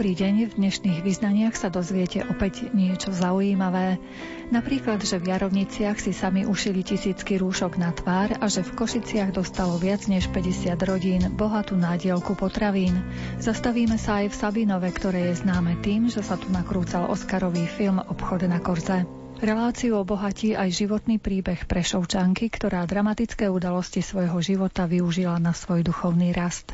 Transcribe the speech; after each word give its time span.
Dobrý 0.00 0.16
deň, 0.16 0.48
v 0.48 0.56
dnešných 0.64 1.04
vyznaniach 1.04 1.60
sa 1.60 1.68
dozviete 1.68 2.24
opäť 2.24 2.72
niečo 2.72 3.12
zaujímavé. 3.12 4.00
Napríklad, 4.48 5.04
že 5.04 5.20
v 5.20 5.28
Jarovniciach 5.28 6.00
si 6.00 6.16
sami 6.16 6.48
ušili 6.48 6.80
tisícky 6.80 7.36
rúšok 7.36 7.76
na 7.76 7.92
tvár 7.92 8.32
a 8.40 8.48
že 8.48 8.64
v 8.64 8.80
Košiciach 8.80 9.36
dostalo 9.36 9.76
viac 9.76 10.08
než 10.08 10.32
50 10.32 10.72
rodín 10.88 11.28
bohatú 11.36 11.76
nádielku 11.76 12.32
potravín. 12.32 12.96
Zastavíme 13.44 14.00
sa 14.00 14.24
aj 14.24 14.32
v 14.32 14.38
Sabinove, 14.40 14.88
ktoré 14.88 15.36
je 15.36 15.44
známe 15.44 15.76
tým, 15.84 16.08
že 16.08 16.24
sa 16.24 16.40
tu 16.40 16.48
nakrúcal 16.48 17.04
Oscarový 17.04 17.68
film 17.68 18.00
Obchod 18.00 18.48
na 18.48 18.56
Korze. 18.56 19.04
Reláciu 19.44 20.00
obohatí 20.00 20.56
aj 20.56 20.80
životný 20.80 21.20
príbeh 21.20 21.68
Prešovčanky, 21.68 22.48
ktorá 22.48 22.88
dramatické 22.88 23.52
udalosti 23.52 24.00
svojho 24.00 24.40
života 24.40 24.88
využila 24.88 25.36
na 25.36 25.52
svoj 25.52 25.84
duchovný 25.84 26.32
rast. 26.32 26.72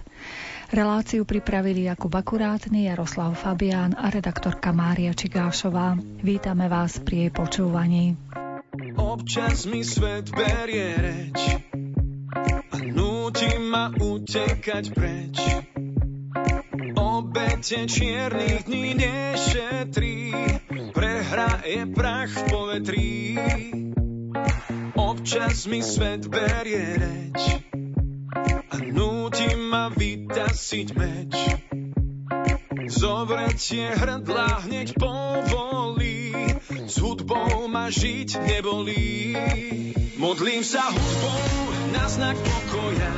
Reláciu 0.66 1.22
pripravili 1.22 1.86
Jakub 1.86 2.10
Akurátny, 2.10 2.90
Jaroslav 2.90 3.38
Fabián 3.38 3.94
a 3.94 4.10
redaktorka 4.10 4.74
Mária 4.74 5.14
Čigášová. 5.14 5.94
Vítame 6.26 6.66
vás 6.66 6.98
pri 6.98 7.26
jej 7.26 7.30
počúvaní. 7.30 8.18
Občas 8.98 9.62
mi 9.70 9.86
svet 9.86 10.26
berie 10.34 10.90
reč 10.98 11.38
a 12.74 12.76
núti 12.82 13.46
ma 13.62 13.94
utekať 13.94 14.84
preč. 14.90 15.36
Obete 16.98 17.86
čiernych 17.86 18.66
dní 18.66 18.98
nešetrí, 18.98 20.34
prehra 20.90 21.62
je 21.62 21.82
prach 21.94 22.32
v 22.34 22.42
povetrí. 22.50 23.14
Občas 24.98 25.70
mi 25.70 25.78
svet 25.78 26.26
berie 26.26 26.98
reč 26.98 27.66
núti 28.92 29.48
ma 29.56 29.88
vytasiť 29.92 30.88
meč. 30.96 31.34
Zovretie 32.86 33.90
hrdla 33.98 34.62
hneď 34.62 34.94
povolí, 34.94 36.30
s 36.86 36.96
hudbou 37.02 37.66
ma 37.66 37.90
žiť 37.90 38.38
nebolí. 38.46 39.34
Modlím 40.16 40.62
sa 40.62 40.86
hudbou 40.86 41.44
na 41.92 42.06
znak 42.06 42.38
pokoja, 42.38 43.14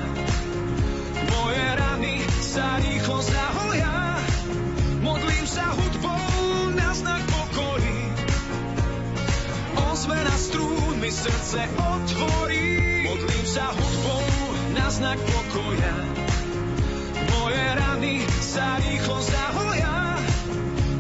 moje 1.31 1.67
rany 1.79 2.17
sa 2.41 2.81
rýchlo 2.81 3.21
zahoja. 3.23 3.95
Modlím 5.05 5.47
sa 5.47 5.69
hudbou 5.77 6.75
na 6.75 6.91
znak 6.97 7.23
pokoji, 7.29 8.01
ozvena 9.89 10.37
strún 10.37 10.97
mi 10.99 11.13
srdce 11.13 11.61
otvorí. 11.77 12.67
Modlím 13.05 13.45
sa 13.47 13.69
hudbou 13.73 14.58
na 14.79 14.87
znak 14.91 15.19
pokoja. 15.19 15.97
Moje 17.35 17.65
rany 17.75 18.15
sa 18.39 18.79
rýchlo 18.79 19.19
zahoja, 19.19 19.99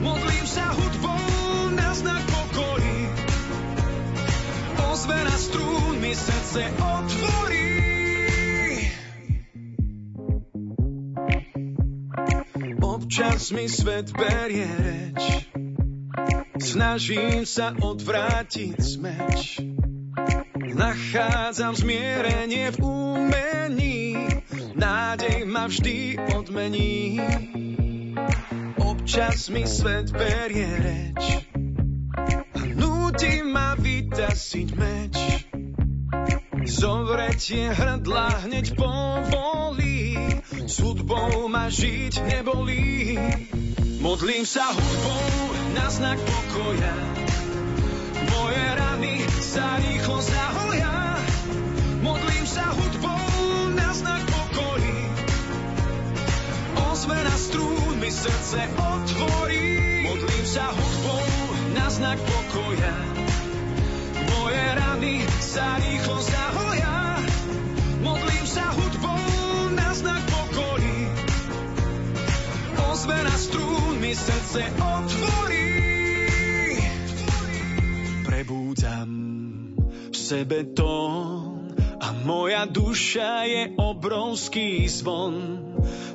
modlím 0.03 0.47
sa 0.51 0.67
hudbou 0.75 1.71
na 1.79 1.95
znak 1.95 2.23
pokoji. 2.27 3.01
Ozvena 4.91 5.37
strún 5.39 5.95
mi 6.03 6.13
srdce 6.13 6.63
otvorí. 6.83 7.71
Občas 12.83 13.55
mi 13.55 13.71
svet 13.71 14.11
berie 14.11 14.67
reč, 14.67 15.23
snažím 16.59 17.47
sa 17.47 17.71
odvrátiť 17.79 18.75
smeč 18.83 19.78
Nachádzam 20.75 21.77
zmierenie 21.77 22.73
v 22.73 22.79
umení, 22.83 24.29
nádej 24.75 25.49
ma 25.49 25.69
vždy 25.69 26.19
odmení. 26.37 27.21
Občas 28.77 29.49
mi 29.49 29.65
svet 29.65 30.13
berie 30.13 30.69
reč 30.69 31.23
a 32.53 32.61
núti 32.77 33.41
ma 33.45 33.73
vytasiť 33.79 34.69
meč. 34.77 35.17
Zovretie 36.69 37.73
hrdla 37.73 38.45
hneď 38.45 38.77
povolí, 38.77 40.21
s 40.69 40.77
hudbou 40.85 41.49
ma 41.49 41.73
žiť 41.73 42.21
nebolí. 42.29 43.17
Modlím 44.05 44.45
sa 44.45 44.69
hudbou 44.69 45.33
na 45.73 45.89
znak 45.89 46.21
pokoja, 46.21 46.95
moje 48.33 48.65
rany 48.77 49.15
sa 49.41 49.79
na 53.89 53.95
znak 53.95 54.23
pokoji. 54.29 55.01
Ozvena 56.93 57.37
strún 57.41 58.01
mi 58.01 58.11
srdce 58.13 58.61
otvorí. 58.77 60.05
Modlím 60.05 60.45
sa 60.45 60.69
hudbou 60.69 61.25
na 61.73 61.87
znak 61.89 62.19
pokoja. 62.21 62.95
Moje 64.29 64.65
rany 64.77 65.25
sa 65.41 65.81
rýchlo 65.81 66.21
zahoja. 66.21 67.25
Modlím 68.05 68.45
sa 68.45 68.69
hudbou 68.77 69.73
na 69.73 69.89
znak 69.97 70.23
pokoji. 70.29 71.01
Ozvena 72.93 73.35
strún 73.41 74.01
mi 74.05 74.13
srdce 74.13 74.69
otvorí 74.77 75.98
prebúdzam 78.39 79.11
v 79.83 80.15
sebe 80.15 80.63
tón 80.71 81.75
a 81.99 82.15
moja 82.23 82.71
duša 82.71 83.43
je 83.51 83.75
obrovský 83.75 84.87
zvon. 84.87 85.59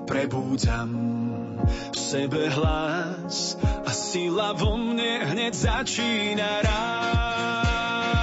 Prebúdzam 0.08 0.88
v 1.68 1.98
sebe 2.00 2.48
hlas 2.48 3.60
a 3.60 3.92
sila 3.92 4.56
vo 4.56 4.80
mne 4.80 5.36
hneď 5.36 5.52
začína 5.52 6.64
rásť. 6.64 8.23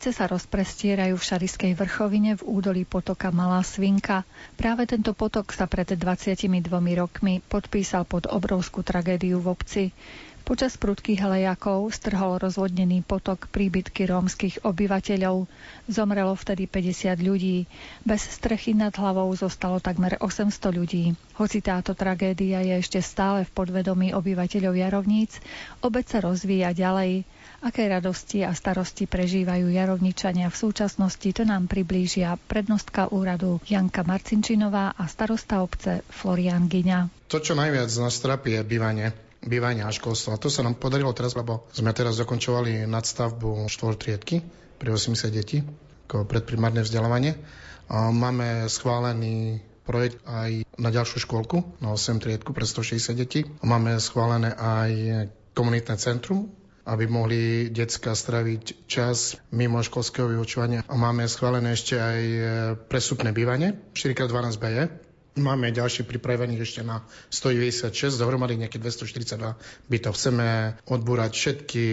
Jarovnice 0.00 0.16
sa 0.16 0.32
rozprestierajú 0.32 1.12
v 1.12 1.26
Šariskej 1.28 1.72
vrchovine 1.76 2.32
v 2.32 2.48
údolí 2.48 2.88
potoka 2.88 3.28
Malá 3.28 3.60
Svinka. 3.60 4.24
Práve 4.56 4.88
tento 4.88 5.12
potok 5.12 5.52
sa 5.52 5.68
pred 5.68 5.92
22 5.92 6.48
rokmi 6.96 7.44
podpísal 7.44 8.08
pod 8.08 8.24
obrovskú 8.24 8.80
tragédiu 8.80 9.44
v 9.44 9.52
obci. 9.52 9.84
Počas 10.40 10.80
prudkých 10.80 11.20
lejakov 11.20 11.92
strhol 11.92 12.40
rozvodnený 12.40 13.04
potok 13.04 13.52
príbytky 13.52 14.08
rómskych 14.08 14.64
obyvateľov. 14.64 15.44
Zomrelo 15.84 16.32
vtedy 16.32 16.64
50 16.64 17.20
ľudí. 17.20 17.68
Bez 18.00 18.24
strechy 18.24 18.72
nad 18.72 18.96
hlavou 18.96 19.28
zostalo 19.36 19.84
takmer 19.84 20.16
800 20.16 20.48
ľudí. 20.72 21.12
Hoci 21.36 21.60
táto 21.60 21.92
tragédia 21.92 22.64
je 22.64 22.72
ešte 22.72 23.04
stále 23.04 23.44
v 23.44 23.52
podvedomí 23.52 24.16
obyvateľov 24.16 24.80
Jarovníc, 24.80 25.44
obec 25.84 26.08
sa 26.08 26.24
rozvíja 26.24 26.72
ďalej. 26.72 27.28
Aké 27.60 27.92
radosti 27.92 28.40
a 28.40 28.56
starosti 28.56 29.04
prežívajú 29.04 29.68
jarovničania 29.68 30.48
v 30.48 30.56
súčasnosti, 30.56 31.28
to 31.28 31.44
nám 31.44 31.68
priblížia 31.68 32.40
prednostka 32.48 33.12
úradu 33.12 33.60
Janka 33.68 34.00
Marcinčinová 34.00 34.96
a 34.96 35.04
starosta 35.04 35.60
obce 35.60 36.00
Florian 36.08 36.72
Gyňa. 36.72 37.28
To, 37.28 37.36
čo 37.36 37.52
najviac 37.52 37.92
nás 38.00 38.16
trápi, 38.16 38.56
je 38.56 38.62
bývanie 38.64 39.12
bývanie 39.40 39.80
a 39.84 39.92
školstvo. 39.92 40.36
A 40.36 40.40
to 40.40 40.52
sa 40.52 40.60
nám 40.60 40.76
podarilo 40.76 41.12
teraz, 41.16 41.32
lebo 41.32 41.64
sme 41.72 41.96
teraz 41.96 42.20
dokončovali 42.20 42.84
nadstavbu 42.84 43.72
štvortriedky 43.72 44.44
pre 44.76 44.92
80 44.92 45.32
detí 45.32 45.64
ako 46.10 46.26
predprimárne 46.26 46.82
vzdelávanie. 46.82 47.38
Máme 47.90 48.66
schválený 48.66 49.62
projekt 49.86 50.18
aj 50.26 50.66
na 50.74 50.90
ďalšiu 50.90 51.22
škôlku, 51.22 51.78
na 51.78 51.94
8 51.94 52.18
triedku 52.18 52.50
pre 52.50 52.66
160 52.66 53.14
detí. 53.14 53.46
Máme 53.62 53.94
schválené 54.02 54.50
aj 54.54 54.90
komunitné 55.54 55.94
centrum, 56.02 56.50
aby 56.90 57.06
mohli 57.06 57.70
detská 57.70 58.18
straviť 58.18 58.90
čas 58.90 59.38
mimo 59.54 59.78
školského 59.78 60.26
vyučovania. 60.26 60.82
Máme 60.90 61.30
schválené 61.30 61.78
ešte 61.78 61.94
aj 61.94 62.20
presupné 62.90 63.30
bývanie, 63.30 63.78
4x12 63.94 64.58
BE, 64.58 64.82
Máme 65.38 65.70
ďalšie 65.70 66.10
pripravených 66.10 66.60
ešte 66.66 66.82
na 66.82 67.06
196, 67.30 68.18
dohromady 68.18 68.58
nejaké 68.58 68.82
242 68.82 69.38
bytov. 69.86 70.18
Chceme 70.18 70.74
odbúrať 70.90 71.30
všetky 71.38 71.84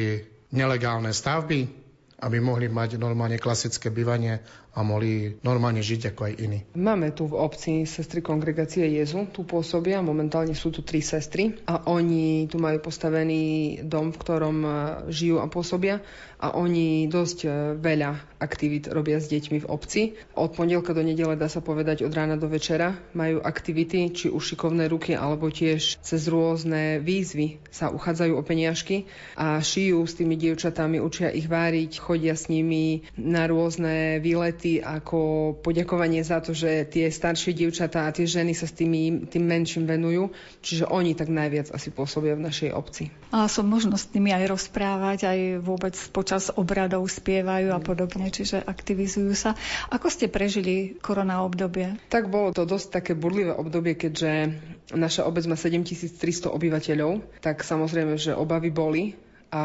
nelegálne 0.58 1.14
stavby, 1.14 1.70
aby 2.18 2.38
mohli 2.42 2.66
mať 2.66 2.98
normálne 2.98 3.38
klasické 3.38 3.94
bývanie 3.94 4.42
a 4.78 4.86
mohli 4.86 5.34
normálne 5.42 5.82
žiť 5.82 6.14
ako 6.14 6.22
aj 6.30 6.34
iní. 6.38 6.60
Máme 6.78 7.10
tu 7.18 7.26
v 7.26 7.42
obci 7.42 7.90
sestry 7.90 8.22
kongregácie 8.22 8.86
Jezu, 8.86 9.26
tu 9.34 9.42
pôsobia, 9.42 10.06
momentálne 10.06 10.54
sú 10.54 10.70
tu 10.70 10.86
tri 10.86 11.02
sestry 11.02 11.58
a 11.66 11.90
oni 11.90 12.46
tu 12.46 12.62
majú 12.62 12.78
postavený 12.86 13.82
dom, 13.82 14.14
v 14.14 14.22
ktorom 14.22 14.58
e, 14.62 14.70
žijú 15.10 15.42
a 15.42 15.50
pôsobia 15.50 16.06
a 16.38 16.54
oni 16.54 17.10
dosť 17.10 17.40
e, 17.42 17.50
veľa 17.82 18.38
aktivít 18.38 18.94
robia 18.94 19.18
s 19.18 19.26
deťmi 19.34 19.66
v 19.66 19.70
obci. 19.74 20.02
Od 20.38 20.54
pondelka 20.54 20.94
do 20.94 21.02
nedele 21.02 21.34
dá 21.34 21.50
sa 21.50 21.66
povedať 21.66 22.06
od 22.06 22.14
rána 22.14 22.38
do 22.38 22.46
večera 22.46 22.94
majú 23.18 23.42
aktivity, 23.42 24.14
či 24.14 24.30
už 24.30 24.54
šikovné 24.54 24.86
ruky, 24.86 25.18
alebo 25.18 25.50
tiež 25.50 25.98
cez 26.06 26.22
rôzne 26.30 27.02
výzvy 27.02 27.58
sa 27.74 27.90
uchádzajú 27.90 28.38
o 28.38 28.46
peniažky 28.46 29.10
a 29.34 29.58
šijú 29.58 30.06
s 30.06 30.14
tými 30.22 30.38
dievčatami, 30.38 31.02
učia 31.02 31.34
ich 31.34 31.50
váriť, 31.50 31.98
chodia 31.98 32.38
s 32.38 32.46
nimi 32.54 33.02
na 33.18 33.50
rôzne 33.50 34.22
výlety 34.22 34.67
projekty 34.68 34.84
ako 34.84 35.20
poďakovanie 35.64 36.24
za 36.24 36.44
to, 36.44 36.52
že 36.52 36.88
tie 36.92 37.08
staršie 37.08 37.56
dievčatá 37.56 38.08
a 38.08 38.14
tie 38.14 38.28
ženy 38.28 38.52
sa 38.52 38.68
s 38.68 38.76
tými, 38.76 39.28
tým 39.28 39.44
menším 39.48 39.88
venujú. 39.88 40.32
Čiže 40.62 40.90
oni 40.92 41.16
tak 41.16 41.32
najviac 41.32 41.72
asi 41.72 41.90
pôsobia 41.92 42.36
v 42.36 42.46
našej 42.48 42.76
obci. 42.76 43.10
A 43.32 43.48
som 43.48 43.68
možnosť 43.68 44.04
s 44.12 44.14
nimi 44.16 44.32
aj 44.36 44.52
rozprávať, 44.52 45.20
aj 45.28 45.40
vôbec 45.64 45.96
počas 46.12 46.52
obradov 46.52 47.08
spievajú 47.08 47.72
a 47.72 47.80
podobne, 47.80 48.28
čiže 48.32 48.64
aktivizujú 48.64 49.32
sa. 49.36 49.56
Ako 49.92 50.12
ste 50.12 50.28
prežili 50.28 51.00
korona 51.00 51.44
obdobie? 51.44 51.96
Tak 52.12 52.28
bolo 52.28 52.52
to 52.52 52.68
dosť 52.68 53.04
také 53.04 53.12
burlivé 53.16 53.56
obdobie, 53.56 53.96
keďže 53.96 54.52
naša 54.96 55.28
obec 55.28 55.44
má 55.48 55.60
7300 55.60 56.52
obyvateľov, 56.52 57.44
tak 57.44 57.64
samozrejme, 57.64 58.16
že 58.16 58.32
obavy 58.36 58.72
boli, 58.72 59.04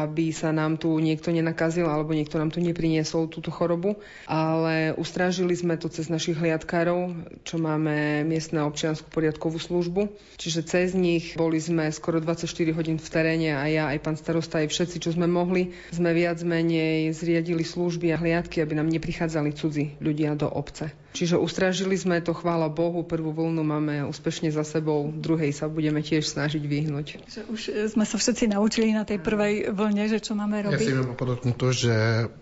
aby 0.01 0.33
sa 0.33 0.49
nám 0.49 0.81
tu 0.81 0.89
niekto 0.97 1.29
nenakazil 1.29 1.85
alebo 1.85 2.17
niekto 2.17 2.41
nám 2.41 2.49
tu 2.49 2.57
nepriniesol 2.57 3.29
túto 3.29 3.53
chorobu, 3.53 4.01
ale 4.25 4.97
ustrážili 4.97 5.53
sme 5.53 5.77
to 5.77 5.91
cez 5.91 6.09
našich 6.09 6.39
hliadkárov, 6.39 7.13
čo 7.45 7.61
máme 7.61 8.25
miestne 8.25 8.65
občiansku 8.65 9.13
poriadkovú 9.13 9.61
službu. 9.61 10.09
Čiže 10.41 10.65
cez 10.65 10.87
nich 10.97 11.37
boli 11.37 11.61
sme 11.61 11.93
skoro 11.93 12.17
24 12.17 12.49
hodín 12.73 12.97
v 12.97 13.07
teréne 13.11 13.53
a 13.53 13.63
ja 13.69 13.83
aj 13.93 13.99
pán 14.01 14.17
starosta 14.17 14.65
aj 14.65 14.73
všetci, 14.73 14.97
čo 14.97 15.13
sme 15.13 15.29
mohli, 15.29 15.75
sme 15.93 16.15
viac 16.15 16.41
menej 16.41 17.13
zriadili 17.13 17.61
služby 17.61 18.09
a 18.15 18.17
hliadky, 18.17 18.63
aby 18.63 18.73
nám 18.73 18.89
neprichádzali 18.89 19.53
cudzí 19.53 19.99
ľudia 20.01 20.33
do 20.33 20.49
obce. 20.49 21.02
Čiže 21.13 21.37
ustrážili 21.37 21.93
sme 21.93 22.17
to, 22.25 22.33
chvála 22.33 22.73
Bohu, 22.73 23.05
prvú 23.05 23.29
vlnu 23.29 23.61
máme 23.61 24.01
úspešne 24.09 24.49
za 24.49 24.65
sebou, 24.65 25.13
druhej 25.13 25.53
sa 25.53 25.69
budeme 25.69 26.01
tiež 26.01 26.25
snažiť 26.25 26.65
vyhnúť. 26.65 27.07
Že 27.29 27.41
už 27.53 27.61
sme 27.93 28.05
sa 28.09 28.17
všetci 28.17 28.49
naučili 28.49 28.89
na 28.97 29.05
tej 29.05 29.21
prvej 29.21 29.69
vlne, 29.69 30.09
že 30.09 30.17
čo 30.17 30.33
máme 30.33 30.65
robiť. 30.65 30.81
Ja 30.81 30.89
si 30.89 30.97
viem 30.97 31.13
podotknúť 31.13 31.55
to, 31.55 31.69
že 31.69 31.93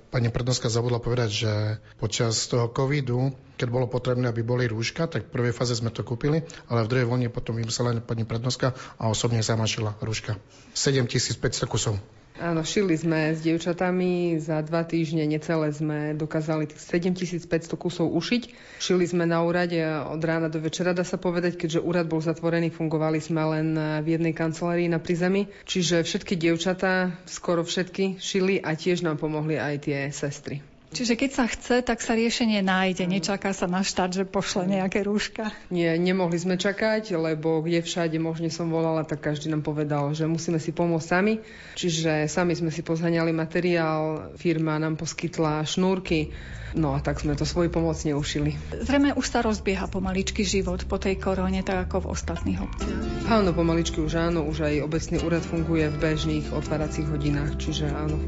pani 0.07 0.31
prednostka 0.31 0.71
zabudla 0.71 1.03
povedať, 1.03 1.29
že 1.29 1.53
počas 1.99 2.47
toho 2.47 2.71
covidu, 2.71 3.35
keď 3.59 3.67
bolo 3.67 3.91
potrebné, 3.91 4.31
aby 4.31 4.39
boli 4.39 4.71
rúška, 4.71 5.11
tak 5.11 5.27
v 5.27 5.33
prvej 5.35 5.53
fáze 5.53 5.75
sme 5.75 5.91
to 5.91 6.07
kúpili, 6.07 6.47
ale 6.71 6.87
v 6.87 6.89
druhej 6.95 7.07
vlne 7.11 7.27
potom 7.27 7.59
vymyslela 7.59 7.99
pani 7.99 8.23
prednostka 8.23 8.71
a 8.95 9.11
osobne 9.11 9.43
zamašila 9.43 9.99
rúška. 9.99 10.39
7500 10.79 11.67
kusov. 11.67 11.99
Áno, 12.39 12.63
šili 12.63 12.95
sme 12.95 13.35
s 13.35 13.43
dievčatami, 13.43 14.39
za 14.39 14.63
dva 14.63 14.87
týždne 14.87 15.27
necelé 15.27 15.75
sme 15.75 16.15
dokázali 16.15 16.71
tých 16.71 16.79
7500 16.79 17.75
kusov 17.75 18.07
ušiť. 18.15 18.43
Šili 18.79 19.03
sme 19.03 19.27
na 19.27 19.43
úrade 19.43 19.77
od 19.83 20.21
rána 20.23 20.47
do 20.47 20.63
večera, 20.63 20.95
dá 20.95 21.03
sa 21.03 21.19
povedať, 21.19 21.59
keďže 21.59 21.83
úrad 21.83 22.07
bol 22.07 22.23
zatvorený, 22.23 22.71
fungovali 22.71 23.19
sme 23.19 23.41
len 23.43 23.67
v 24.01 24.07
jednej 24.07 24.31
kancelárii 24.31 24.87
na 24.87 25.03
prízemí. 25.03 25.51
Čiže 25.67 26.07
všetky 26.07 26.39
dievčatá, 26.39 27.19
skoro 27.27 27.67
všetky, 27.67 28.17
šili 28.23 28.63
a 28.63 28.79
tiež 28.79 29.03
nám 29.03 29.19
pomohli 29.19 29.59
aj 29.59 29.91
tie 29.91 29.99
sestry. 30.09 30.70
Čiže 30.91 31.15
keď 31.15 31.31
sa 31.31 31.45
chce, 31.47 31.79
tak 31.87 32.03
sa 32.03 32.19
riešenie 32.19 32.59
nájde. 32.59 33.07
Nečaká 33.07 33.55
sa 33.55 33.63
na 33.63 33.79
štát, 33.79 34.11
že 34.11 34.27
pošle 34.27 34.67
nejaké 34.67 35.07
rúška. 35.07 35.47
Nie, 35.71 35.95
nemohli 35.95 36.35
sme 36.35 36.59
čakať, 36.59 37.15
lebo 37.15 37.63
kde 37.63 37.79
všade 37.79 38.19
možne 38.19 38.51
som 38.51 38.67
volala, 38.67 39.07
tak 39.07 39.23
každý 39.23 39.47
nám 39.47 39.63
povedal, 39.63 40.11
že 40.11 40.27
musíme 40.27 40.59
si 40.59 40.75
pomôcť 40.75 41.07
sami. 41.07 41.39
Čiže 41.79 42.27
sami 42.27 42.59
sme 42.59 42.75
si 42.75 42.83
pozhaňali 42.83 43.31
materiál, 43.31 44.35
firma 44.35 44.75
nám 44.83 44.99
poskytla 44.99 45.63
šnúrky, 45.63 46.35
no 46.75 46.91
a 46.91 46.99
tak 46.99 47.23
sme 47.23 47.39
to 47.39 47.47
svoj 47.47 47.71
pomoc 47.71 47.95
neušili. 48.03 48.59
Zrejme 48.83 49.15
už 49.15 49.25
sa 49.31 49.39
rozbieha 49.39 49.87
pomaličky 49.87 50.43
život 50.43 50.83
po 50.91 50.99
tej 50.99 51.15
korone, 51.15 51.63
tak 51.63 51.87
ako 51.87 52.03
v 52.03 52.19
ostatných 52.19 52.59
obciach. 52.59 53.31
Áno, 53.31 53.55
pomaličky 53.55 54.03
už 54.03 54.27
áno, 54.27 54.43
už 54.43 54.67
aj 54.67 54.83
obecný 54.83 55.23
úrad 55.23 55.43
funguje 55.47 55.87
v 55.87 55.97
bežných 56.03 56.51
otváracích 56.51 57.07
hodinách, 57.07 57.63
čiže 57.63 57.87
áno, 57.87 58.19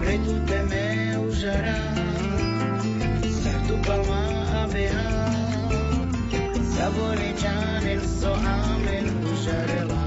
funguje. 0.00 0.10
Pregúteme 0.10 1.16
usarà 1.28 1.78
Sartu 3.42 3.78
palma 3.86 4.62
abeha 4.62 5.08
Saboreggiare 6.74 7.92
il 7.92 8.02
so 8.02 8.32
amen 8.32 9.06
usarela 9.32 10.04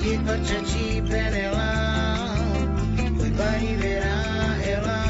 Chi 0.00 0.18
faccia 0.24 0.64
ci 0.64 1.02
penela 1.08 1.70
Poi 3.16 3.30
pari 3.30 3.74
vera 3.76 4.62
ela 4.62 5.02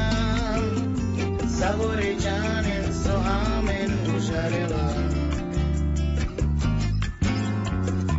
Saboreggiare 1.45 2.85
il 2.85 2.93
so 2.93 3.15
amen 3.15 3.91
usarela 4.15 4.85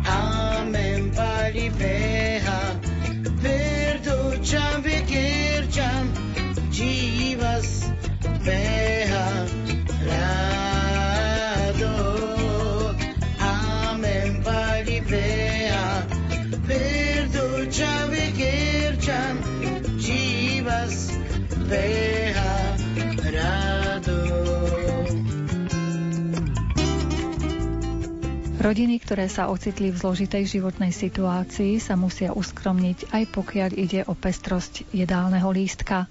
Amen 0.05 1.09
pari 1.11 1.69
vera 1.69 2.44
Kircham 4.45 4.83
be 4.83 4.97
kircham 5.09 6.05
jivas 6.69 7.69
beharado 8.45 9.15
amen 13.41 14.43
pagi 14.43 14.99
beha. 14.99 15.87
Perducham 16.67 18.11
be 18.11 18.25
kircham 18.39 19.35
jivas 20.05 20.95
beharado 21.71 22.14
Rodiny, 28.65 28.97
ktoré 28.97 29.29
sa 29.29 29.45
ocitli 29.53 29.93
v 29.93 30.01
zložitej 30.01 30.57
životnej 30.57 30.89
situácii, 30.89 31.77
sa 31.77 31.93
musia 31.93 32.33
uskromniť 32.33 33.13
aj 33.13 33.23
pokiaľ 33.29 33.69
ide 33.77 34.01
o 34.09 34.17
pestrosť 34.17 34.89
jedálneho 34.89 35.45
lístka. 35.53 36.09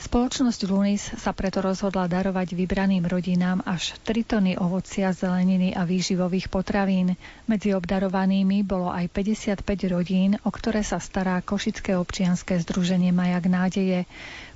Spoločnosť 0.00 0.60
Lunis 0.64 1.04
sa 1.20 1.36
preto 1.36 1.60
rozhodla 1.60 2.08
darovať 2.08 2.56
vybraným 2.56 3.04
rodinám 3.04 3.60
až 3.68 4.00
3 4.08 4.16
tony 4.24 4.56
ovocia, 4.56 5.12
zeleniny 5.12 5.76
a 5.76 5.84
výživových 5.84 6.48
potravín. 6.48 7.20
Medzi 7.44 7.76
obdarovanými 7.76 8.64
bolo 8.64 8.88
aj 8.88 9.04
55 9.12 9.60
rodín, 9.92 10.40
o 10.40 10.48
ktoré 10.48 10.80
sa 10.80 11.04
stará 11.04 11.44
Košické 11.44 12.00
občianske 12.00 12.56
združenie 12.64 13.12
Majak 13.12 13.44
nádeje. 13.44 14.08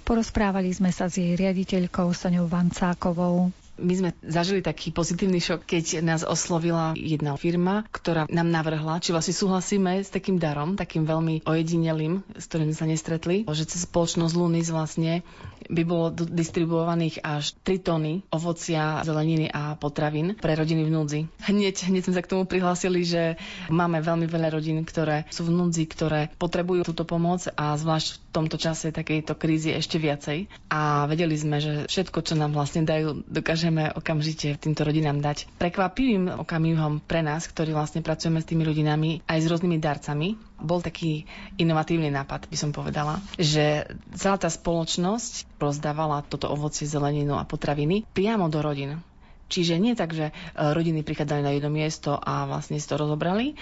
Porozprávali 0.08 0.72
sme 0.72 0.88
sa 0.88 1.12
s 1.12 1.20
jej 1.20 1.36
riaditeľkou 1.36 2.08
Soňou 2.08 2.48
Vancákovou. 2.48 3.63
My 3.74 3.94
sme 3.98 4.10
zažili 4.22 4.62
taký 4.62 4.94
pozitívny 4.94 5.42
šok, 5.42 5.66
keď 5.66 6.00
nás 6.00 6.22
oslovila 6.22 6.94
jedna 6.94 7.34
firma, 7.34 7.82
ktorá 7.90 8.30
nám 8.30 8.48
navrhla, 8.50 9.02
či 9.02 9.10
vlastne 9.10 9.34
súhlasíme 9.34 9.98
s 9.98 10.14
takým 10.14 10.38
darom, 10.38 10.78
takým 10.78 11.02
veľmi 11.02 11.42
ojedinelým, 11.42 12.22
s 12.38 12.44
ktorým 12.46 12.70
sa 12.70 12.86
nestretli, 12.86 13.42
že 13.50 13.66
cez 13.66 13.86
spoločnosť 13.86 14.34
Lunis 14.38 14.70
vlastne 14.70 15.26
by 15.70 15.82
bolo 15.82 16.12
distribuovaných 16.12 17.24
až 17.24 17.56
3 17.64 17.80
tony 17.80 18.12
ovocia, 18.28 19.00
zeleniny 19.02 19.48
a 19.48 19.74
potravín 19.80 20.36
pre 20.36 20.54
rodiny 20.54 20.84
v 20.84 20.92
núdzi. 20.92 21.20
Hneď, 21.48 21.88
hneď 21.88 22.02
sme 22.04 22.14
sa 22.14 22.22
k 22.24 22.30
tomu 22.30 22.44
prihlásili, 22.44 23.02
že 23.02 23.40
máme 23.72 24.00
veľmi 24.04 24.28
veľa 24.28 24.52
rodín, 24.52 24.84
ktoré 24.84 25.24
sú 25.32 25.48
v 25.48 25.54
núdzi, 25.56 25.84
ktoré 25.88 26.28
potrebujú 26.36 26.84
túto 26.84 27.08
pomoc 27.08 27.48
a 27.56 27.74
zvlášť 27.74 28.08
v 28.12 28.18
tomto 28.34 28.56
čase 28.60 28.92
takejto 28.92 29.32
krízy 29.38 29.72
ešte 29.72 29.96
viacej. 29.96 30.52
A 30.68 31.06
vedeli 31.08 31.38
sme, 31.38 31.62
že 31.62 31.86
všetko, 31.88 32.18
čo 32.26 32.34
nám 32.36 32.52
vlastne 32.52 32.84
dajú, 32.84 33.24
dokážeme 33.64 33.96
okamžite 33.96 34.60
týmto 34.60 34.84
rodinám 34.84 35.24
dať. 35.24 35.48
Prekvapivým 35.56 36.36
okamihom 36.36 37.00
pre 37.00 37.24
nás, 37.24 37.48
ktorí 37.48 37.72
vlastne 37.72 38.04
pracujeme 38.04 38.44
s 38.44 38.48
tými 38.52 38.60
rodinami 38.60 39.24
aj 39.24 39.40
s 39.40 39.48
rôznymi 39.48 39.80
darcami, 39.80 40.36
bol 40.60 40.84
taký 40.84 41.24
inovatívny 41.56 42.12
nápad, 42.12 42.52
by 42.52 42.56
som 42.60 42.76
povedala, 42.76 43.24
že 43.40 43.88
celá 44.12 44.36
tá 44.36 44.52
spoločnosť 44.52 45.56
rozdávala 45.56 46.20
toto 46.28 46.52
ovocie, 46.52 46.84
zeleninu 46.84 47.40
a 47.40 47.48
potraviny 47.48 48.04
priamo 48.12 48.52
do 48.52 48.60
rodín. 48.60 49.00
Čiže 49.48 49.80
nie 49.80 49.96
tak, 49.96 50.12
že 50.12 50.28
e, 50.28 50.32
rodiny 50.52 51.00
prichádzali 51.00 51.40
na 51.40 51.56
jedno 51.56 51.72
miesto 51.72 52.20
a 52.20 52.44
vlastne 52.44 52.76
si 52.76 52.84
to 52.84 53.00
rozobrali, 53.00 53.56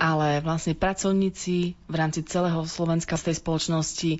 ale 0.00 0.40
vlastne 0.40 0.72
pracovníci 0.72 1.76
v 1.84 1.94
rámci 1.94 2.24
celého 2.24 2.64
Slovenska 2.64 3.20
z 3.20 3.28
tej 3.28 3.44
spoločnosti 3.44 4.10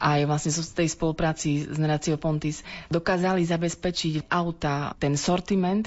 aj 0.00 0.24
vlastne 0.24 0.50
z 0.50 0.64
tej 0.72 0.88
spolupráci 0.88 1.68
s 1.68 1.76
Naráciou 1.76 2.16
Pontis 2.16 2.64
dokázali 2.88 3.44
zabezpečiť 3.44 4.32
auta, 4.32 4.96
ten 4.96 5.14
sortiment 5.20 5.86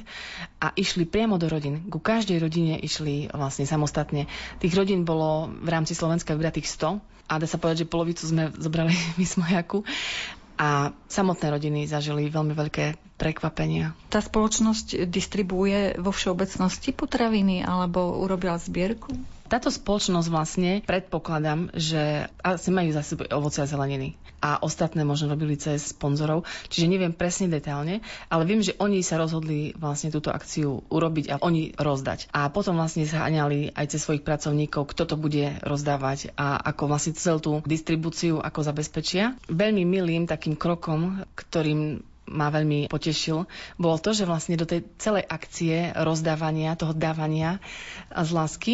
a 0.62 0.70
išli 0.78 1.10
priamo 1.10 1.42
do 1.42 1.50
rodín. 1.50 1.90
Ku 1.90 1.98
každej 1.98 2.38
rodine 2.38 2.78
išli 2.78 3.28
vlastne 3.34 3.66
samostatne. 3.66 4.30
Tých 4.62 4.78
rodín 4.78 5.04
bolo 5.04 5.50
v 5.50 5.70
rámci 5.70 5.98
Slovenska 5.98 6.38
vybratých 6.38 6.70
100 6.70 7.02
a 7.28 7.34
dá 7.42 7.48
sa 7.50 7.58
povedať, 7.58 7.84
že 7.84 7.92
polovicu 7.92 8.24
sme 8.24 8.54
zobrali 8.64 8.94
my 9.18 9.26
z 9.26 9.36
Mojaku 9.42 9.82
a 10.54 10.94
samotné 11.10 11.50
rodiny 11.50 11.80
zažili 11.90 12.30
veľmi 12.30 12.54
veľké 12.54 13.18
prekvapenia. 13.18 13.98
Tá 14.14 14.22
spoločnosť 14.22 15.10
distribuje 15.10 15.98
vo 15.98 16.14
všeobecnosti 16.14 16.94
potraviny 16.94 17.66
alebo 17.66 18.22
urobila 18.22 18.62
zbierku? 18.62 19.18
Táto 19.54 19.70
spoločnosť 19.70 20.34
vlastne 20.34 20.82
predpokladám, 20.82 21.70
že 21.78 22.26
asi 22.42 22.74
majú 22.74 22.90
za 22.90 23.06
sebou 23.06 23.30
ovoce 23.38 23.62
a 23.62 23.70
zeleniny. 23.70 24.18
A 24.42 24.58
ostatné 24.58 25.06
možno 25.06 25.30
robili 25.30 25.62
cez 25.62 25.94
sponzorov. 25.94 26.50
Čiže 26.74 26.90
neviem 26.90 27.14
presne 27.14 27.54
detailne, 27.54 28.02
ale 28.34 28.50
viem, 28.50 28.66
že 28.66 28.74
oni 28.82 29.06
sa 29.06 29.22
rozhodli 29.22 29.78
vlastne 29.78 30.10
túto 30.10 30.34
akciu 30.34 30.82
urobiť 30.90 31.26
a 31.30 31.36
oni 31.38 31.78
rozdať. 31.78 32.34
A 32.34 32.50
potom 32.50 32.82
vlastne 32.82 33.06
zháňali 33.06 33.78
aj 33.78 33.94
cez 33.94 34.02
svojich 34.02 34.26
pracovníkov, 34.26 34.90
kto 34.90 35.06
to 35.06 35.22
bude 35.22 35.46
rozdávať 35.62 36.34
a 36.34 36.58
ako 36.74 36.90
vlastne 36.90 37.14
celú 37.14 37.38
tú 37.38 37.52
distribúciu 37.62 38.42
ako 38.42 38.66
zabezpečia. 38.66 39.38
Veľmi 39.54 39.86
milým 39.86 40.26
takým 40.26 40.58
krokom, 40.58 41.30
ktorým 41.38 42.02
ma 42.28 42.48
veľmi 42.50 42.88
potešil, 42.88 43.46
bolo 43.76 43.98
to, 44.00 44.16
že 44.16 44.28
vlastne 44.28 44.56
do 44.56 44.64
tej 44.64 44.88
celej 44.98 45.28
akcie 45.28 45.92
rozdávania, 45.96 46.80
toho 46.80 46.96
dávania 46.96 47.60
z 48.14 48.30
lásky 48.32 48.74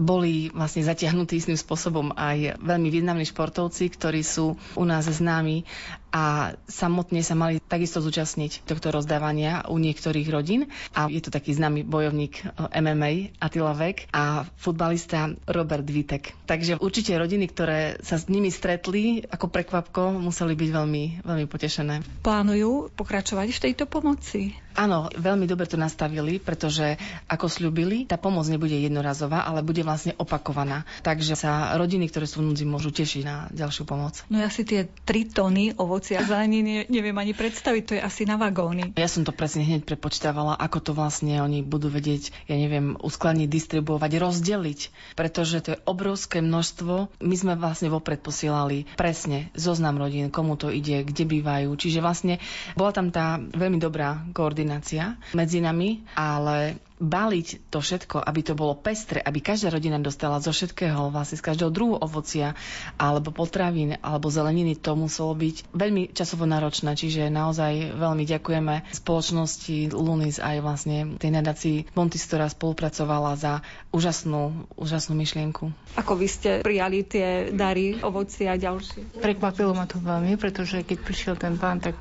boli 0.00 0.48
vlastne 0.54 0.86
zatiahnutí 0.86 1.36
istým 1.36 1.58
spôsobom 1.58 2.16
aj 2.16 2.56
veľmi 2.60 2.88
významní 2.88 3.28
športovci, 3.28 3.92
ktorí 3.92 4.24
sú 4.24 4.56
u 4.74 4.84
nás 4.84 5.04
známi 5.06 5.68
a 6.16 6.56
samotne 6.64 7.20
sa 7.20 7.36
mali 7.36 7.60
takisto 7.60 8.00
zúčastniť 8.00 8.64
tohto 8.64 8.88
rozdávania 8.88 9.68
u 9.68 9.76
niektorých 9.76 10.28
rodín. 10.32 10.72
A 10.96 11.12
je 11.12 11.20
to 11.20 11.28
taký 11.28 11.52
známy 11.52 11.84
bojovník 11.84 12.40
eh, 12.40 12.80
MMA 12.80 13.36
Attila 13.36 13.76
Vek 13.76 14.08
a 14.16 14.48
futbalista 14.56 15.36
Robert 15.44 15.84
Vitek. 15.84 16.32
Takže 16.48 16.80
určite 16.80 17.12
rodiny, 17.20 17.52
ktoré 17.52 18.00
sa 18.00 18.16
s 18.16 18.32
nimi 18.32 18.48
stretli 18.48 19.28
ako 19.28 19.52
prekvapko, 19.52 20.16
museli 20.16 20.56
byť 20.56 20.70
veľmi, 20.72 21.04
veľmi 21.26 21.46
potešené. 21.52 22.24
Plánujú 22.24 22.85
pokračovať 22.88 23.48
v 23.50 23.62
tejto 23.62 23.84
pomoci? 23.86 24.65
Áno, 24.76 25.08
veľmi 25.08 25.48
dobre 25.48 25.64
to 25.64 25.80
nastavili, 25.80 26.36
pretože 26.36 27.00
ako 27.32 27.48
slúbili, 27.48 28.04
tá 28.04 28.20
pomoc 28.20 28.44
nebude 28.44 28.76
jednorazová, 28.76 29.48
ale 29.48 29.64
bude 29.64 29.80
vlastne 29.80 30.12
opakovaná. 30.20 30.84
Takže 31.00 31.32
sa 31.32 31.72
rodiny, 31.80 32.12
ktoré 32.12 32.28
sú 32.28 32.44
v 32.44 32.52
núdzi, 32.52 32.68
môžu 32.68 32.92
tešiť 32.92 33.22
na 33.24 33.48
ďalšiu 33.56 33.88
pomoc. 33.88 34.20
No 34.28 34.36
ja 34.36 34.52
si 34.52 34.68
tie 34.68 34.84
3 34.84 35.32
tony 35.32 35.72
ovocia 35.80 36.20
a 36.20 36.28
zeleniny 36.28 36.84
neviem 36.92 37.16
ani 37.16 37.32
predstaviť, 37.32 37.82
to 37.88 37.96
je 37.96 38.04
asi 38.04 38.28
na 38.28 38.36
vagóny. 38.36 38.92
Ja 39.00 39.08
som 39.08 39.24
to 39.24 39.32
presne 39.32 39.64
hneď 39.64 39.88
prepočítavala, 39.88 40.60
ako 40.60 40.78
to 40.78 40.92
vlastne 40.92 41.40
oni 41.40 41.64
budú 41.64 41.88
vedieť, 41.88 42.36
ja 42.44 42.60
neviem, 42.60 43.00
uskladniť, 43.00 43.48
distribuovať, 43.48 44.12
rozdeliť, 44.20 44.80
pretože 45.16 45.56
to 45.64 45.68
je 45.72 45.82
obrovské 45.88 46.44
množstvo. 46.44 47.16
My 47.24 47.36
sme 47.40 47.56
vlastne 47.56 47.88
vopred 47.88 48.20
posielali 48.20 48.84
presne 49.00 49.48
zoznam 49.56 49.96
rodín, 49.96 50.28
komu 50.28 50.60
to 50.60 50.68
ide, 50.68 51.00
kde 51.00 51.24
bývajú. 51.24 51.72
Čiže 51.72 52.04
vlastne 52.04 52.38
bola 52.76 52.92
tam 52.92 53.08
tá 53.08 53.40
veľmi 53.40 53.80
dobrá 53.80 54.20
koordinácia 54.36 54.65
koordinácia 54.66 55.14
medzi 55.34 55.60
nami, 55.62 56.02
ale 56.18 56.74
baliť 56.96 57.68
to 57.68 57.78
všetko, 57.84 58.24
aby 58.24 58.40
to 58.40 58.56
bolo 58.56 58.72
pestre, 58.72 59.20
aby 59.20 59.44
každá 59.44 59.68
rodina 59.68 60.00
dostala 60.00 60.40
zo 60.40 60.52
všetkého, 60.52 61.12
vlastne 61.12 61.36
z 61.36 61.44
každého 61.44 61.70
druhu 61.72 61.94
ovocia, 62.00 62.56
alebo 62.96 63.32
potravín, 63.32 64.00
alebo 64.00 64.32
zeleniny, 64.32 64.76
to 64.80 64.96
muselo 64.96 65.36
byť 65.36 65.76
veľmi 65.76 66.16
časovo 66.16 66.48
náročné. 66.48 66.96
Čiže 66.96 67.28
naozaj 67.28 67.96
veľmi 67.96 68.24
ďakujeme 68.24 68.74
spoločnosti 68.96 69.92
Lunis 69.92 70.40
aj 70.40 70.56
vlastne 70.64 71.20
tej 71.20 71.30
nadácii 71.36 71.76
Montis, 71.92 72.24
ktorá 72.24 72.48
spolupracovala 72.48 73.36
za 73.36 73.60
úžasnú, 73.92 74.68
úžasnú 74.80 75.12
myšlienku. 75.16 75.72
Ako 76.00 76.16
vy 76.16 76.26
ste 76.28 76.50
prijali 76.64 77.04
tie 77.04 77.52
dary, 77.52 78.00
ovocia 78.00 78.56
a 78.56 78.60
ďalšie? 78.60 79.20
Prekvapilo 79.20 79.76
ma 79.76 79.84
to 79.84 80.00
veľmi, 80.00 80.40
pretože 80.40 80.80
keď 80.80 80.98
prišiel 81.04 81.34
ten 81.36 81.60
pán, 81.60 81.80
tak 81.84 81.96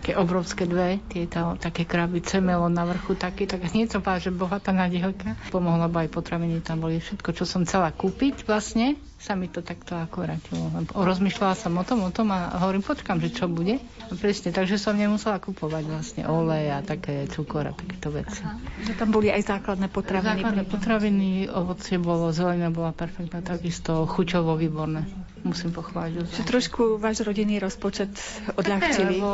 také 0.00 0.16
obrovské 0.16 0.64
dve, 0.64 0.96
tieto 1.12 1.60
také 1.60 1.84
krabice, 1.84 2.40
melón 2.40 2.72
na 2.72 2.88
vrchu 2.88 3.12
taký, 3.14 3.44
tak 3.44 3.68
hneď 3.68 3.92
som 3.92 4.00
povedala, 4.00 4.24
že 4.24 4.32
bohatá 4.40 4.72
nadielka. 4.72 5.36
Pomohla 5.52 5.92
by 5.92 6.08
aj 6.08 6.10
potraviny, 6.16 6.64
tam 6.64 6.80
boli 6.80 6.96
všetko, 6.96 7.36
čo 7.36 7.44
som 7.44 7.68
chcela 7.68 7.92
kúpiť 7.92 8.48
vlastne 8.48 8.96
sa 9.20 9.36
mi 9.36 9.52
to 9.52 9.60
takto 9.60 10.00
ako 10.00 10.24
vrátilo. 10.24 10.72
Rozmýšľala 10.96 11.52
som 11.52 11.76
o 11.76 11.84
tom, 11.84 12.08
o 12.08 12.10
tom 12.10 12.32
a 12.32 12.56
hovorím, 12.56 12.80
počkam, 12.80 13.20
že 13.20 13.28
čo 13.28 13.52
bude. 13.52 13.76
A 14.08 14.16
presne, 14.16 14.48
takže 14.48 14.80
som 14.80 14.96
nemusela 14.96 15.36
kupovať 15.36 15.84
vlastne 15.84 16.22
olej 16.24 16.72
a 16.72 16.80
také 16.80 17.28
cukor 17.28 17.68
a 17.68 17.76
takéto 17.76 18.08
veci. 18.08 18.40
Aha, 18.40 18.56
že 18.80 18.96
tam 18.96 19.12
boli 19.12 19.28
aj 19.28 19.44
základné 19.44 19.92
potraviny. 19.92 20.40
Základné 20.40 20.64
potraviny, 20.64 21.28
ovocie 21.52 22.00
bolo, 22.00 22.32
zelenina 22.32 22.72
bola 22.72 22.96
perfektná, 22.96 23.44
takisto 23.44 24.08
chuťovo 24.08 24.56
výborné. 24.56 25.04
Musím 25.40 25.72
pochváliť. 25.72 26.36
Že 26.36 26.42
trošku 26.44 26.82
váš 27.00 27.24
rodinný 27.24 27.56
rozpočet 27.56 28.12
odľahčili. 28.60 29.24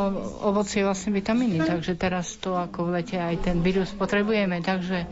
Ovocie 0.46 0.82
je 0.82 0.86
vlastne 0.86 1.10
vitamíny, 1.10 1.66
takže 1.66 1.98
teraz 1.98 2.38
to 2.38 2.54
ako 2.54 2.86
v 2.86 3.02
lete 3.02 3.18
aj 3.18 3.42
ten 3.42 3.58
vírus 3.58 3.90
potrebujeme, 3.90 4.62
takže 4.62 5.10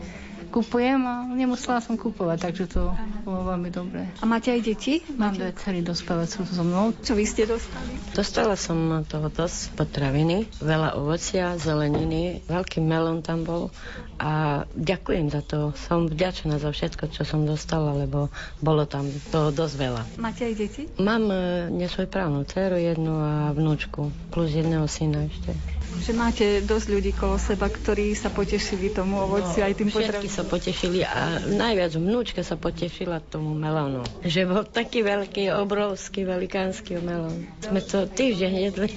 kupujem 0.55 1.03
a 1.03 1.27
nemusela 1.27 1.83
som 1.83 1.99
kupovať, 1.99 2.47
takže 2.47 2.71
to 2.71 2.95
bolo 3.27 3.43
veľmi 3.51 3.67
dobré. 3.67 4.07
A 4.19 4.25
máte 4.25 4.55
aj 4.55 4.63
deti? 4.63 5.03
Mám 5.19 5.35
dve 5.35 5.51
dcery 5.51 5.83
dospelé, 5.83 6.23
sú 6.23 6.47
so 6.47 6.63
mnou. 6.63 6.95
Čo 7.03 7.19
vy 7.19 7.27
ste 7.27 7.43
dostali? 7.43 7.91
Dostala 8.15 8.55
som 8.55 9.03
toho 9.03 9.27
dosť 9.27 9.75
potraviny, 9.75 10.47
veľa 10.63 10.95
ovocia, 10.95 11.59
zeleniny, 11.59 12.39
veľký 12.47 12.79
melón 12.79 13.19
tam 13.19 13.43
bol 13.43 13.67
a 14.15 14.63
ďakujem 14.71 15.27
za 15.27 15.43
to. 15.43 15.75
Som 15.75 16.07
vďačná 16.07 16.55
za 16.55 16.71
všetko, 16.71 17.11
čo 17.11 17.27
som 17.27 17.43
dostala, 17.43 17.91
lebo 17.91 18.31
bolo 18.63 18.87
tam 18.87 19.11
toho 19.27 19.51
dosť 19.51 19.75
veľa. 19.75 20.01
Máte 20.23 20.47
aj 20.47 20.53
deti? 20.55 20.87
Mám 20.95 21.27
e, 21.27 21.35
nesvojprávnu 21.75 22.47
dceru 22.47 22.79
jednu 22.79 23.11
a 23.11 23.33
vnúčku, 23.51 24.07
plus 24.31 24.55
jedného 24.55 24.87
syna 24.87 25.27
ešte. 25.27 25.74
Že 26.01 26.11
máte 26.13 26.45
dosť 26.61 26.87
ľudí 26.91 27.11
kolo 27.11 27.35
seba, 27.35 27.67
ktorí 27.67 28.13
sa 28.13 28.27
potešili 28.27 28.91
tomu 28.91 29.19
ovoci 29.19 29.63
no, 29.63 29.65
aj 29.67 29.73
tým 29.75 29.89
potravím. 29.89 30.31
sa 30.31 30.43
potešili 30.43 30.99
a 31.03 31.39
najviac 31.41 31.95
vnúčka 31.95 32.41
sa 32.43 32.55
potešila 32.55 33.19
tomu 33.19 33.55
melónu. 33.55 34.03
Že 34.21 34.41
bol 34.47 34.63
taký 34.63 35.01
veľký, 35.01 35.51
obrovský, 35.55 36.23
velikánsky 36.23 36.99
melón. 36.99 37.47
Sme 37.59 37.79
to 37.79 38.05
týždeň 38.05 38.53
jedli 38.71 38.89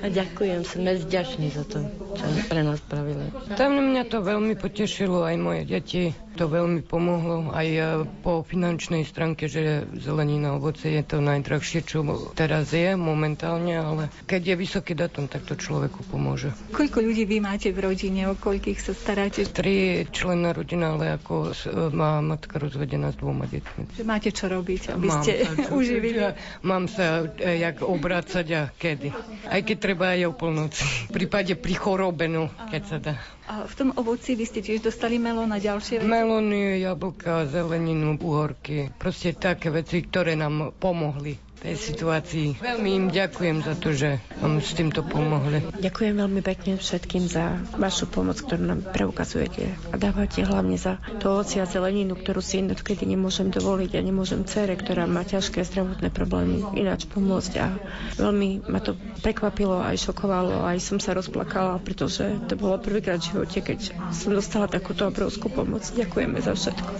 a 0.00 0.06
ďakujem, 0.08 0.60
sme 0.64 0.96
vďační 0.96 1.48
za 1.52 1.64
to, 1.66 1.82
čo 2.14 2.24
pre 2.46 2.62
nás 2.62 2.78
spravili. 2.80 3.28
Tam 3.54 3.74
mňa 3.74 4.02
to 4.06 4.22
veľmi 4.22 4.54
potešilo, 4.54 5.22
aj 5.22 5.36
moje 5.36 5.62
deti 5.66 6.04
to 6.34 6.50
veľmi 6.50 6.82
pomohlo 6.82 7.54
aj 7.54 7.68
e, 7.70 7.80
po 8.20 8.42
finančnej 8.42 9.06
stránke, 9.06 9.46
že 9.46 9.86
zelenina, 9.98 10.58
ovoce 10.58 10.90
je 10.90 11.02
to 11.06 11.22
najdrahšie, 11.22 11.86
čo 11.86 12.02
teraz 12.34 12.74
je 12.74 12.98
momentálne, 12.98 13.74
ale 13.74 14.02
keď 14.26 14.52
je 14.52 14.54
vysoký 14.58 14.92
datum, 14.98 15.30
tak 15.30 15.46
to 15.46 15.54
človeku 15.54 16.02
pomôže. 16.10 16.50
Koľko 16.74 16.98
ľudí 17.00 17.24
vy 17.24 17.38
máte 17.38 17.70
v 17.70 17.86
rodine, 17.86 18.26
o 18.30 18.34
koľkých 18.34 18.78
sa 18.82 18.92
staráte? 18.92 19.46
Tri 19.46 20.04
člena 20.10 20.50
rodina, 20.50 20.98
ale 20.98 21.14
ako 21.16 21.54
má 21.94 22.18
matka 22.18 22.58
rozvedená 22.58 23.14
s 23.14 23.16
dvoma 23.18 23.46
deťmi. 23.46 23.98
Že 23.98 24.04
máte 24.04 24.30
čo 24.34 24.50
robiť, 24.50 24.98
aby 24.98 25.06
mám 25.06 25.22
ste 25.22 25.32
sa, 25.46 25.70
uživili? 25.78 26.18
Ja, 26.18 26.34
mám 26.66 26.90
sa 26.90 27.26
e, 27.38 27.62
jak 27.62 27.80
obrácať 27.82 28.46
a 28.54 28.62
kedy. 28.74 29.14
Aj 29.46 29.60
keď 29.62 29.76
treba 29.78 30.14
aj 30.18 30.30
o 30.30 30.32
polnoci. 30.34 30.82
V 31.08 31.12
prípade 31.14 31.54
pri 31.54 31.74
chorobenu, 31.78 32.50
keď 32.70 32.82
sa 32.82 32.98
dá. 32.98 33.14
A 33.44 33.68
v 33.68 33.74
tom 33.76 33.88
ovoci 33.94 34.32
vy 34.32 34.48
ste 34.48 34.64
tiež 34.64 34.80
dostali 34.80 35.20
melón 35.20 35.52
a 35.52 35.60
ďalšie 35.60 36.00
veci? 36.00 36.08
Melóny, 36.08 36.80
jablka, 36.80 37.44
zeleninu, 37.44 38.16
uhorky. 38.16 38.88
Proste 38.96 39.36
také 39.36 39.68
veci, 39.68 40.00
ktoré 40.00 40.32
nám 40.32 40.72
pomohli 40.74 41.43
tej 41.64 41.80
situácii. 41.80 42.60
Veľmi 42.60 42.90
im 42.92 43.06
ďakujem 43.08 43.64
za 43.64 43.72
to, 43.80 43.96
že 43.96 44.20
vám 44.36 44.60
s 44.60 44.76
týmto 44.76 45.00
pomohli. 45.00 45.64
Ďakujem 45.80 46.14
veľmi 46.20 46.44
pekne 46.44 46.76
všetkým 46.76 47.24
za 47.24 47.56
vašu 47.80 48.04
pomoc, 48.12 48.36
ktorú 48.36 48.68
nám 48.68 48.84
preukazujete 48.92 49.72
a 49.88 49.96
dávate 49.96 50.44
hlavne 50.44 50.76
za 50.76 51.00
to 51.24 51.40
ovoci 51.40 51.64
a 51.64 51.66
zeleninu, 51.66 52.20
ktorú 52.20 52.44
si 52.44 52.60
inokedy 52.60 53.08
nemôžem 53.08 53.48
dovoliť 53.48 53.96
a 53.96 54.04
nemôžem 54.04 54.44
cere, 54.44 54.76
ktorá 54.76 55.08
má 55.08 55.24
ťažké 55.24 55.64
zdravotné 55.64 56.12
problémy, 56.12 56.60
ináč 56.76 57.08
pomôcť. 57.08 57.52
A 57.64 57.72
veľmi 58.20 58.68
ma 58.68 58.84
to 58.84 58.92
prekvapilo, 59.24 59.80
aj 59.80 60.04
šokovalo, 60.04 60.68
aj 60.68 60.84
som 60.84 61.00
sa 61.00 61.16
rozplakala, 61.16 61.80
pretože 61.80 62.28
to 62.44 62.60
bolo 62.60 62.76
prvýkrát 62.76 63.24
v 63.24 63.32
živote, 63.32 63.64
keď 63.64 63.78
som 64.12 64.36
dostala 64.36 64.68
takúto 64.68 65.08
obrovskú 65.08 65.48
pomoc. 65.48 65.88
Ďakujeme 65.96 66.44
za 66.44 66.52
všetko. 66.52 66.92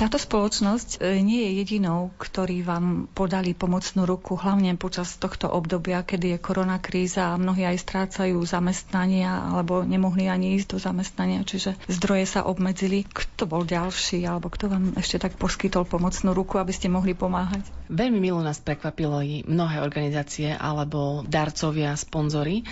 Táto 0.00 0.16
spoločnosť 0.16 0.96
e, 0.96 1.20
nie 1.20 1.44
je 1.44 1.60
jedinou, 1.60 2.08
ktorí 2.16 2.64
vám 2.64 3.04
podali 3.12 3.52
pomocnú 3.52 4.08
ruku, 4.08 4.32
hlavne 4.32 4.72
počas 4.80 5.20
tohto 5.20 5.44
obdobia, 5.52 6.00
kedy 6.00 6.32
je 6.32 6.38
korona 6.40 6.80
kríza 6.80 7.28
a 7.28 7.36
mnohí 7.36 7.68
aj 7.68 7.84
strácajú 7.84 8.40
zamestnania 8.48 9.52
alebo 9.52 9.84
nemohli 9.84 10.24
ani 10.24 10.56
ísť 10.56 10.68
do 10.72 10.78
zamestnania, 10.80 11.44
čiže 11.44 11.76
zdroje 11.84 12.24
sa 12.24 12.48
obmedzili. 12.48 13.04
Kto 13.12 13.44
bol 13.44 13.68
ďalší 13.68 14.24
alebo 14.24 14.48
kto 14.48 14.72
vám 14.72 14.96
ešte 14.96 15.20
tak 15.20 15.36
poskytol 15.36 15.84
pomocnú 15.84 16.32
ruku, 16.32 16.56
aby 16.56 16.72
ste 16.72 16.88
mohli 16.88 17.12
pomáhať? 17.12 17.68
Veľmi 17.92 18.24
milo 18.24 18.40
nás 18.40 18.56
prekvapilo 18.56 19.20
i 19.20 19.44
mnohé 19.44 19.84
organizácie 19.84 20.56
alebo 20.56 21.28
darcovia, 21.28 21.92
sponzory, 21.92 22.64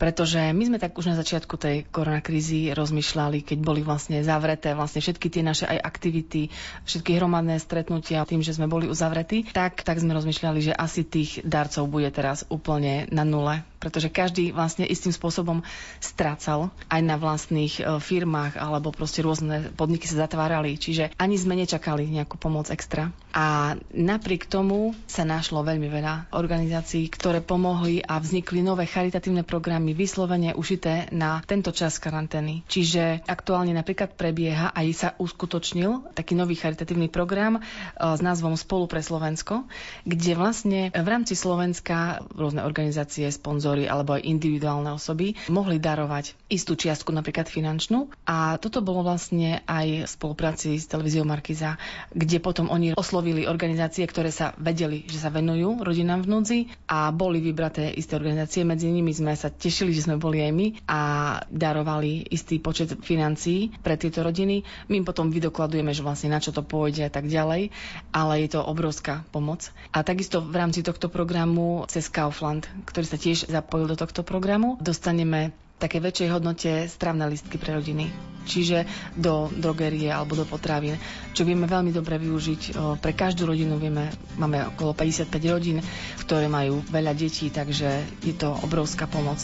pretože 0.00 0.40
my 0.40 0.64
sme 0.64 0.78
tak 0.80 0.96
už 0.96 1.12
na 1.12 1.20
začiatku 1.20 1.60
tej 1.60 1.84
koronakrízy 1.92 2.72
rozmýšľali, 2.72 3.44
keď 3.44 3.58
boli 3.60 3.84
vlastne 3.84 4.24
zavreté 4.24 4.72
vlastne 4.72 5.04
všetky 5.04 5.28
tie 5.28 5.44
naše 5.44 5.68
aj 5.68 5.76
aktivity, 5.76 6.48
všetky 6.88 7.20
hromadné 7.20 7.60
stretnutia 7.60 8.24
tým, 8.24 8.40
že 8.40 8.56
sme 8.56 8.64
boli 8.64 8.88
uzavretí, 8.88 9.44
tak, 9.52 9.84
tak 9.84 10.00
sme 10.00 10.16
rozmýšľali, 10.16 10.60
že 10.64 10.72
asi 10.72 11.04
tých 11.04 11.44
darcov 11.44 11.84
bude 11.92 12.08
teraz 12.08 12.48
úplne 12.48 13.04
na 13.12 13.28
nule 13.28 13.60
pretože 13.80 14.12
každý 14.12 14.52
vlastne 14.52 14.84
istým 14.84 15.10
spôsobom 15.10 15.64
strácal 15.98 16.68
aj 16.92 17.00
na 17.00 17.16
vlastných 17.16 17.80
e, 17.80 17.82
firmách 17.98 18.60
alebo 18.60 18.92
proste 18.92 19.24
rôzne 19.24 19.72
podniky 19.74 20.04
sa 20.04 20.28
zatvárali, 20.28 20.76
čiže 20.76 21.16
ani 21.16 21.40
sme 21.40 21.56
nečakali 21.56 22.04
nejakú 22.06 22.36
pomoc 22.36 22.68
extra. 22.68 23.08
A 23.32 23.78
napriek 23.96 24.44
tomu 24.44 24.92
sa 25.08 25.24
našlo 25.24 25.64
veľmi 25.64 25.88
veľa 25.88 26.34
organizácií, 26.36 27.08
ktoré 27.08 27.40
pomohli 27.40 28.04
a 28.04 28.20
vznikli 28.20 28.60
nové 28.60 28.84
charitatívne 28.84 29.42
programy 29.48 29.96
vyslovene 29.96 30.52
ušité 30.52 31.08
na 31.16 31.40
tento 31.48 31.72
čas 31.72 31.96
karantény. 31.96 32.68
Čiže 32.68 33.24
aktuálne 33.24 33.72
napríklad 33.72 34.12
prebieha 34.12 34.76
aj 34.76 34.86
sa 34.92 35.08
uskutočnil 35.16 36.12
taký 36.12 36.36
nový 36.36 36.54
charitatívny 36.60 37.08
program 37.08 37.58
e, 37.58 37.60
s 37.96 38.20
názvom 38.20 38.60
Spolu 38.60 38.84
pre 38.84 39.00
Slovensko, 39.00 39.64
kde 40.04 40.36
vlastne 40.36 40.80
v 40.92 41.08
rámci 41.08 41.32
Slovenska 41.32 42.20
rôzne 42.36 42.60
organizácie, 42.60 43.24
sponzory 43.32 43.69
sponzory 43.70 43.86
alebo 43.86 44.18
aj 44.18 44.26
individuálne 44.26 44.90
osoby 44.90 45.38
mohli 45.46 45.78
darovať 45.78 46.34
istú 46.50 46.74
čiastku, 46.74 47.14
napríklad 47.14 47.46
finančnú. 47.46 48.10
A 48.26 48.58
toto 48.58 48.82
bolo 48.82 49.06
vlastne 49.06 49.62
aj 49.70 49.86
v 50.06 50.10
spolupráci 50.10 50.74
s 50.74 50.90
televíziou 50.90 51.22
Markiza, 51.22 51.78
kde 52.10 52.42
potom 52.42 52.66
oni 52.66 52.98
oslovili 52.98 53.46
organizácie, 53.46 54.02
ktoré 54.10 54.34
sa 54.34 54.50
vedeli, 54.58 55.06
že 55.06 55.22
sa 55.22 55.30
venujú 55.30 55.86
rodinám 55.86 56.26
v 56.26 56.30
núdzi 56.34 56.58
a 56.90 57.14
boli 57.14 57.38
vybraté 57.38 57.94
isté 57.94 58.18
organizácie. 58.18 58.66
Medzi 58.66 58.90
nimi 58.90 59.14
sme 59.14 59.38
sa 59.38 59.54
tešili, 59.54 59.94
že 59.94 60.10
sme 60.10 60.18
boli 60.18 60.42
aj 60.42 60.50
my 60.50 60.66
a 60.90 61.00
darovali 61.46 62.26
istý 62.26 62.58
počet 62.58 62.98
financií 63.06 63.70
pre 63.86 63.94
tieto 63.94 64.26
rodiny. 64.26 64.66
My 64.90 64.98
im 64.98 65.06
potom 65.06 65.30
vydokladujeme, 65.30 65.94
že 65.94 66.02
vlastne 66.02 66.34
na 66.34 66.42
čo 66.42 66.50
to 66.50 66.66
pôjde 66.66 67.06
a 67.06 67.12
tak 67.12 67.30
ďalej, 67.30 67.70
ale 68.10 68.32
je 68.42 68.48
to 68.50 68.66
obrovská 68.66 69.22
pomoc. 69.30 69.70
A 69.94 70.02
takisto 70.02 70.42
v 70.42 70.58
rámci 70.58 70.82
tohto 70.82 71.06
programu 71.06 71.86
cez 71.86 72.10
Kaufland, 72.10 72.66
ktorý 72.90 73.06
sa 73.06 73.18
tiež 73.20 73.46
zapojil 73.60 73.92
do 73.92 73.96
tohto 74.00 74.24
programu, 74.24 74.80
dostaneme 74.80 75.52
také 75.80 76.00
väčšej 76.00 76.28
hodnote 76.28 76.70
stravné 76.88 77.24
listky 77.28 77.56
pre 77.56 77.76
rodiny. 77.76 78.08
Čiže 78.40 78.88
do 79.16 79.52
drogerie 79.52 80.08
alebo 80.08 80.32
do 80.32 80.48
potravín, 80.48 80.96
čo 81.36 81.44
vieme 81.44 81.68
veľmi 81.68 81.92
dobre 81.92 82.16
využiť. 82.16 82.76
Pre 83.00 83.12
každú 83.12 83.48
rodinu 83.48 83.76
vieme, 83.76 84.08
máme 84.40 84.72
okolo 84.72 84.96
55 84.96 85.28
rodín, 85.52 85.78
ktoré 86.24 86.48
majú 86.48 86.80
veľa 86.88 87.12
detí, 87.12 87.52
takže 87.52 88.00
je 88.24 88.34
to 88.36 88.52
obrovská 88.64 89.04
pomoc. 89.08 89.40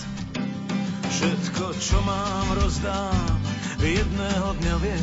Všetko, 1.07 1.65
čo 1.81 1.97
mám, 2.05 2.47
rozdám 2.61 3.41
jedného 3.81 4.49
dňa 4.61 4.77
vie. 4.81 4.99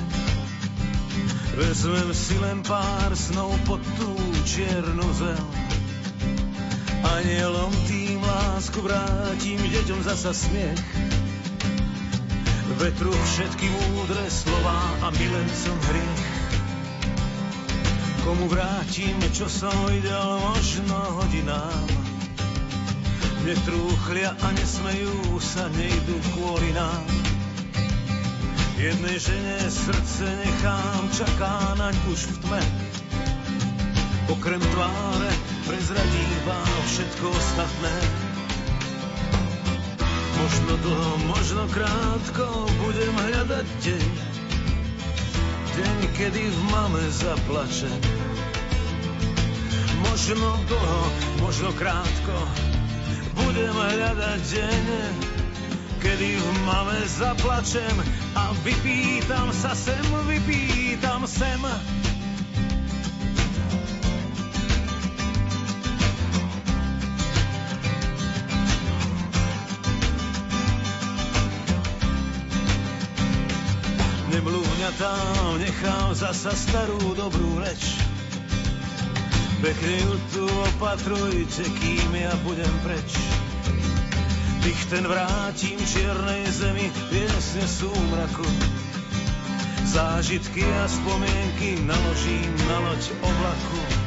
Vezmem 1.54 2.10
si 2.18 2.36
len 2.42 2.66
pár 2.66 3.14
snov 3.14 3.54
pod 3.70 3.82
tú 3.98 4.10
čiernu 4.42 5.06
zem. 5.14 5.73
Anielom 7.04 7.74
tým 7.86 8.24
lásku 8.24 8.80
vrátim, 8.80 9.60
deťom 9.60 10.00
zasa 10.08 10.32
smiech 10.32 11.14
vetru 12.84 13.14
všetky 13.14 13.70
múdre 13.70 14.26
slova 14.28 14.76
a 15.06 15.08
milencom 15.14 15.78
hriech. 15.88 16.26
Komu 18.24 18.46
vrátim, 18.48 19.20
čo 19.36 19.52
som 19.52 19.72
videl, 19.92 20.28
možno 20.40 20.96
hodinám. 21.20 21.88
Netrúchlia 23.44 24.32
a 24.36 24.48
nesmejú 24.56 25.40
sa, 25.44 25.68
nejdu 25.76 26.16
kvôli 26.36 26.72
nám. 26.72 27.04
Jednej 28.80 29.16
žene 29.20 29.58
srdce 29.68 30.24
nechám, 30.44 31.04
čaká 31.12 31.76
naň 31.76 31.96
už 32.12 32.20
v 32.20 32.36
tme. 32.48 32.64
Okrem 34.32 34.60
tváre 34.60 35.32
prezradí 35.68 36.26
vám 36.44 36.76
všetko 36.88 37.26
ostatné. 37.32 37.96
Možno 40.44 40.74
dlho, 40.84 41.12
možno 41.32 41.64
krátko 41.72 42.46
budem 42.84 43.16
hľadať 43.16 43.68
deň. 43.80 44.08
Deň, 45.74 46.00
kedy 46.20 46.44
v 46.52 46.60
mame 46.68 47.04
zaplače. 47.10 47.92
Možno 50.04 50.50
dlho, 50.68 51.02
možno 51.40 51.70
krátko 51.80 52.36
budem 53.40 53.74
hľadať 53.74 54.40
deň, 54.44 54.86
kedy 56.04 56.30
v 56.38 56.48
mame 56.68 57.00
zaplačem 57.08 57.96
a 58.36 58.52
vypýtam 58.68 59.50
sa 59.56 59.72
sem, 59.72 60.04
vypýtam 60.28 61.24
sem. 61.24 61.62
Tam 74.98 75.58
nechám 75.60 76.14
zasa 76.16 76.52
starú 76.54 77.16
dobrú 77.18 77.62
reč. 77.62 77.98
Pekne 79.64 79.96
ju 79.96 80.14
tu 80.36 80.44
opatrujte, 80.76 81.64
kým 81.64 82.12
ja 82.20 82.36
budem 82.44 82.74
preč. 82.84 83.12
Tých 84.64 84.82
ten 84.92 85.08
vrátim 85.08 85.80
čiernej 85.80 86.44
zemi, 86.52 86.92
piesne 87.08 87.64
súmraku. 87.64 88.48
Zážitky 89.88 90.64
a 90.64 90.84
spomienky 90.88 91.80
naložím 91.84 92.52
na 92.68 92.78
loď 92.84 93.04
oblaku. 93.24 94.03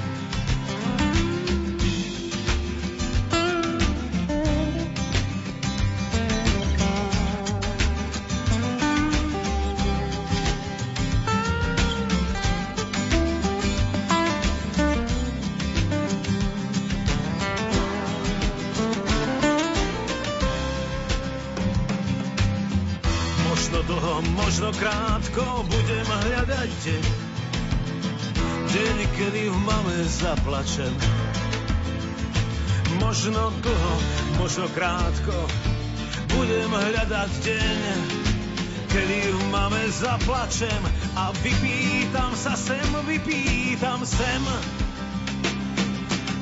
Zaplačem. 30.16 30.92
Možno 32.96 33.52
dlho, 33.60 33.94
možno 34.40 34.64
krátko, 34.72 35.36
budem 36.32 36.72
hľadať 36.72 37.30
deň, 37.44 37.98
kedy 38.88 39.18
v 39.28 39.40
mame 39.52 39.84
zaplačem 39.92 40.82
a 41.20 41.28
vypýtam 41.44 42.32
sa 42.32 42.56
sem, 42.56 42.88
vypýtam 43.04 44.00
sem. 44.08 44.42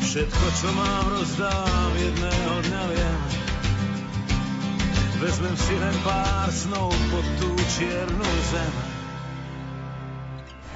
Všetko, 0.07 0.47
čo 0.63 0.69
mám, 0.79 1.05
rozdám 1.11 1.91
jedného 1.99 2.55
dňa 2.71 2.83
viem. 2.95 3.21
Vezmem 5.19 5.57
si 5.59 5.75
len 5.75 5.97
pár 6.07 6.49
snov 6.55 6.95
pod 7.11 7.27
tú 7.43 7.51
čiernu 7.75 8.31
zem. 8.55 9.04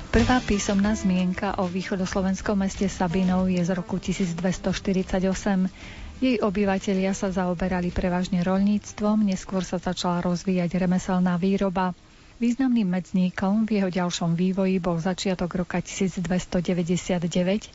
Prvá 0.09 0.41
písomná 0.41 0.97
zmienka 0.97 1.61
o 1.61 1.69
východoslovenskom 1.69 2.57
meste 2.57 2.89
Sabinov 2.89 3.45
je 3.53 3.61
z 3.61 3.77
roku 3.77 4.01
1248. 4.01 5.21
Jej 6.25 6.41
obyvatelia 6.41 7.13
sa 7.13 7.29
zaoberali 7.29 7.93
prevažne 7.93 8.41
roľníctvom, 8.41 9.29
neskôr 9.29 9.61
sa 9.61 9.77
začala 9.77 10.25
rozvíjať 10.25 10.81
remeselná 10.81 11.37
výroba. 11.37 11.93
Významným 12.41 12.89
medzníkom 12.89 13.69
v 13.69 13.85
jeho 13.85 13.91
ďalšom 13.93 14.33
vývoji 14.33 14.81
bol 14.81 14.97
začiatok 14.97 15.61
roka 15.61 15.85
1299, 15.85 17.69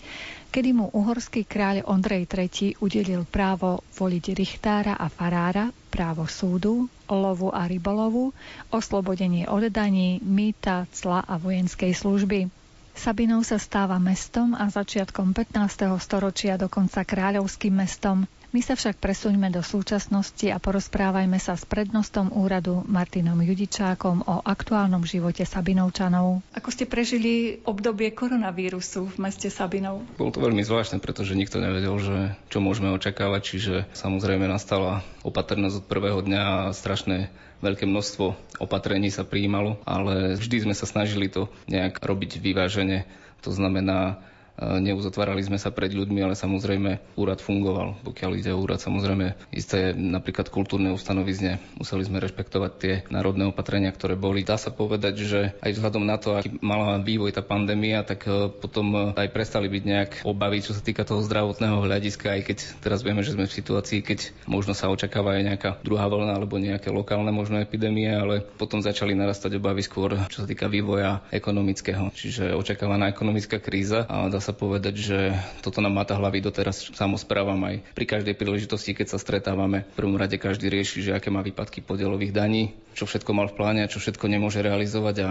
kedy 0.50 0.70
mu 0.74 0.90
uhorský 0.90 1.46
kráľ 1.46 1.86
Ondrej 1.86 2.26
III 2.26 2.82
udelil 2.82 3.30
právo 3.30 3.86
voliť 3.94 4.34
richtára 4.34 4.98
a 4.98 5.06
farára, 5.06 5.70
právo 5.94 6.26
súdu, 6.26 6.90
lovu 7.06 7.54
a 7.54 7.70
rybolovu, 7.70 8.34
oslobodenie 8.74 9.46
od 9.46 9.70
daní, 9.70 10.18
mýta, 10.20 10.90
cla 10.90 11.22
a 11.22 11.38
vojenskej 11.38 11.94
služby. 11.94 12.50
Sabinov 12.94 13.46
sa 13.46 13.58
stáva 13.58 14.02
mestom 14.02 14.54
a 14.54 14.66
začiatkom 14.68 15.38
15. 15.38 15.54
storočia 15.98 16.58
dokonca 16.58 17.06
kráľovským 17.06 17.74
mestom. 17.74 18.26
My 18.54 18.62
sa 18.62 18.78
však 18.78 19.02
presuňme 19.02 19.50
do 19.50 19.66
súčasnosti 19.66 20.46
a 20.46 20.62
porozprávajme 20.62 21.42
sa 21.42 21.58
s 21.58 21.66
prednostom 21.66 22.30
úradu 22.30 22.86
Martinom 22.86 23.42
Judičákom 23.42 24.30
o 24.30 24.46
aktuálnom 24.46 25.02
živote 25.10 25.42
Sabinovčanov. 25.42 26.46
Ako 26.54 26.70
ste 26.70 26.86
prežili 26.86 27.66
obdobie 27.66 28.14
koronavírusu 28.14 29.10
v 29.10 29.18
meste 29.18 29.50
Sabinov? 29.50 30.06
Bolo 30.22 30.30
to 30.30 30.46
veľmi 30.46 30.62
zvláštne, 30.62 31.02
pretože 31.02 31.34
nikto 31.34 31.58
nevedel, 31.58 31.98
že 31.98 32.38
čo 32.54 32.62
môžeme 32.62 32.94
očakávať, 32.94 33.42
čiže 33.42 33.76
samozrejme 33.98 34.46
nastala 34.46 35.02
opatrnosť 35.26 35.82
od 35.82 35.90
prvého 35.90 36.22
dňa 36.22 36.70
a 36.70 36.78
strašné 36.78 37.34
veľké 37.66 37.90
množstvo 37.90 38.38
opatrení 38.62 39.10
sa 39.10 39.26
prijímalo, 39.26 39.82
ale 39.82 40.38
vždy 40.38 40.70
sme 40.70 40.78
sa 40.78 40.86
snažili 40.86 41.26
to 41.26 41.50
nejak 41.66 41.98
robiť 41.98 42.38
vyvážene. 42.38 43.10
To 43.42 43.50
znamená, 43.50 44.22
Neuzatvárali 44.62 45.42
sme 45.42 45.58
sa 45.58 45.74
pred 45.74 45.90
ľuďmi, 45.90 46.22
ale 46.22 46.38
samozrejme 46.38 47.18
úrad 47.18 47.42
fungoval. 47.42 47.98
Pokiaľ 48.06 48.32
ide 48.38 48.52
o 48.54 48.62
úrad, 48.62 48.78
samozrejme 48.78 49.50
isté 49.50 49.98
napríklad 49.98 50.54
kultúrne 50.54 50.94
ustanovizne. 50.94 51.58
Museli 51.82 52.06
sme 52.06 52.22
rešpektovať 52.22 52.72
tie 52.78 52.94
národné 53.10 53.50
opatrenia, 53.50 53.90
ktoré 53.90 54.14
boli. 54.14 54.46
Dá 54.46 54.62
sa 54.62 54.70
povedať, 54.70 55.26
že 55.26 55.40
aj 55.58 55.72
vzhľadom 55.74 56.06
na 56.06 56.22
to, 56.22 56.38
aký 56.38 56.54
mala 56.62 57.02
vývoj 57.02 57.34
tá 57.34 57.42
pandémia, 57.42 58.06
tak 58.06 58.30
e, 58.30 58.54
potom 58.54 58.94
e, 58.94 59.00
aj 59.18 59.34
prestali 59.34 59.66
byť 59.74 59.84
nejak 59.90 60.12
obavy, 60.22 60.62
čo 60.62 60.78
sa 60.78 60.86
týka 60.86 61.02
toho 61.02 61.26
zdravotného 61.26 61.82
hľadiska, 61.82 62.38
aj 62.38 62.42
keď 62.46 62.58
teraz 62.86 63.02
vieme, 63.02 63.26
že 63.26 63.34
sme 63.34 63.50
v 63.50 63.58
situácii, 63.58 64.06
keď 64.06 64.20
možno 64.46 64.78
sa 64.78 64.94
očakáva 64.94 65.34
aj 65.34 65.44
nejaká 65.50 65.70
druhá 65.82 66.06
vlna 66.06 66.38
alebo 66.38 66.62
nejaké 66.62 66.94
lokálne 66.94 67.34
možno 67.34 67.58
epidémie, 67.58 68.14
ale 68.14 68.46
potom 68.46 68.86
začali 68.86 69.18
narastať 69.18 69.58
obavy 69.58 69.82
skôr, 69.82 70.14
čo 70.30 70.46
sa 70.46 70.48
týka 70.48 70.70
vývoja 70.70 71.26
ekonomického. 71.34 72.14
Čiže 72.14 72.54
očakávaná 72.54 73.10
ekonomická 73.10 73.58
kríza 73.58 74.06
a 74.06 74.30
dá 74.30 74.43
sa 74.44 74.52
povedať, 74.52 75.00
že 75.00 75.18
toto 75.64 75.80
nám 75.80 75.96
máta 75.96 76.20
hlavy 76.20 76.44
doteraz 76.44 76.92
samozprávam 76.92 77.58
aj 77.64 77.88
pri 77.96 78.06
každej 78.06 78.36
príležitosti, 78.36 78.92
keď 78.92 79.16
sa 79.16 79.18
stretávame. 79.18 79.88
V 79.96 80.04
prvom 80.04 80.20
rade 80.20 80.36
každý 80.36 80.68
rieši, 80.68 81.00
že 81.00 81.16
aké 81.16 81.32
má 81.32 81.40
výpadky 81.40 81.80
podielových 81.80 82.36
daní, 82.36 82.76
čo 82.94 83.08
všetko 83.08 83.32
mal 83.32 83.48
v 83.48 83.58
pláne 83.58 83.82
a 83.88 83.92
čo 83.92 84.04
všetko 84.04 84.28
nemôže 84.28 84.60
realizovať 84.60 85.16
a 85.24 85.30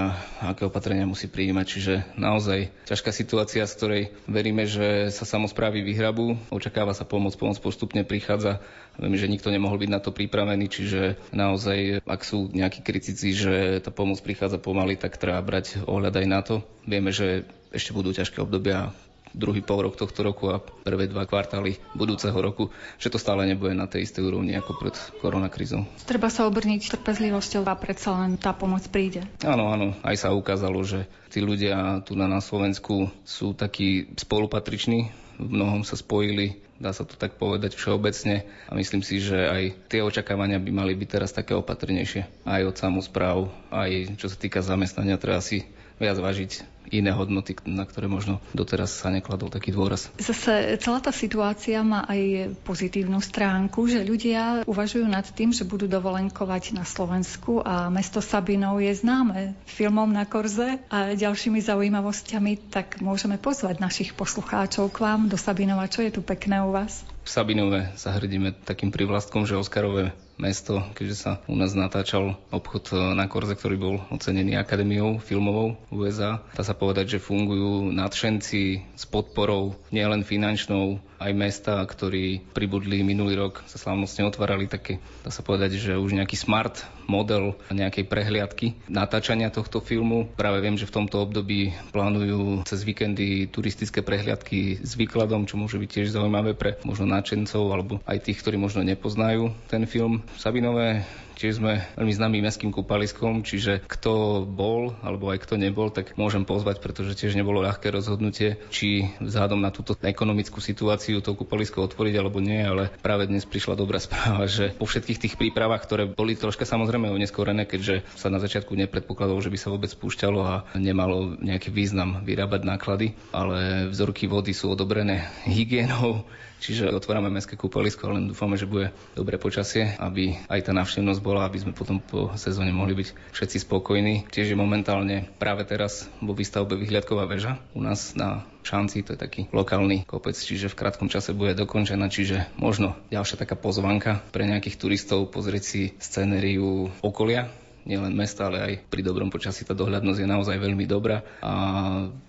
aké 0.57 0.65
opatrenia 0.65 1.05
musí 1.05 1.29
prijímať. 1.29 1.67
Čiže 1.69 1.95
naozaj 2.17 2.73
ťažká 2.89 3.13
situácia, 3.13 3.69
z 3.69 3.77
ktorej 3.77 4.03
veríme, 4.25 4.65
že 4.65 5.13
sa 5.13 5.29
samozprávy 5.29 5.85
vyhrabú. 5.85 6.35
Očakáva 6.49 6.97
sa 6.97 7.05
pomoc, 7.05 7.37
pomoc 7.37 7.61
postupne 7.61 8.03
prichádza. 8.03 8.65
Viem, 9.03 9.19
že 9.19 9.27
nikto 9.27 9.51
nemohol 9.51 9.83
byť 9.83 9.91
na 9.91 9.99
to 9.99 10.15
pripravený, 10.15 10.71
čiže 10.71 11.19
naozaj, 11.35 12.07
ak 12.07 12.23
sú 12.23 12.47
nejakí 12.55 12.87
kritici, 12.87 13.35
že 13.35 13.83
tá 13.83 13.91
pomoc 13.91 14.23
prichádza 14.23 14.63
pomaly, 14.63 14.95
tak 14.95 15.19
treba 15.19 15.43
brať 15.43 15.83
ohľad 15.91 16.15
aj 16.23 16.27
na 16.31 16.41
to. 16.47 16.63
Vieme, 16.87 17.11
že 17.11 17.43
ešte 17.75 17.91
budú 17.91 18.15
ťažké 18.15 18.39
obdobia 18.39 18.95
druhý 19.33 19.65
pol 19.65 19.89
rok 19.89 19.97
tohto 19.97 20.21
roku 20.23 20.53
a 20.53 20.61
prvé 20.61 21.09
dva 21.09 21.25
kvartály 21.25 21.81
budúceho 21.97 22.37
roku, 22.37 22.69
že 23.01 23.09
to 23.09 23.17
stále 23.17 23.43
nebude 23.49 23.73
na 23.73 23.89
tej 23.89 24.05
istej 24.05 24.29
úrovni 24.29 24.53
ako 24.55 24.77
pred 24.77 24.95
koronakrízou. 25.25 25.89
Treba 26.05 26.29
sa 26.29 26.45
obrniť 26.47 26.93
trpezlivosťou 26.93 27.65
a 27.65 27.75
predsa 27.75 28.13
len 28.23 28.37
tá 28.37 28.53
pomoc 28.53 28.85
príde. 28.93 29.25
Áno, 29.43 29.73
áno, 29.73 29.97
aj 30.05 30.29
sa 30.29 30.37
ukázalo, 30.37 30.85
že 30.85 31.09
tí 31.33 31.41
ľudia 31.41 32.05
tu 32.05 32.13
na, 32.13 32.29
na 32.29 32.45
Slovensku 32.45 33.09
sú 33.25 33.57
takí 33.57 34.13
spolupatriční, 34.21 35.09
v 35.41 35.49
mnohom 35.49 35.83
sa 35.83 35.97
spojili, 35.97 36.61
dá 36.83 36.91
sa 36.91 37.07
to 37.07 37.15
tak 37.15 37.39
povedať 37.39 37.79
všeobecne 37.79 38.43
a 38.67 38.73
myslím 38.75 39.07
si, 39.07 39.23
že 39.23 39.39
aj 39.39 39.63
tie 39.87 40.03
očakávania 40.03 40.59
by 40.59 40.71
mali 40.75 40.99
byť 40.99 41.09
teraz 41.09 41.31
také 41.31 41.55
opatrnejšie. 41.55 42.43
Aj 42.43 42.63
od 42.67 42.75
samozpráv, 42.75 43.47
aj 43.71 44.19
čo 44.19 44.27
sa 44.27 44.35
týka 44.35 44.59
zamestnania, 44.59 45.15
treba 45.23 45.39
si 45.39 45.63
viac 46.03 46.19
vážiť 46.19 46.72
iné 46.93 47.09
hodnoty, 47.11 47.57
na 47.65 47.89
ktoré 47.89 48.07
možno 48.07 48.39
doteraz 48.53 48.93
sa 48.93 49.09
nekladol 49.09 49.49
taký 49.49 49.73
dôraz. 49.73 50.13
Zase 50.21 50.77
celá 50.77 51.01
tá 51.01 51.09
situácia 51.09 51.81
má 51.81 52.05
aj 52.05 52.53
pozitívnu 52.69 53.19
stránku, 53.25 53.89
že 53.89 54.05
ľudia 54.05 54.69
uvažujú 54.69 55.09
nad 55.09 55.25
tým, 55.25 55.57
že 55.57 55.65
budú 55.65 55.89
dovolenkovať 55.89 56.77
na 56.77 56.85
Slovensku 56.85 57.65
a 57.65 57.89
mesto 57.89 58.21
Sabinov 58.21 58.79
je 58.85 58.93
známe 58.93 59.57
filmom 59.65 60.13
na 60.13 60.29
Korze 60.29 60.85
a 60.93 61.17
ďalšími 61.17 61.65
zaujímavosťami, 61.65 62.69
tak 62.69 63.01
môžeme 63.01 63.41
pozvať 63.41 63.81
našich 63.81 64.13
poslucháčov 64.13 64.93
k 64.93 65.01
vám 65.01 65.33
do 65.33 65.41
Sabinova. 65.41 65.89
Čo 65.89 66.05
je 66.05 66.13
tu 66.13 66.21
pekné 66.21 66.61
u 66.61 66.71
vás? 66.71 67.03
V 67.23 67.31
Sabinove 67.31 67.95
sa 67.95 68.11
hrdíme 68.13 68.51
takým 68.67 68.91
privlastkom, 68.91 69.47
že 69.47 69.55
Oskarové 69.55 70.11
mesto, 70.43 70.83
keďže 70.99 71.17
sa 71.17 71.31
u 71.47 71.55
nás 71.55 71.79
natáčal 71.79 72.35
obchod 72.51 72.91
e, 72.91 72.95
na 73.15 73.31
Korze, 73.31 73.55
ktorý 73.55 73.77
bol 73.79 73.97
ocenený 74.11 74.59
Akadémiou 74.59 75.23
filmovou 75.23 75.79
USA. 75.95 76.43
Dá 76.59 76.67
sa 76.67 76.75
povedať, 76.75 77.15
že 77.15 77.23
fungujú 77.23 77.95
nadšenci 77.95 78.83
s 78.99 79.05
podporou 79.07 79.79
nielen 79.95 80.27
finančnou, 80.27 80.99
aj 81.23 81.33
mesta, 81.35 81.75
ktorí 81.83 82.43
pribudli 82.53 83.01
minulý 83.07 83.39
rok, 83.39 83.63
sa 83.71 83.79
slávnostne 83.79 84.27
otvárali 84.27 84.67
také, 84.67 84.99
dá 85.23 85.31
sa 85.31 85.47
povedať, 85.47 85.79
že 85.79 85.93
už 85.99 86.19
nejaký 86.19 86.35
smart 86.35 86.83
model 87.07 87.59
nejakej 87.69 88.07
prehliadky 88.07 88.67
natáčania 88.87 89.51
tohto 89.51 89.83
filmu. 89.83 90.31
Práve 90.39 90.63
viem, 90.63 90.79
že 90.79 90.89
v 90.89 91.03
tomto 91.03 91.21
období 91.23 91.75
plánujú 91.91 92.63
cez 92.65 92.87
víkendy 92.87 93.51
turistické 93.51 94.01
prehliadky 94.01 94.81
s 94.81 94.95
výkladom, 94.95 95.45
čo 95.45 95.59
môže 95.59 95.77
byť 95.77 95.91
tiež 95.91 96.15
zaujímavé 96.15 96.55
pre 96.55 96.79
možno 96.87 97.11
náčencov 97.11 97.69
alebo 97.69 97.99
aj 98.07 98.23
tých, 98.23 98.41
ktorí 98.41 98.57
možno 98.57 98.87
nepoznajú 98.87 99.51
ten 99.67 99.85
film. 99.85 100.23
Sabinové 100.39 101.03
Tiež 101.43 101.59
sme 101.59 101.83
veľmi 101.99 102.15
známym 102.15 102.47
mestským 102.47 102.71
kúpaliskom, 102.71 103.43
čiže 103.43 103.83
kto 103.91 104.47
bol 104.47 104.95
alebo 105.03 105.27
aj 105.35 105.43
kto 105.43 105.59
nebol, 105.59 105.91
tak 105.91 106.15
môžem 106.15 106.47
pozvať, 106.47 106.79
pretože 106.79 107.19
tiež 107.19 107.35
nebolo 107.35 107.67
ľahké 107.67 107.91
rozhodnutie, 107.91 108.63
či 108.71 109.11
vzhľadom 109.19 109.59
na 109.59 109.75
túto 109.75 109.99
ekonomickú 109.99 110.63
situáciu 110.63 111.19
to 111.19 111.35
kúpalisko 111.35 111.83
otvoriť 111.83 112.15
alebo 112.15 112.39
nie, 112.39 112.63
ale 112.63 112.95
práve 113.03 113.27
dnes 113.27 113.43
prišla 113.43 113.75
dobrá 113.75 113.99
správa, 114.07 114.47
že 114.47 114.71
po 114.79 114.87
všetkých 114.87 115.19
tých 115.19 115.35
prípravách, 115.35 115.83
ktoré 115.83 116.07
boli 116.07 116.39
troška 116.39 116.63
samozrejme 116.63 117.11
oneskorené, 117.11 117.67
keďže 117.67 118.07
sa 118.15 118.31
na 118.31 118.39
začiatku 118.39 118.79
nepredpokladalo, 118.79 119.43
že 119.43 119.51
by 119.51 119.59
sa 119.59 119.75
vôbec 119.75 119.91
spúšťalo 119.91 120.39
a 120.47 120.63
nemalo 120.79 121.35
nejaký 121.43 121.75
význam 121.75 122.23
vyrábať 122.23 122.63
náklady, 122.63 123.19
ale 123.35 123.91
vzorky 123.91 124.31
vody 124.31 124.55
sú 124.55 124.71
odobrené 124.71 125.27
hygienou, 125.51 126.23
Čiže 126.63 126.95
otvárame 126.95 127.27
mestské 127.27 127.59
kúpalisko, 127.59 128.15
len 128.15 128.31
dúfame, 128.31 128.55
že 128.55 128.71
bude 128.71 128.95
dobré 129.19 129.35
počasie, 129.35 129.99
aby 129.99 130.39
aj 130.47 130.71
tá 130.71 130.73
návštevnosť 130.73 131.19
bola, 131.19 131.43
aby 131.43 131.59
sme 131.59 131.75
potom 131.75 131.99
po 131.99 132.31
sezóne 132.39 132.71
mohli 132.71 132.95
byť 133.03 133.35
všetci 133.35 133.67
spokojní. 133.67 134.31
Tiež 134.31 134.55
je 134.55 134.57
momentálne 134.57 135.27
práve 135.43 135.67
teraz 135.67 136.07
vo 136.23 136.39
výstavbe 136.39 136.79
vyhliadková 136.79 137.27
väža 137.27 137.59
u 137.75 137.83
nás 137.83 138.15
na 138.15 138.47
šanci, 138.63 139.03
to 139.03 139.19
je 139.19 139.19
taký 139.19 139.51
lokálny 139.51 140.07
kopec, 140.07 140.39
čiže 140.39 140.71
v 140.71 140.79
krátkom 140.79 141.11
čase 141.11 141.35
bude 141.35 141.59
dokončená, 141.59 142.07
čiže 142.07 142.47
možno 142.55 142.95
ďalšia 143.11 143.43
taká 143.43 143.59
pozvanka 143.59 144.23
pre 144.31 144.47
nejakých 144.47 144.79
turistov 144.79 145.35
pozrieť 145.35 145.65
si 145.67 145.83
scenériu 145.99 146.95
okolia 147.03 147.51
nielen 147.83 148.15
mesta, 148.15 148.47
ale 148.47 148.59
aj 148.63 148.73
pri 148.87 149.03
dobrom 149.03 149.27
počasí 149.27 149.67
tá 149.67 149.75
dohľadnosť 149.75 150.23
je 150.23 150.29
naozaj 150.31 150.57
veľmi 150.63 150.87
dobrá. 150.87 151.27
A 151.43 151.53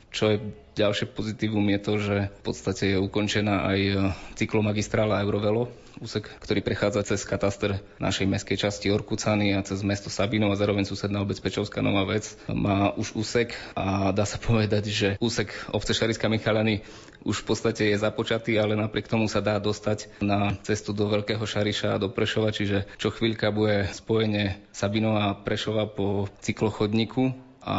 čo 0.09 0.33
je 0.33 0.37
Ďalšie 0.73 1.05
pozitívum 1.13 1.65
je 1.69 1.79
to, 1.79 1.93
že 2.01 2.15
v 2.33 2.41
podstate 2.41 2.83
je 2.93 2.97
ukončená 2.97 3.69
aj 3.69 3.79
e, 3.79 3.93
cyklomagistrála 4.41 5.21
Eurovelo, 5.21 5.69
úsek, 6.01 6.25
ktorý 6.41 6.65
prechádza 6.65 7.05
cez 7.13 7.21
kataster 7.29 7.77
našej 8.01 8.25
mestskej 8.25 8.57
časti 8.57 8.89
Orkucany 8.89 9.53
a 9.53 9.61
cez 9.61 9.85
mesto 9.85 10.09
Sabino 10.09 10.49
a 10.49 10.57
zároveň 10.57 10.89
susedná 10.89 11.21
obec 11.21 11.37
Pečovská 11.37 11.85
Nová 11.85 12.09
vec 12.09 12.33
má 12.49 12.89
už 12.97 13.13
úsek. 13.13 13.53
A 13.77 14.09
dá 14.17 14.25
sa 14.25 14.41
povedať, 14.49 14.89
že 14.89 15.07
úsek 15.21 15.53
obce 15.69 15.93
Šariska 15.93 16.25
Michalany 16.25 16.81
už 17.21 17.45
v 17.45 17.55
podstate 17.55 17.93
je 17.93 17.97
započatý, 18.01 18.57
ale 18.57 18.73
napriek 18.73 19.07
tomu 19.07 19.29
sa 19.29 19.39
dá 19.39 19.61
dostať 19.61 20.09
na 20.25 20.57
cestu 20.65 20.91
do 20.91 21.07
Veľkého 21.07 21.45
Šariša 21.45 21.95
a 21.95 22.01
do 22.01 22.09
Prešova, 22.09 22.49
čiže 22.49 22.89
čo 22.97 23.13
chvíľka 23.13 23.53
bude 23.53 23.87
spojenie 23.93 24.59
Sabino 24.75 25.15
a 25.15 25.37
Prešova 25.37 25.87
po 25.87 26.27
cyklochodníku 26.43 27.52
a 27.63 27.75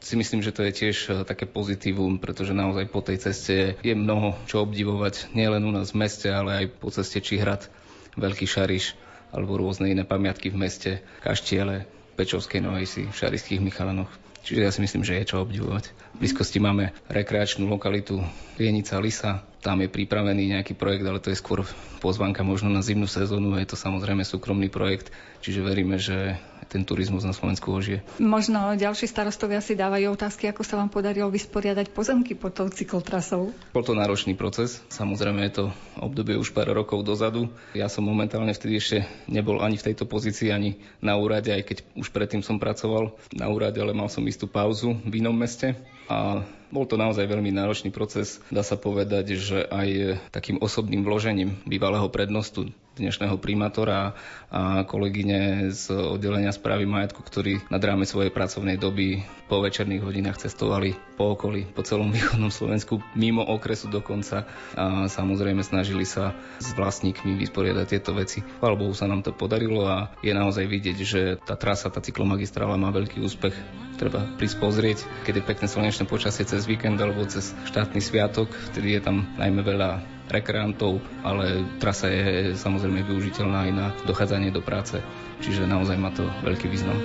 si 0.00 0.16
myslím, 0.16 0.40
že 0.40 0.48
to 0.48 0.64
je 0.64 0.72
tiež 0.72 0.96
e, 0.96 1.08
také 1.28 1.44
pozitívum, 1.44 2.16
pretože 2.16 2.56
naozaj 2.56 2.88
po 2.88 3.04
tej 3.04 3.20
ceste 3.20 3.76
je 3.84 3.92
mnoho 3.92 4.32
čo 4.48 4.64
obdivovať, 4.64 5.28
nielen 5.36 5.60
u 5.68 5.72
nás 5.76 5.92
v 5.92 6.00
meste, 6.00 6.32
ale 6.32 6.64
aj 6.64 6.66
po 6.80 6.88
ceste 6.88 7.20
Čihrad, 7.20 7.68
Veľký 8.16 8.48
Šariš 8.48 8.96
alebo 9.30 9.60
rôzne 9.60 9.92
iné 9.92 10.08
pamiatky 10.08 10.48
v 10.48 10.58
meste, 10.58 10.90
Kaštiele, 11.20 11.84
Pečovskej 12.16 12.64
Novej 12.64 12.86
si 12.88 13.02
v 13.06 13.14
Šarišských 13.14 13.60
Michalanoch. 13.60 14.10
Čiže 14.40 14.60
ja 14.64 14.72
si 14.72 14.80
myslím, 14.80 15.04
že 15.04 15.20
je 15.20 15.36
čo 15.36 15.44
obdivovať. 15.44 15.92
V 16.16 16.24
blízkosti 16.24 16.58
máme 16.58 16.96
rekreačnú 17.12 17.68
lokalitu 17.68 18.24
Rienica 18.56 18.96
Lisa, 18.96 19.44
tam 19.60 19.84
je 19.84 19.92
pripravený 19.92 20.56
nejaký 20.56 20.72
projekt, 20.72 21.04
ale 21.04 21.20
to 21.20 21.28
je 21.28 21.36
skôr 21.36 21.68
pozvanka 22.00 22.40
možno 22.40 22.72
na 22.72 22.80
zimnú 22.80 23.04
sezónu, 23.04 23.60
je 23.60 23.68
to 23.68 23.76
samozrejme 23.76 24.24
súkromný 24.24 24.72
projekt, 24.72 25.12
čiže 25.44 25.60
veríme, 25.60 26.00
že 26.00 26.40
ten 26.70 26.86
turizmus 26.86 27.26
na 27.26 27.34
Slovensku 27.34 27.74
ožije. 27.74 28.06
Možno 28.22 28.78
ďalší 28.78 29.10
starostovia 29.10 29.58
si 29.58 29.74
dávajú 29.74 30.14
otázky, 30.14 30.46
ako 30.46 30.62
sa 30.62 30.78
vám 30.78 30.86
podarilo 30.86 31.26
vysporiadať 31.26 31.90
pozemky 31.90 32.38
pod 32.38 32.54
tou 32.54 32.70
cyklotrasou. 32.70 33.50
Bol 33.74 33.82
to 33.82 33.98
náročný 33.98 34.38
proces, 34.38 34.78
samozrejme 34.86 35.42
je 35.50 35.52
to 35.58 35.64
obdobie 35.98 36.38
už 36.38 36.54
pár 36.54 36.70
rokov 36.70 37.02
dozadu. 37.02 37.50
Ja 37.74 37.90
som 37.90 38.06
momentálne 38.06 38.54
vtedy 38.54 38.78
ešte 38.78 38.98
nebol 39.26 39.58
ani 39.58 39.74
v 39.74 39.90
tejto 39.90 40.06
pozícii, 40.06 40.54
ani 40.54 40.78
na 41.02 41.18
úrade, 41.18 41.50
aj 41.50 41.66
keď 41.66 41.76
už 41.98 42.14
predtým 42.14 42.46
som 42.46 42.62
pracoval 42.62 43.18
na 43.34 43.50
úrade, 43.50 43.82
ale 43.82 43.90
mal 43.90 44.06
som 44.06 44.22
istú 44.30 44.46
pauzu 44.46 44.94
v 45.02 45.18
inom 45.18 45.34
meste 45.34 45.74
a 46.06 46.46
bol 46.70 46.86
to 46.86 46.94
naozaj 46.94 47.26
veľmi 47.26 47.50
náročný 47.50 47.90
proces. 47.90 48.38
Dá 48.50 48.62
sa 48.62 48.78
povedať, 48.78 49.34
že 49.34 49.66
aj 49.66 50.22
takým 50.30 50.62
osobným 50.62 51.02
vložením 51.02 51.58
bývalého 51.66 52.06
prednostu 52.06 52.70
dnešného 53.00 53.40
primátora 53.40 54.12
a 54.52 54.84
kolegyne 54.84 55.72
z 55.72 55.88
oddelenia 55.90 56.52
správy 56.52 56.84
majetku, 56.84 57.24
ktorí 57.24 57.64
nad 57.72 57.80
ráme 57.80 58.04
svojej 58.04 58.28
pracovnej 58.28 58.76
doby 58.76 59.24
po 59.48 59.64
večerných 59.64 60.04
hodinách 60.04 60.46
cestovali 60.46 60.94
po 61.16 61.34
okolí, 61.34 61.66
po 61.66 61.80
celom 61.82 62.12
východnom 62.14 62.52
Slovensku, 62.52 63.00
mimo 63.16 63.42
okresu 63.42 63.88
dokonca 63.88 64.44
a 64.76 65.08
samozrejme 65.08 65.64
snažili 65.64 66.04
sa 66.04 66.36
s 66.60 66.76
vlastníkmi 66.76 67.34
vysporiadať 67.40 67.86
tieto 67.88 68.12
veci. 68.12 68.44
Chvála 68.60 68.76
Bohu 68.76 68.92
sa 68.92 69.08
nám 69.08 69.24
to 69.24 69.32
podarilo 69.32 69.88
a 69.88 70.12
je 70.20 70.30
naozaj 70.36 70.68
vidieť, 70.68 70.96
že 71.00 71.20
tá 71.40 71.56
trasa, 71.56 71.88
tá 71.88 71.98
cyklomagistrála 72.04 72.76
má 72.76 72.92
veľký 72.92 73.24
úspech. 73.24 73.56
Treba 73.96 74.24
prísť 74.40 74.56
pozrieť, 74.60 74.98
keď 75.28 75.40
je 75.40 75.48
pekné 75.48 75.66
slnečné 75.68 76.04
počasie 76.08 76.48
cez 76.48 76.64
víkend 76.64 76.96
alebo 76.96 77.24
cez 77.28 77.52
štátny 77.68 78.00
sviatok, 78.00 78.48
vtedy 78.72 78.96
je 78.96 79.00
tam 79.04 79.28
najmä 79.36 79.60
veľa 79.60 80.19
rekreantov, 80.30 81.02
ale 81.26 81.66
trasa 81.82 82.06
je 82.08 82.54
samozrejme 82.54 83.02
využiteľná 83.04 83.68
aj 83.68 83.72
na 83.74 83.86
dochádzanie 84.06 84.54
do 84.54 84.62
práce, 84.62 85.02
čiže 85.42 85.66
naozaj 85.66 85.98
má 85.98 86.14
to 86.14 86.24
veľký 86.46 86.70
význam. 86.70 86.96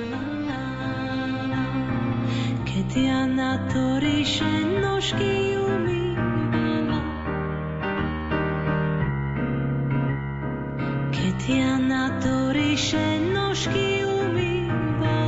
Keď 2.66 2.90
ja 2.96 3.22
na 3.26 3.66
to 3.72 4.04
ríše 4.04 4.52
nožky 4.84 5.56
umývala 5.58 7.02
Keď 11.10 11.40
ja 11.50 11.74
na 11.80 12.20
to 12.20 12.52
ríše 12.52 13.06
nožky 13.32 13.96
Vy 14.36 15.25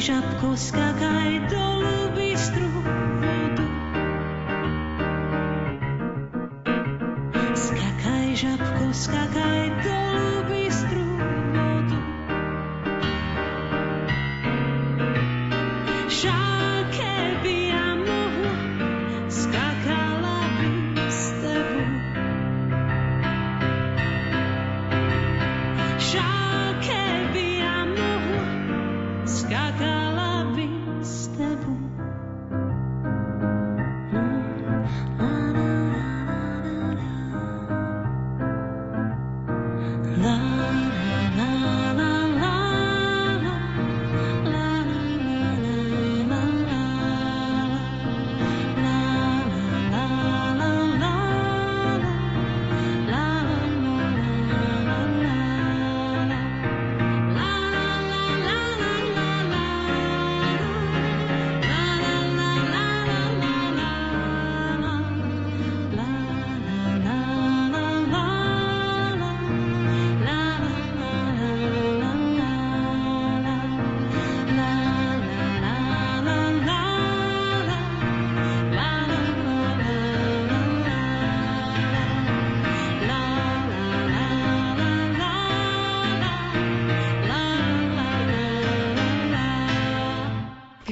žabko, 0.00 0.56
skakaj 0.56 1.44
dolu 1.52 2.08
bystru. 2.16 2.79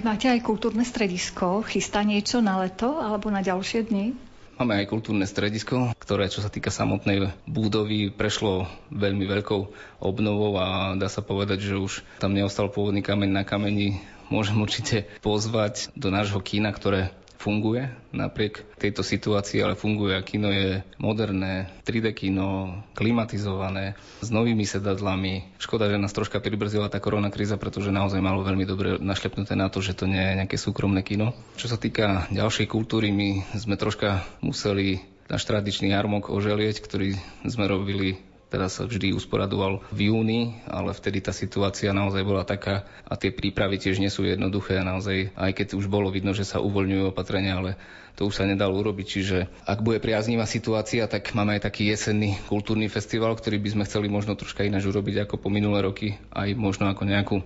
Máte 0.09 0.33
aj 0.33 0.41
kultúrne 0.41 0.89
stredisko, 0.89 1.61
chystá 1.69 2.01
niečo 2.01 2.41
na 2.41 2.57
leto 2.65 2.97
alebo 2.97 3.29
na 3.29 3.45
ďalšie 3.45 3.93
dni? 3.93 4.17
Máme 4.57 4.81
aj 4.81 4.89
kultúrne 4.89 5.29
stredisko, 5.29 5.93
ktoré, 6.01 6.33
čo 6.33 6.41
sa 6.41 6.49
týka 6.49 6.73
samotnej 6.73 7.31
budovy, 7.45 8.09
prešlo 8.09 8.67
veľmi 8.89 9.29
veľkou 9.29 9.61
obnovou 10.01 10.57
a 10.57 10.97
dá 10.97 11.13
sa 11.13 11.21
povedať, 11.21 11.63
že 11.63 11.75
už 11.77 12.03
tam 12.19 12.33
neostal 12.33 12.73
pôvodný 12.73 13.05
kameň 13.05 13.31
na 13.31 13.45
kameni. 13.45 14.01
Môžem 14.33 14.57
určite 14.59 15.07
pozvať 15.21 15.93
do 15.93 16.09
nášho 16.09 16.41
kína, 16.41 16.73
ktoré 16.73 17.13
funguje 17.39 17.87
napriek 18.11 18.67
tejto 18.77 19.07
situácii, 19.07 19.63
ale 19.63 19.79
funguje 19.79 20.19
a 20.19 20.27
kino 20.27 20.51
je 20.51 20.83
moderné, 20.99 21.71
3D 21.87 22.11
kino, 22.13 22.83
klimatizované, 22.99 23.95
s 24.21 24.29
novými 24.29 24.67
sedadlami. 24.67 25.57
Škoda, 25.63 25.87
že 25.87 26.03
nás 26.03 26.13
troška 26.13 26.43
pribrzdila 26.43 26.91
tá 26.91 26.99
korona 26.99 27.31
kríza, 27.31 27.55
pretože 27.55 27.95
naozaj 27.95 28.19
malo 28.19 28.43
veľmi 28.43 28.67
dobre 28.67 28.99
našlepnuté 28.99 29.55
na 29.55 29.71
to, 29.71 29.79
že 29.79 29.95
to 29.95 30.11
nie 30.11 30.21
je 30.21 30.39
nejaké 30.45 30.59
súkromné 30.59 31.07
kino. 31.07 31.33
Čo 31.55 31.71
sa 31.71 31.79
týka 31.79 32.27
ďalšej 32.35 32.67
kultúry, 32.67 33.15
my 33.15 33.55
sme 33.55 33.79
troška 33.79 34.27
museli 34.43 35.01
náš 35.29 35.45
tradičný 35.45 35.93
jarmok 35.93 36.33
oželieť, 36.33 36.81
ktorý 36.83 37.15
sme 37.45 37.69
robili 37.69 38.28
Teraz 38.49 38.81
sa 38.81 38.89
vždy 38.89 39.13
usporadoval 39.13 39.85
v 39.93 40.09
júni, 40.09 40.57
ale 40.65 40.97
vtedy 40.97 41.21
tá 41.21 41.37
situácia 41.37 41.93
naozaj 41.93 42.25
bola 42.25 42.49
taká 42.49 42.89
a 43.05 43.13
tie 43.13 43.29
prípravy 43.29 43.77
tiež 43.77 44.01
nie 44.01 44.09
sú 44.09 44.25
jednoduché. 44.25 44.81
Naozaj, 44.81 45.37
aj 45.37 45.53
keď 45.53 45.77
už 45.77 45.85
bolo 45.93 46.09
vidno, 46.09 46.33
že 46.33 46.49
sa 46.49 46.57
uvoľňujú 46.65 47.13
opatrenia, 47.13 47.61
ale 47.61 47.77
to 48.17 48.25
už 48.25 48.41
sa 48.41 48.49
nedalo 48.49 48.73
urobiť. 48.81 49.07
Čiže 49.07 49.39
ak 49.69 49.85
bude 49.85 50.01
priaznivá 50.01 50.49
situácia, 50.49 51.05
tak 51.05 51.37
máme 51.37 51.61
aj 51.61 51.69
taký 51.69 51.93
jesenný 51.93 52.41
kultúrny 52.49 52.89
festival, 52.89 53.37
ktorý 53.37 53.61
by 53.61 53.69
sme 53.77 53.85
chceli 53.85 54.09
možno 54.09 54.33
troška 54.33 54.65
ináč 54.65 54.89
urobiť 54.89 55.29
ako 55.29 55.37
po 55.37 55.53
minulé 55.53 55.85
roky, 55.85 56.17
aj 56.33 56.57
možno 56.57 56.89
ako 56.89 57.05
nejakú 57.05 57.37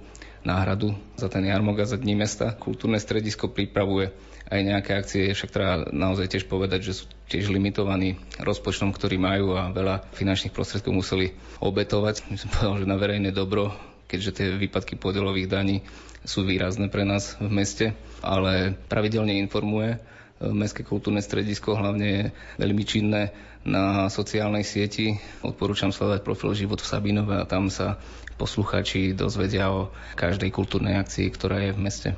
náhradu 0.46 0.94
za 1.18 1.26
ten 1.26 1.42
jarmok 1.42 1.82
a 1.82 1.90
za 1.90 1.98
dní 1.98 2.14
mesta. 2.14 2.54
Kultúrne 2.54 3.02
stredisko 3.02 3.50
pripravuje 3.50 4.14
aj 4.48 4.60
nejaké 4.62 4.90
akcie, 4.96 5.32
však 5.32 5.54
treba 5.54 5.74
naozaj 5.90 6.32
tiež 6.32 6.44
povedať, 6.48 6.90
že 6.90 7.02
sú 7.02 7.04
tiež 7.30 7.48
limitovaní 7.52 8.18
rozpočtom, 8.42 8.90
ktorý 8.92 9.16
majú 9.16 9.54
a 9.56 9.70
veľa 9.70 10.08
finančných 10.14 10.54
prostriedkov 10.54 10.92
museli 10.92 11.32
obetovať. 11.62 12.26
My 12.28 12.36
som 12.36 12.48
povedal, 12.52 12.82
že 12.82 12.90
na 12.90 12.96
verejné 12.98 13.30
dobro, 13.30 13.72
keďže 14.10 14.30
tie 14.36 14.46
výpadky 14.56 14.98
podielových 14.98 15.48
daní 15.48 15.76
sú 16.22 16.46
výrazné 16.46 16.86
pre 16.92 17.02
nás 17.02 17.34
v 17.42 17.50
meste, 17.50 17.86
ale 18.22 18.78
pravidelne 18.86 19.36
informuje 19.42 19.98
Mestské 20.42 20.82
kultúrne 20.82 21.22
stredisko 21.22 21.78
hlavne 21.78 22.06
je 22.10 22.22
veľmi 22.58 22.82
činné 22.82 23.30
na 23.62 24.10
sociálnej 24.10 24.66
sieti. 24.66 25.14
Odporúčam 25.38 25.94
sledovať 25.94 26.26
profil 26.26 26.50
Život 26.58 26.82
v 26.82 26.90
Sabinove 26.90 27.38
a 27.38 27.46
tam 27.46 27.70
sa 27.70 28.02
posluchači 28.42 29.14
dozvedia 29.14 29.70
o 29.70 29.94
každej 30.18 30.50
kultúrnej 30.50 30.98
akcii, 30.98 31.30
ktorá 31.30 31.62
je 31.62 31.70
v 31.70 31.78
meste 31.78 32.10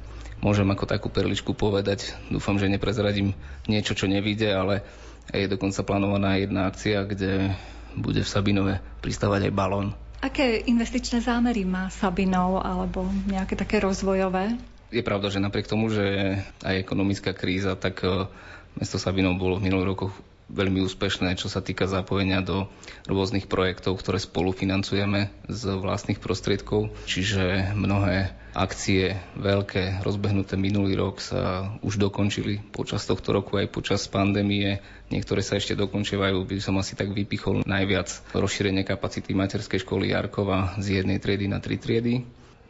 môžem 0.45 0.69
ako 0.69 0.85
takú 0.85 1.09
perličku 1.09 1.57
povedať. 1.57 2.13
Dúfam, 2.29 2.61
že 2.61 2.69
neprezradím 2.69 3.33
niečo, 3.65 3.97
čo 3.97 4.05
nevíde, 4.05 4.53
ale 4.53 4.85
je 5.33 5.49
dokonca 5.49 5.81
plánovaná 5.81 6.37
jedna 6.37 6.69
akcia, 6.69 7.09
kde 7.09 7.57
bude 7.97 8.21
v 8.21 8.29
Sabinove 8.29 8.75
pristávať 9.01 9.49
aj 9.49 9.57
balón. 9.57 9.97
Aké 10.21 10.61
investičné 10.69 11.25
zámery 11.25 11.65
má 11.65 11.89
Sabinov 11.89 12.61
alebo 12.61 13.09
nejaké 13.25 13.57
také 13.57 13.81
rozvojové? 13.81 14.57
Je 14.93 15.01
pravda, 15.01 15.33
že 15.33 15.41
napriek 15.41 15.69
tomu, 15.69 15.89
že 15.89 16.39
aj 16.61 16.81
ekonomická 16.85 17.33
kríza, 17.33 17.73
tak 17.77 18.05
eh, 18.05 18.29
mesto 18.77 19.01
Sabinov 19.01 19.41
bolo 19.41 19.57
v 19.57 19.73
minulých 19.73 19.97
rokoch 19.97 20.13
veľmi 20.53 20.85
úspešné, 20.85 21.41
čo 21.41 21.49
sa 21.49 21.65
týka 21.65 21.89
zapojenia 21.89 22.45
do 22.45 22.69
rôznych 23.09 23.49
projektov, 23.49 23.97
ktoré 23.97 24.21
spolufinancujeme 24.21 25.33
z 25.49 25.63
vlastných 25.81 26.21
prostriedkov. 26.21 26.93
Čiže 27.09 27.73
mnohé 27.73 28.37
akcie 28.55 29.19
veľké, 29.35 30.01
rozbehnuté 30.07 30.55
minulý 30.55 30.95
rok 30.95 31.19
sa 31.19 31.75
už 31.83 31.99
dokončili 31.99 32.63
počas 32.71 33.03
tohto 33.05 33.35
roku 33.35 33.59
aj 33.59 33.69
počas 33.75 34.07
pandémie. 34.07 34.79
Niektoré 35.11 35.43
sa 35.43 35.59
ešte 35.59 35.75
dokončievajú, 35.75 36.47
by 36.47 36.63
som 36.63 36.79
asi 36.79 36.95
tak 36.95 37.11
vypichol 37.11 37.67
najviac 37.67 38.09
rozšírenie 38.33 38.87
kapacity 38.87 39.35
materskej 39.35 39.83
školy 39.83 40.15
Jarkova 40.15 40.79
z 40.79 41.03
jednej 41.03 41.19
triedy 41.19 41.51
na 41.51 41.59
tri 41.59 41.77
triedy 41.77 42.25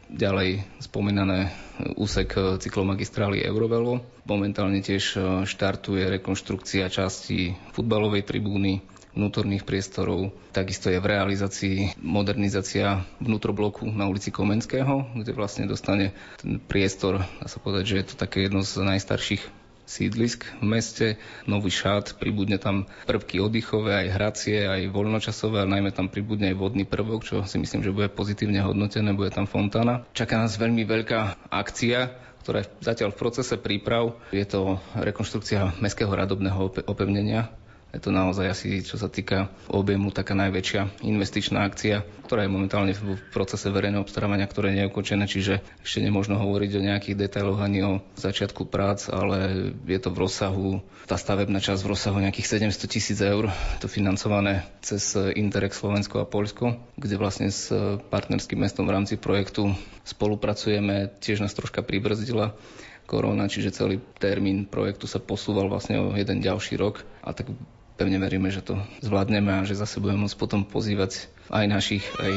Ďalej 0.05 0.61
spomínané 0.85 1.49
úsek 1.97 2.37
cyklomagistrály 2.61 3.41
Eurovelo. 3.41 4.05
Momentálne 4.29 4.77
tiež 4.77 5.17
štartuje 5.49 6.05
rekonštrukcia 6.21 6.85
časti 6.93 7.57
futbalovej 7.73 8.21
tribúny, 8.21 8.85
vnútorných 9.15 9.63
priestorov. 9.63 10.35
Takisto 10.51 10.91
je 10.91 10.99
v 10.99 11.09
realizácii 11.09 11.77
modernizácia 12.03 13.01
vnútrobloku 13.23 13.87
na 13.89 14.05
ulici 14.05 14.29
Komenského, 14.29 15.15
kde 15.15 15.31
vlastne 15.31 15.65
dostane 15.65 16.11
ten 16.37 16.59
priestor, 16.59 17.23
dá 17.39 17.47
sa 17.47 17.57
povedať, 17.63 17.83
že 17.95 17.97
je 18.03 18.05
to 18.11 18.15
také 18.19 18.45
jedno 18.45 18.61
z 18.61 18.83
najstarších 18.83 19.65
sídlisk 19.85 20.49
v 20.59 20.65
meste, 20.65 21.07
nový 21.45 21.69
šat, 21.69 22.17
pribudne 22.17 22.57
tam 22.57 22.89
prvky 23.05 23.37
oddychové, 23.37 24.05
aj 24.05 24.13
hracie, 24.17 24.57
aj 24.65 24.89
voľnočasové, 24.89 25.61
ale 25.61 25.73
najmä 25.79 25.89
tam 25.93 26.09
pribudne 26.09 26.51
aj 26.51 26.57
vodný 26.57 26.83
prvok, 26.89 27.21
čo 27.21 27.45
si 27.45 27.61
myslím, 27.61 27.85
že 27.85 27.93
bude 27.93 28.09
pozitívne 28.09 28.65
hodnotené, 28.65 29.13
bude 29.13 29.29
tam 29.29 29.45
fontána. 29.45 30.03
Čaká 30.17 30.41
nás 30.41 30.57
veľmi 30.57 30.83
veľká 30.83 31.49
akcia, 31.53 32.17
ktorá 32.41 32.65
je 32.65 32.69
zatiaľ 32.81 33.13
v 33.13 33.21
procese 33.21 33.55
príprav. 33.61 34.17
Je 34.33 34.45
to 34.45 34.81
rekonštrukcia 34.97 35.81
mestského 35.81 36.09
radobného 36.09 36.85
opevnenia 36.89 37.53
je 37.95 38.03
to 38.03 38.11
naozaj 38.11 38.51
asi, 38.51 38.83
čo 38.83 38.99
sa 38.99 39.07
týka 39.07 39.47
objemu, 39.71 40.11
taká 40.11 40.35
najväčšia 40.35 40.99
investičná 41.07 41.63
akcia, 41.63 42.03
ktorá 42.27 42.43
je 42.43 42.51
momentálne 42.51 42.91
v 42.91 43.15
procese 43.31 43.71
verejného 43.71 44.03
obstarávania, 44.03 44.51
ktoré 44.51 44.75
nie 44.75 44.83
je 44.83 44.91
ukončené, 44.91 45.23
čiže 45.31 45.63
ešte 45.79 46.03
nemôžno 46.03 46.35
hovoriť 46.35 46.71
o 46.75 46.85
nejakých 46.91 47.15
detailoch 47.15 47.63
ani 47.63 47.79
o 47.87 47.93
začiatku 48.19 48.67
prác, 48.67 49.07
ale 49.07 49.71
je 49.87 49.99
to 50.03 50.11
v 50.11 50.21
rozsahu, 50.27 50.83
tá 51.07 51.15
stavebná 51.15 51.63
časť 51.63 51.81
v 51.87 51.91
rozsahu 51.95 52.17
nejakých 52.19 52.67
700 52.67 52.91
tisíc 52.91 53.19
eur, 53.23 53.47
to 53.79 53.87
financované 53.87 54.67
cez 54.83 55.15
Interreg 55.15 55.71
Slovensko 55.71 56.19
a 56.19 56.27
Polsko, 56.27 56.75
kde 56.99 57.15
vlastne 57.15 57.47
s 57.47 57.71
partnerským 58.11 58.59
mestom 58.59 58.91
v 58.91 58.99
rámci 58.99 59.15
projektu 59.15 59.71
spolupracujeme, 60.03 61.15
tiež 61.23 61.39
nás 61.39 61.55
troška 61.55 61.79
pribrzdila 61.79 62.59
korona, 63.05 63.45
čiže 63.45 63.71
celý 63.71 64.01
termín 64.17 64.65
projektu 64.65 65.05
sa 65.05 65.21
posúval 65.21 65.69
vlastne 65.69 66.01
o 66.01 66.17
jeden 66.17 66.41
ďalší 66.41 66.75
rok 66.75 67.05
a 67.21 67.31
tak 67.31 67.53
pevne 67.95 68.19
veríme, 68.19 68.51
že 68.51 68.63
to 68.63 68.79
zvládneme 69.03 69.51
a 69.51 69.67
že 69.67 69.79
zase 69.79 70.03
budeme 70.03 70.27
môcť 70.27 70.37
potom 70.39 70.67
pozývať 70.67 71.31
aj 71.51 71.65
našich, 71.67 72.03
aj 72.19 72.33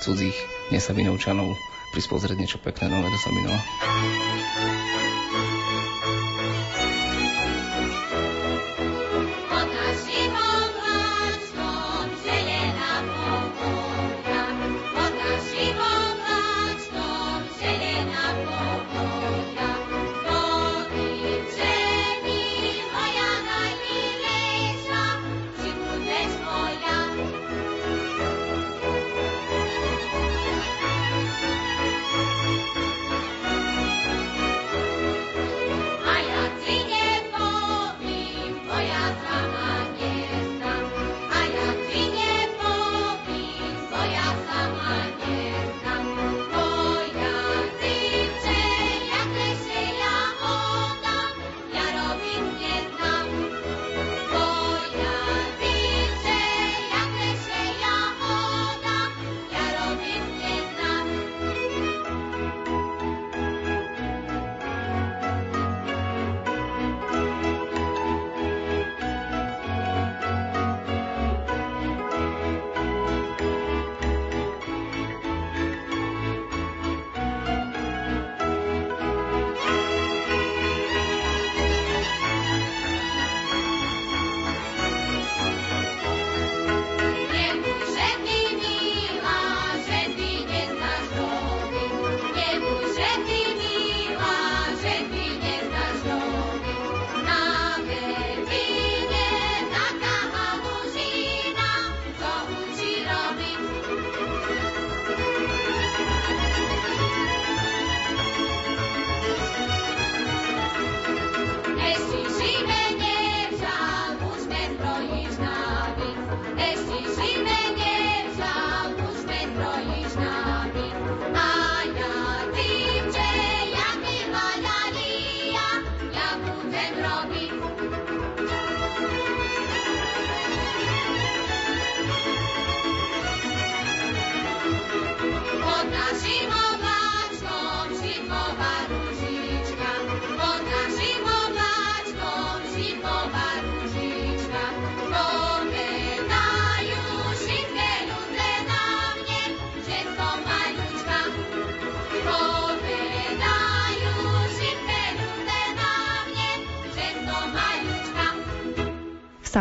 cudzích 0.00 0.36
nesabinovčanov 0.72 1.54
prispozrieť 1.94 2.38
niečo 2.40 2.58
pekné 2.58 2.90
nové 2.90 3.06
do 3.06 3.18
Sabinova. 3.22 3.60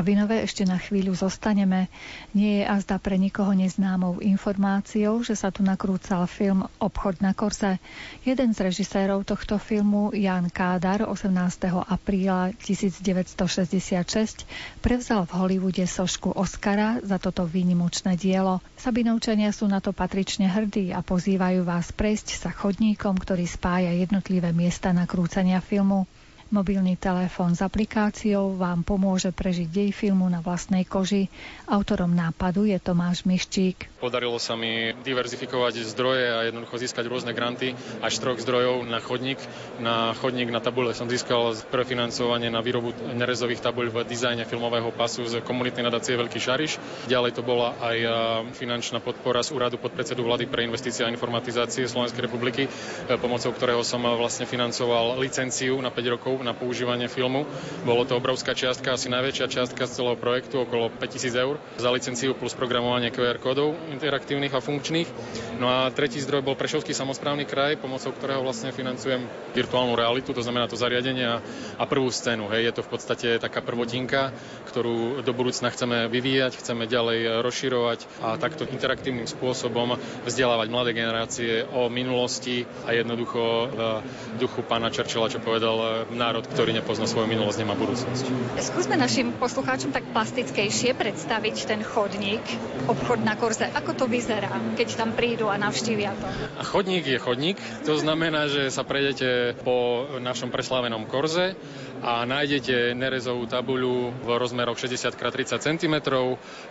Sabinové 0.03 0.43
ešte 0.43 0.67
na 0.67 0.75
chvíľu 0.75 1.15
zostaneme. 1.15 1.87
Nie 2.35 2.59
je 2.59 2.65
azda 2.67 2.99
pre 2.99 3.15
nikoho 3.15 3.55
neznámou 3.55 4.19
informáciou, 4.19 5.23
že 5.23 5.31
sa 5.31 5.47
tu 5.47 5.63
nakrúcal 5.63 6.27
film 6.27 6.67
Obchod 6.75 7.23
na 7.23 7.31
Korze. 7.31 7.79
Jeden 8.27 8.51
z 8.51 8.67
režisérov 8.67 9.23
tohto 9.23 9.55
filmu, 9.63 10.11
Jan 10.11 10.51
Kádar, 10.51 11.07
18. 11.07 11.31
apríla 11.87 12.51
1966 12.51 14.43
prevzal 14.83 15.23
v 15.23 15.31
Hollywoode 15.39 15.87
sošku 15.87 16.35
Oscara 16.35 16.99
za 16.99 17.15
toto 17.15 17.47
výnimočné 17.47 18.19
dielo. 18.19 18.59
Sabinovčania 18.75 19.55
sú 19.55 19.71
na 19.71 19.79
to 19.79 19.95
patrične 19.95 20.51
hrdí 20.51 20.91
a 20.91 20.99
pozývajú 20.99 21.63
vás 21.63 21.95
prejsť 21.95 22.43
sa 22.43 22.51
chodníkom, 22.51 23.15
ktorý 23.15 23.47
spája 23.47 23.95
jednotlivé 23.95 24.51
miesta 24.51 24.91
nakrúcania 24.91 25.63
filmu. 25.63 26.03
Mobilný 26.53 27.01
telefón 27.01 27.57
s 27.57 27.65
aplikáciou 27.65 28.53
vám 28.53 28.85
pomôže 28.85 29.33
prežiť 29.33 29.73
dej 29.73 29.89
filmu 29.89 30.29
na 30.29 30.37
vlastnej 30.37 30.85
koži. 30.85 31.25
Autorom 31.65 32.13
nápadu 32.13 32.69
je 32.69 32.77
Tomáš 32.77 33.25
Miščík. 33.25 33.89
Podarilo 33.97 34.37
sa 34.37 34.53
mi 34.53 34.93
diverzifikovať 35.01 35.81
zdroje 35.81 36.29
a 36.29 36.45
jednoducho 36.45 36.77
získať 36.77 37.09
rôzne 37.09 37.33
granty 37.33 37.73
až 38.05 38.21
troch 38.21 38.37
zdrojov 38.37 38.85
na 38.85 39.01
chodník. 39.01 39.41
Na 39.81 40.13
chodník 40.13 40.53
na 40.53 40.61
tabule 40.61 40.93
som 40.93 41.09
získal 41.09 41.57
prefinancovanie 41.73 42.53
na 42.53 42.61
výrobu 42.61 42.93
nerezových 43.01 43.65
tabuľ 43.65 43.89
v 43.89 43.97
dizajne 44.05 44.45
filmového 44.45 44.93
pasu 44.93 45.25
z 45.25 45.41
komunitnej 45.41 45.89
nadácie 45.89 46.13
Veľký 46.13 46.37
Šariš. 46.37 46.77
Ďalej 47.09 47.33
to 47.33 47.41
bola 47.41 47.73
aj 47.81 47.97
finančná 48.53 49.01
podpora 49.01 49.41
z 49.41 49.57
úradu 49.57 49.81
podpredsedu 49.81 50.21
vlády 50.21 50.45
pre 50.45 50.69
investície 50.69 51.01
a 51.01 51.09
informatizácie 51.09 51.89
Slovenskej 51.89 52.29
republiky, 52.29 52.69
e, 52.69 53.17
pomocou 53.17 53.49
ktorého 53.49 53.81
som 53.81 54.05
vlastne 54.05 54.45
financoval 54.45 55.17
licenciu 55.17 55.81
na 55.81 55.89
5 55.89 56.13
rokov 56.13 56.42
na 56.43 56.53
používanie 56.53 57.07
filmu. 57.07 57.47
Bolo 57.87 58.03
to 58.03 58.19
obrovská 58.19 58.51
čiastka, 58.51 58.93
asi 58.93 59.07
najväčšia 59.07 59.47
čiastka 59.47 59.87
z 59.87 59.95
celého 60.03 60.19
projektu, 60.19 60.61
okolo 60.61 60.91
5000 60.91 61.33
eur 61.39 61.55
za 61.79 61.89
licenciu 61.89 62.35
plus 62.35 62.53
programovanie 62.53 63.09
QR 63.09 63.39
kódov 63.39 63.73
interaktívnych 63.89 64.51
a 64.51 64.59
funkčných. 64.59 65.07
No 65.57 65.71
a 65.71 65.89
tretí 65.89 66.19
zdroj 66.19 66.43
bol 66.43 66.59
Prešovský 66.59 66.91
samozprávny 66.91 67.47
kraj, 67.47 67.79
pomocou 67.79 68.11
ktorého 68.11 68.43
vlastne 68.43 68.75
financujem 68.75 69.25
virtuálnu 69.55 69.95
realitu, 69.95 70.35
to 70.35 70.43
znamená 70.43 70.67
to 70.67 70.75
zariadenie 70.75 71.39
a 71.79 71.83
prvú 71.87 72.11
scénu. 72.11 72.51
Hej, 72.51 72.61
je 72.69 72.73
to 72.75 72.85
v 72.85 72.91
podstate 72.91 73.27
taká 73.39 73.63
prvotinka, 73.63 74.35
ktorú 74.67 75.23
do 75.23 75.31
budúcna 75.31 75.71
chceme 75.71 76.11
vyvíjať, 76.11 76.59
chceme 76.59 76.85
ďalej 76.85 77.41
rozširovať 77.41 77.99
a 78.19 78.35
takto 78.35 78.67
interaktívnym 78.67 79.29
spôsobom 79.29 79.95
vzdelávať 80.27 80.67
mladé 80.67 80.91
generácie 80.97 81.51
o 81.69 81.87
minulosti 81.87 82.65
a 82.83 82.91
jednoducho 82.91 83.41
v 83.69 83.79
duchu 84.41 84.61
pána 84.65 84.89
Churchilla, 84.89 85.31
čo 85.31 85.39
povedal, 85.39 86.07
národ 86.23 86.47
ktorý 86.47 86.71
nepozná 86.71 87.03
svoju 87.03 87.27
minulosť, 87.27 87.59
nemá 87.59 87.75
budúcnosť. 87.75 88.23
Skúsme 88.63 88.95
našim 88.95 89.35
poslucháčom 89.35 89.91
tak 89.91 90.07
plastickejšie 90.15 90.95
predstaviť 90.95 91.55
ten 91.67 91.83
chodník, 91.83 92.39
obchod 92.87 93.27
na 93.27 93.35
Korze. 93.35 93.67
Ako 93.67 93.91
to 93.91 94.05
vyzerá, 94.07 94.55
keď 94.79 94.95
tam 94.95 95.11
prídu 95.11 95.51
a 95.51 95.59
navštívia 95.59 96.15
to? 96.15 96.25
A 96.59 96.63
chodník 96.63 97.03
je 97.03 97.19
chodník, 97.19 97.59
to 97.83 97.99
znamená, 97.99 98.47
že 98.47 98.71
sa 98.71 98.87
prejdete 98.87 99.59
po 99.67 100.07
našom 100.23 100.47
preslávenom 100.47 101.03
Korze 101.11 101.59
a 102.03 102.27
nájdete 102.27 102.95
nerezovú 102.95 103.47
tabuľu 103.47 104.11
v 104.23 104.29
rozmeroch 104.35 104.75
60 104.75 105.15
x 105.15 105.23
30 105.23 105.59
cm, 105.59 105.95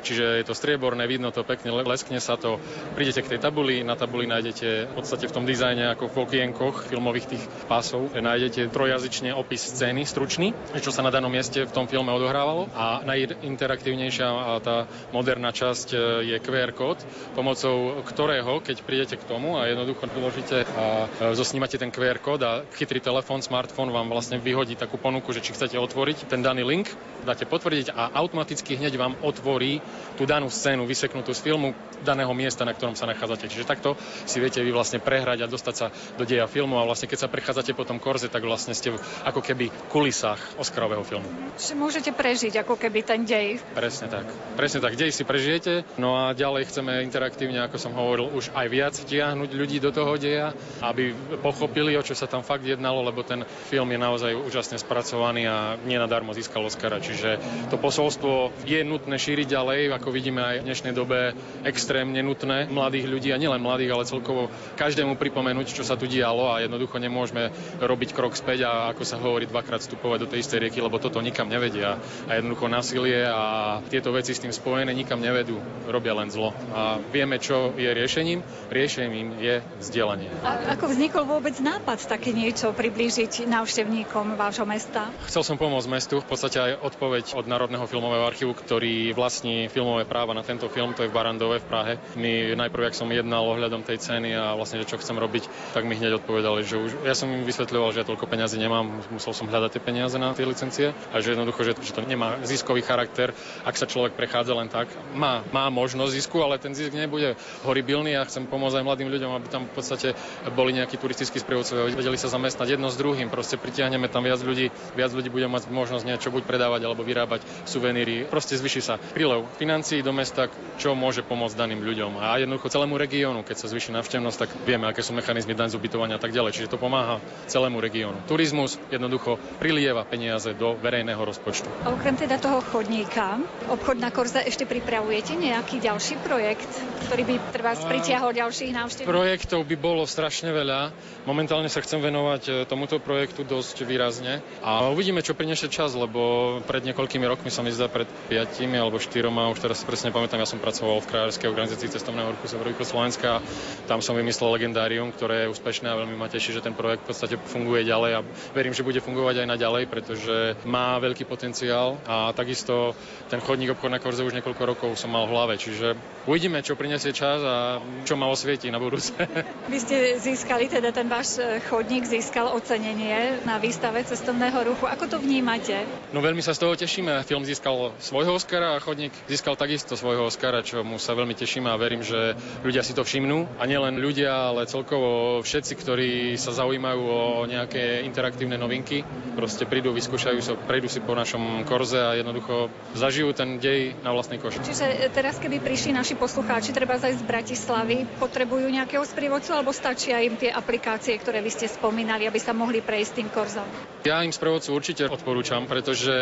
čiže 0.04 0.24
je 0.40 0.44
to 0.44 0.52
strieborné, 0.52 1.08
vidno 1.08 1.32
to 1.32 1.40
pekne, 1.44 1.72
leskne 1.72 2.20
sa 2.20 2.36
to. 2.36 2.60
Prídete 2.92 3.24
k 3.24 3.36
tej 3.36 3.40
tabuli, 3.40 3.80
na 3.80 3.96
tabuli 3.96 4.28
nájdete 4.28 4.92
v 4.92 4.94
podstate 4.96 5.28
v 5.28 5.34
tom 5.34 5.44
dizajne 5.48 5.96
ako 5.96 6.12
v 6.12 6.16
okienkoch 6.28 6.76
filmových 6.88 7.26
tých 7.32 7.44
pásov, 7.64 8.12
nájdete 8.12 8.68
trojazyčne 8.68 9.32
opis 9.42 9.74
scény 9.74 10.06
stručný, 10.06 10.54
čo 10.78 10.94
sa 10.94 11.02
na 11.02 11.10
danom 11.10 11.28
mieste 11.28 11.66
v 11.66 11.74
tom 11.74 11.90
filme 11.90 12.14
odohrávalo 12.14 12.70
a 12.70 13.02
najinteraktívnejšia 13.02 14.62
tá 14.62 14.86
moderná 15.10 15.50
časť 15.50 15.88
e, 15.92 15.96
je 16.32 16.36
QR 16.38 16.70
kód, 16.70 17.02
pomocou 17.34 18.00
ktorého, 18.06 18.62
keď 18.62 18.76
prídete 18.86 19.14
k 19.18 19.26
tomu 19.26 19.58
a 19.58 19.66
jednoducho 19.66 20.06
vyložíte 20.06 20.62
a 20.64 21.10
e, 21.10 21.34
zosnímate 21.34 21.76
ten 21.76 21.90
QR 21.90 22.22
kód 22.22 22.40
a 22.46 22.62
chytrý 22.78 23.02
telefón, 23.02 23.42
smartfón 23.42 23.90
vám 23.90 24.06
vlastne 24.06 24.38
vyhodí 24.38 24.78
takú 24.78 24.96
ponuku, 24.96 25.34
že 25.34 25.42
či 25.42 25.52
chcete 25.52 25.74
otvoriť 25.74 26.30
ten 26.30 26.40
daný 26.40 26.62
link, 26.62 26.88
dáte 27.26 27.44
potvrdiť 27.44 27.90
a 27.90 28.14
automaticky 28.22 28.78
hneď 28.78 28.94
vám 28.94 29.18
otvorí 29.20 29.82
tú 30.14 30.24
danú 30.24 30.46
scénu 30.46 30.86
vyseknutú 30.86 31.34
z 31.34 31.42
filmu 31.42 31.74
daného 32.02 32.30
miesta, 32.34 32.66
na 32.66 32.74
ktorom 32.74 32.98
sa 32.98 33.06
nachádzate. 33.06 33.46
Čiže 33.46 33.66
takto 33.66 33.94
si 34.26 34.42
viete 34.42 34.58
vy 34.60 34.74
vlastne 34.74 34.98
prehrať 34.98 35.46
a 35.46 35.50
dostať 35.50 35.74
sa 35.74 35.86
do 36.18 36.26
deja 36.26 36.50
filmu 36.50 36.78
a 36.78 36.86
vlastne 36.86 37.06
keď 37.06 37.26
sa 37.26 37.32
prechádzate 37.32 37.72
po 37.72 37.86
tom 37.86 38.02
korze, 38.02 38.26
tak 38.26 38.42
vlastne 38.42 38.74
ste 38.74 38.94
ako 39.32 39.40
keby 39.40 39.72
kulisách 39.88 40.60
Oscarového 40.60 41.00
filmu. 41.08 41.24
Čiže 41.56 41.74
môžete 41.80 42.10
prežiť 42.12 42.60
ako 42.60 42.76
keby 42.76 43.00
ten 43.00 43.24
dej. 43.24 43.56
Presne 43.72 44.12
tak. 44.12 44.28
Presne 44.60 44.84
tak. 44.84 45.00
Dej 45.00 45.16
si 45.16 45.24
prežijete. 45.24 45.88
No 45.96 46.12
a 46.20 46.36
ďalej 46.36 46.68
chceme 46.68 47.00
interaktívne, 47.00 47.64
ako 47.64 47.80
som 47.80 47.96
hovoril, 47.96 48.28
už 48.28 48.52
aj 48.52 48.66
viac 48.68 48.92
tiahnuť 48.92 49.50
ľudí 49.56 49.80
do 49.80 49.88
toho 49.88 50.20
deja, 50.20 50.52
aby 50.84 51.16
pochopili, 51.40 51.96
o 51.96 52.04
čo 52.04 52.12
sa 52.12 52.28
tam 52.28 52.44
fakt 52.44 52.68
jednalo, 52.68 53.00
lebo 53.00 53.24
ten 53.24 53.48
film 53.72 53.88
je 53.88 53.98
naozaj 53.98 54.32
úžasne 54.36 54.76
spracovaný 54.76 55.48
a 55.48 55.80
nenadarmo 55.80 56.36
získal 56.36 56.68
Oscara. 56.68 57.00
Čiže 57.00 57.40
to 57.72 57.80
posolstvo 57.80 58.52
je 58.68 58.84
nutné 58.84 59.16
šíriť 59.16 59.48
ďalej, 59.48 59.80
ako 59.96 60.12
vidíme 60.12 60.44
aj 60.44 60.56
v 60.60 60.66
dnešnej 60.68 60.92
dobe 60.92 61.32
extrémne 61.64 62.20
nutné 62.20 62.68
mladých 62.68 63.08
ľudí 63.08 63.32
a 63.32 63.40
nielen 63.40 63.64
mladých, 63.64 63.96
ale 63.96 64.10
celkovo 64.10 64.52
každému 64.76 65.16
pripomenúť, 65.16 65.72
čo 65.72 65.86
sa 65.86 65.96
tu 65.96 66.04
dialo 66.04 66.52
a 66.52 66.60
jednoducho 66.60 67.00
nemôžeme 67.00 67.48
robiť 67.80 68.10
krok 68.12 68.36
späť 68.36 68.66
a 68.66 68.90
ako 68.90 69.02
sa 69.06 69.21
hovorí, 69.22 69.46
dvakrát 69.46 69.80
vstupovať 69.80 70.18
do 70.26 70.30
tej 70.30 70.42
istej 70.42 70.68
rieky, 70.68 70.82
lebo 70.82 70.98
toto 70.98 71.22
nikam 71.22 71.46
nevedia. 71.46 72.02
A 72.26 72.36
jednoducho 72.36 72.66
násilie 72.66 73.22
a 73.24 73.78
tieto 73.86 74.10
veci 74.10 74.34
s 74.34 74.42
tým 74.42 74.50
spojené 74.50 74.90
nikam 74.90 75.22
nevedú, 75.22 75.62
robia 75.86 76.12
len 76.18 76.28
zlo. 76.28 76.50
A 76.74 76.98
vieme, 77.14 77.38
čo 77.38 77.72
je 77.78 77.88
riešením. 77.88 78.42
Riešením 78.68 79.38
je 79.38 79.62
vzdelanie. 79.78 80.28
A 80.42 80.74
ako 80.74 80.90
vznikol 80.90 81.24
vôbec 81.24 81.54
nápad 81.62 82.10
také 82.10 82.34
niečo 82.34 82.74
priblížiť 82.74 83.46
návštevníkom 83.46 84.34
vášho 84.34 84.66
mesta? 84.66 85.08
Chcel 85.30 85.46
som 85.46 85.56
pomôcť 85.56 85.88
mestu, 85.88 86.18
v 86.18 86.26
podstate 86.26 86.58
aj 86.58 86.72
odpoveď 86.82 87.38
od 87.38 87.46
Národného 87.46 87.86
filmového 87.86 88.26
archívu, 88.26 88.56
ktorý 88.58 89.14
vlastní 89.14 89.70
filmové 89.70 90.08
práva 90.08 90.34
na 90.34 90.42
tento 90.42 90.66
film, 90.66 90.96
to 90.96 91.06
je 91.06 91.10
v 91.12 91.14
Barandove 91.14 91.62
v 91.62 91.68
Prahe. 91.68 91.92
My 92.18 92.56
najprv, 92.56 92.90
ak 92.90 92.98
som 92.98 93.06
jednal 93.12 93.44
ohľadom 93.46 93.84
tej 93.84 94.00
ceny 94.00 94.34
a 94.34 94.56
vlastne, 94.56 94.82
čo 94.82 94.98
chcem 94.98 95.14
robiť, 95.14 95.46
tak 95.76 95.84
mi 95.84 95.94
hneď 95.94 96.24
odpovedali, 96.24 96.64
že 96.64 96.76
už, 96.80 96.90
ja 97.04 97.14
som 97.14 97.30
im 97.30 97.44
vysvetľoval, 97.44 97.92
že 97.92 98.02
ja 98.02 98.08
toľko 98.08 98.26
peniazy 98.26 98.56
nemám, 98.58 99.04
musel 99.12 99.36
som 99.36 99.46
hľadať 99.46 99.76
tie 99.76 99.82
peniaze 99.84 100.16
na 100.16 100.32
tie 100.32 100.48
licencie 100.48 100.96
a 101.12 101.20
že 101.20 101.36
jednoducho, 101.36 101.60
že, 101.62 101.72
že 101.78 101.92
to 101.92 102.02
nemá 102.02 102.40
ziskový 102.42 102.80
charakter, 102.80 103.36
ak 103.62 103.76
sa 103.76 103.84
človek 103.84 104.16
prechádza 104.16 104.56
len 104.56 104.72
tak. 104.72 104.88
Má, 105.12 105.44
má 105.52 105.68
možnosť 105.68 106.16
zisku, 106.16 106.40
ale 106.40 106.56
ten 106.56 106.72
zisk 106.72 106.96
nebude 106.96 107.36
horibilný 107.62 108.16
a 108.16 108.24
chcem 108.24 108.48
pomôcť 108.48 108.80
aj 108.80 108.84
mladým 108.88 109.08
ľuďom, 109.12 109.30
aby 109.36 109.46
tam 109.52 109.68
v 109.68 109.74
podstate 109.76 110.16
boli 110.56 110.72
nejakí 110.72 110.96
turistickí 110.96 111.36
sprievodcovia, 111.36 111.92
vedeli 111.92 112.16
sa 112.16 112.32
zamestnať 112.32 112.78
jedno 112.78 112.88
s 112.88 112.96
druhým, 112.96 113.28
proste 113.28 113.60
pritiahneme 113.60 114.08
tam 114.08 114.24
viac 114.24 114.40
ľudí, 114.40 114.72
viac 114.96 115.12
ľudí 115.12 115.28
bude 115.28 115.46
mať 115.46 115.68
možnosť 115.68 116.04
niečo 116.08 116.32
buď 116.32 116.42
predávať 116.48 116.80
alebo 116.88 117.04
vyrábať 117.04 117.44
suveníry. 117.68 118.24
Proste 118.26 118.56
zvyši 118.56 118.80
sa 118.80 118.96
prílev 118.96 119.44
financií 119.60 120.00
do 120.00 120.16
mesta, 120.16 120.48
čo 120.80 120.96
môže 120.96 121.20
pomôcť 121.26 121.54
daným 121.58 121.84
ľuďom 121.84 122.22
a 122.22 122.38
jednoducho 122.40 122.72
celému 122.72 122.96
regiónu, 122.96 123.44
keď 123.44 123.56
sa 123.58 123.66
zvyši 123.68 123.92
návštevnosť, 123.92 124.38
tak 124.38 124.50
vieme, 124.64 124.88
aké 124.88 125.04
sú 125.04 125.12
mechanizmy 125.12 125.52
daň 125.52 125.74
z 125.74 125.78
ubytovania 125.78 126.16
a 126.16 126.22
tak 126.22 126.32
ďalej. 126.32 126.54
Čiže 126.56 126.72
to 126.72 126.78
pomáha 126.80 127.18
celému 127.50 127.82
regiónu. 127.82 128.16
Turizmus 128.30 128.78
jednoducho 129.02 129.42
prilieva 129.58 130.06
peniaze 130.06 130.54
do 130.54 130.78
verejného 130.78 131.18
rozpočtu. 131.18 131.66
A 131.82 131.90
okrem 131.90 132.14
teda 132.14 132.38
toho 132.38 132.62
chodníka, 132.62 133.42
obchod 133.66 133.98
na 133.98 134.14
Korze, 134.14 134.38
ešte 134.46 134.62
pripravujete 134.62 135.34
nejaký 135.34 135.82
ďalší 135.82 136.22
projekt, 136.22 136.70
ktorý 137.10 137.26
by 137.26 137.34
treba 137.50 137.74
pritiahol 137.74 138.30
ďalších 138.30 138.70
návštevníkov? 138.70 139.10
Projektov 139.10 139.60
by 139.66 139.76
bolo 139.76 140.06
strašne 140.06 140.54
veľa. 140.54 140.94
Momentálne 141.26 141.66
sa 141.66 141.82
chcem 141.82 141.98
venovať 141.98 142.42
e, 142.46 142.52
tomuto 142.70 143.02
projektu 143.02 143.42
dosť 143.42 143.82
výrazne 143.82 144.38
a 144.62 144.86
uvidíme, 144.90 145.24
čo 145.24 145.34
priniesie 145.34 145.66
čas, 145.66 145.98
lebo 145.98 146.58
pred 146.62 146.86
niekoľkými 146.86 147.26
rokmi 147.26 147.50
som 147.50 147.66
zdá 147.72 147.88
pred 147.88 148.06
5 148.28 148.62
alebo 148.76 149.00
4, 149.00 149.32
už 149.32 149.58
teraz 149.58 149.80
presne 149.82 150.12
pamätám, 150.12 150.44
ja 150.44 150.48
som 150.48 150.60
pracoval 150.60 151.00
v 151.00 151.08
krajárskej 151.08 151.48
organizácii 151.48 151.88
cestovného 151.88 152.36
ruchu 152.36 152.52
Severovýchod 152.52 152.84
Slovenska. 152.84 153.40
Tam 153.88 154.04
som 154.04 154.12
vymyslel 154.12 154.52
legendárium, 154.52 155.08
ktoré 155.08 155.48
je 155.48 155.52
úspešné 155.56 155.88
a 155.88 155.96
veľmi 155.96 156.14
ma 156.20 156.28
teší, 156.28 156.52
že 156.52 156.64
ten 156.64 156.76
projekt 156.76 157.08
v 157.08 157.08
podstate 157.08 157.34
funguje 157.40 157.88
ďalej 157.88 158.12
a 158.18 158.20
verím, 158.52 158.76
že 158.76 158.84
bude 158.84 158.91
fungovať 159.00 159.46
aj 159.46 159.50
naďalej, 159.54 159.84
pretože 159.88 160.36
má 160.66 160.98
veľký 160.98 161.24
potenciál 161.24 161.96
a 162.04 162.34
takisto 162.34 162.98
ten 163.32 163.40
chodník 163.40 163.72
obchod 163.72 163.88
na 163.88 164.02
Korze 164.02 164.26
už 164.26 164.36
niekoľko 164.36 164.62
rokov 164.66 164.90
som 164.98 165.08
mal 165.14 165.24
v 165.24 165.32
hlave, 165.32 165.54
čiže 165.56 165.94
uvidíme, 166.28 166.60
čo 166.60 166.76
prinesie 166.76 167.14
čas 167.14 167.40
a 167.40 167.78
čo 168.04 168.18
ma 168.18 168.28
osvieti 168.28 168.68
na 168.68 168.82
budúce. 168.82 169.14
Vy 169.72 169.78
ste 169.78 169.96
získali, 170.18 170.66
teda 170.66 170.90
ten 170.90 171.06
váš 171.06 171.38
chodník 171.70 172.04
získal 172.04 172.50
ocenenie 172.50 173.40
na 173.46 173.62
výstave 173.62 174.02
cestovného 174.02 174.74
ruchu. 174.74 174.84
Ako 174.90 175.06
to 175.06 175.16
vnímate? 175.22 175.86
No 176.10 176.18
veľmi 176.18 176.42
sa 176.42 176.52
z 176.52 176.66
toho 176.66 176.74
tešíme. 176.74 177.22
Film 177.22 177.46
získal 177.46 177.94
svojho 178.02 178.34
Oscara 178.34 178.74
a 178.74 178.82
chodník 178.82 179.14
získal 179.30 179.54
takisto 179.54 179.94
svojho 179.94 180.26
Oscara, 180.26 180.66
čo 180.66 180.82
mu 180.82 180.98
sa 180.98 181.14
veľmi 181.14 181.38
tešíme 181.38 181.70
a 181.70 181.78
verím, 181.78 182.02
že 182.02 182.34
ľudia 182.66 182.82
si 182.82 182.92
to 182.92 183.06
všimnú. 183.06 183.46
A 183.62 183.64
nielen 183.70 184.02
ľudia, 184.02 184.50
ale 184.50 184.66
celkovo 184.66 185.40
všetci, 185.46 185.72
ktorí 185.78 186.10
sa 186.34 186.50
zaujímajú 186.50 187.02
o 187.06 187.20
nejaké 187.46 188.02
interaktívne 188.02 188.58
novinky 188.58 188.81
novinky, 188.82 189.06
proste 189.38 189.62
prídu, 189.64 189.94
vyskúšajú 189.94 190.38
sa, 190.42 190.58
prejdú 190.58 190.90
si 190.90 190.98
po 190.98 191.14
našom 191.14 191.62
korze 191.62 192.02
a 192.02 192.18
jednoducho 192.18 192.66
zažijú 192.98 193.30
ten 193.30 193.62
dej 193.62 193.94
na 194.02 194.10
vlastný 194.10 194.42
koš. 194.42 194.58
Čiže 194.58 195.08
teraz, 195.14 195.38
keby 195.38 195.62
prišli 195.62 195.94
naši 195.94 196.18
poslucháči, 196.18 196.74
treba 196.74 196.98
aj 196.98 197.22
z 197.22 197.24
Bratislavy, 197.24 198.04
potrebujú 198.18 198.66
nejakého 198.66 199.06
sprievodcu 199.06 199.54
alebo 199.54 199.70
stačia 199.70 200.18
im 200.20 200.34
tie 200.34 200.50
aplikácie, 200.50 201.14
ktoré 201.16 201.38
vy 201.40 201.50
ste 201.54 201.70
spomínali, 201.70 202.26
aby 202.26 202.42
sa 202.42 202.52
mohli 202.52 202.82
prejsť 202.82 203.12
tým 203.22 203.28
korzom? 203.30 203.68
Ja 204.02 204.18
im 204.26 204.34
sprievodcu 204.34 204.74
určite 204.74 205.06
odporúčam, 205.06 205.70
pretože 205.70 206.12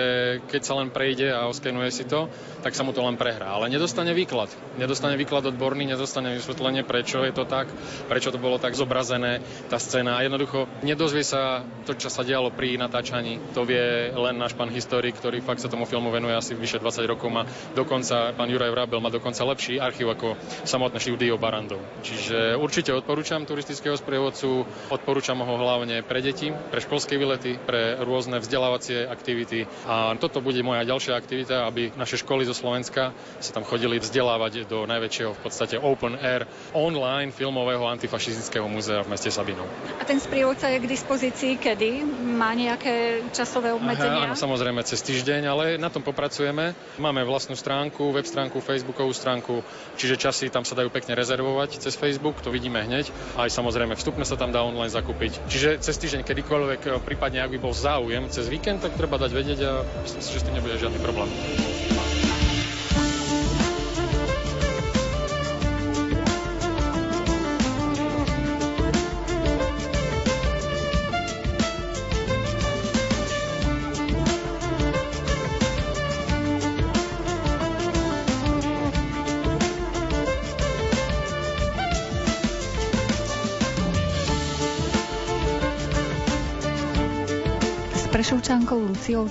keď 0.52 0.62
sa 0.62 0.76
len 0.76 0.92
prejde 0.92 1.32
a 1.32 1.48
oskenuje 1.48 1.88
si 1.88 2.04
to, 2.04 2.28
tak 2.60 2.76
sa 2.76 2.84
mu 2.84 2.92
to 2.92 3.00
len 3.00 3.16
prehrá. 3.16 3.56
Ale 3.56 3.72
nedostane 3.72 4.12
výklad. 4.12 4.52
Nedostane 4.76 5.16
výklad 5.16 5.48
odborný, 5.48 5.88
nedostane 5.88 6.36
vysvetlenie, 6.36 6.84
prečo 6.84 7.24
je 7.24 7.32
to 7.32 7.48
tak, 7.48 7.72
prečo 8.04 8.28
to 8.28 8.36
bolo 8.36 8.60
tak 8.60 8.76
zobrazené, 8.76 9.40
tá 9.72 9.80
scéna. 9.80 10.20
A 10.20 10.24
jednoducho 10.28 10.68
nedozvie 10.84 11.24
sa 11.24 11.64
to, 11.88 11.96
čo 11.96 12.12
sa 12.12 12.20
dialo 12.20 12.39
pri 12.48 12.80
natáčaní. 12.80 13.52
To 13.52 13.68
vie 13.68 14.08
len 14.08 14.40
náš 14.40 14.56
pán 14.56 14.72
historik, 14.72 15.20
ktorý 15.20 15.44
fakt 15.44 15.60
sa 15.60 15.68
tomu 15.68 15.84
filmu 15.84 16.08
venuje 16.08 16.32
asi 16.32 16.56
vyše 16.56 16.80
20 16.80 17.04
rokov. 17.04 17.28
Má 17.28 17.44
dokonca, 17.76 18.32
pán 18.32 18.48
Juraj 18.48 18.72
Vrabel 18.72 19.04
má 19.04 19.12
dokonca 19.12 19.44
lepší 19.44 19.76
archív 19.76 20.16
ako 20.16 20.40
samotné 20.64 20.96
štúdio 20.96 21.36
Barandov. 21.36 21.84
Čiže 22.00 22.56
určite 22.56 22.96
odporúčam 22.96 23.44
turistického 23.44 24.00
sprievodcu, 24.00 24.64
odporúčam 24.88 25.36
ho 25.44 25.54
hlavne 25.60 26.00
pre 26.00 26.24
deti, 26.24 26.48
pre 26.72 26.80
školské 26.80 27.20
výlety, 27.20 27.60
pre 27.60 28.00
rôzne 28.00 28.40
vzdelávacie 28.40 29.04
aktivity. 29.04 29.68
A 29.84 30.16
toto 30.16 30.40
bude 30.40 30.64
moja 30.64 30.88
ďalšia 30.88 31.18
aktivita, 31.18 31.68
aby 31.68 31.92
naše 31.98 32.16
školy 32.22 32.48
zo 32.48 32.56
Slovenska 32.56 33.10
sa 33.42 33.50
tam 33.50 33.66
chodili 33.66 33.98
vzdelávať 33.98 34.70
do 34.70 34.86
najväčšieho 34.86 35.34
v 35.34 35.40
podstate 35.42 35.76
open 35.76 36.14
air 36.22 36.46
online 36.70 37.34
filmového 37.34 37.82
antifašistického 37.90 38.70
múzea 38.70 39.02
v 39.02 39.10
meste 39.10 39.34
Sabinov. 39.34 39.66
A 39.98 40.06
ten 40.06 40.22
sprievodca 40.22 40.70
je 40.70 40.78
k 40.78 40.86
dispozícii 40.86 41.52
kedy? 41.58 41.90
Má 42.30 42.54
nejaké 42.54 43.26
časové 43.34 43.74
obmedzenia? 43.74 44.30
Aha, 44.30 44.32
áno, 44.32 44.38
samozrejme 44.38 44.86
cez 44.86 45.02
týždeň, 45.02 45.50
ale 45.50 45.64
na 45.76 45.90
tom 45.90 46.06
popracujeme. 46.06 46.78
Máme 47.02 47.26
vlastnú 47.26 47.58
stránku, 47.58 48.14
web 48.14 48.24
stránku, 48.24 48.62
facebookovú 48.62 49.10
stránku, 49.10 49.66
čiže 49.98 50.14
časy 50.14 50.46
tam 50.48 50.62
sa 50.62 50.78
dajú 50.78 50.94
pekne 50.94 51.18
rezervovať 51.18 51.82
cez 51.82 51.98
Facebook, 51.98 52.38
to 52.40 52.54
vidíme 52.54 52.78
hneď. 52.78 53.10
Aj 53.34 53.50
samozrejme 53.50 53.98
vstupne 53.98 54.22
sa 54.22 54.38
tam 54.38 54.54
dá 54.54 54.62
online 54.62 54.94
zakúpiť. 54.94 55.50
Čiže 55.50 55.82
cez 55.82 55.98
týždeň 55.98 56.22
kedykoľvek, 56.22 57.02
prípadne 57.02 57.42
ak 57.42 57.50
by 57.50 57.58
bol 57.58 57.74
záujem 57.74 58.30
cez 58.30 58.46
víkend, 58.46 58.80
tak 58.80 58.94
treba 58.94 59.18
dať 59.18 59.30
vedieť 59.34 59.58
a 59.66 59.72
myslím 60.06 60.22
si, 60.22 60.30
že 60.30 60.40
s 60.40 60.46
tým 60.46 60.54
nebude 60.54 60.78
žiadny 60.78 60.98
problém. 61.02 61.89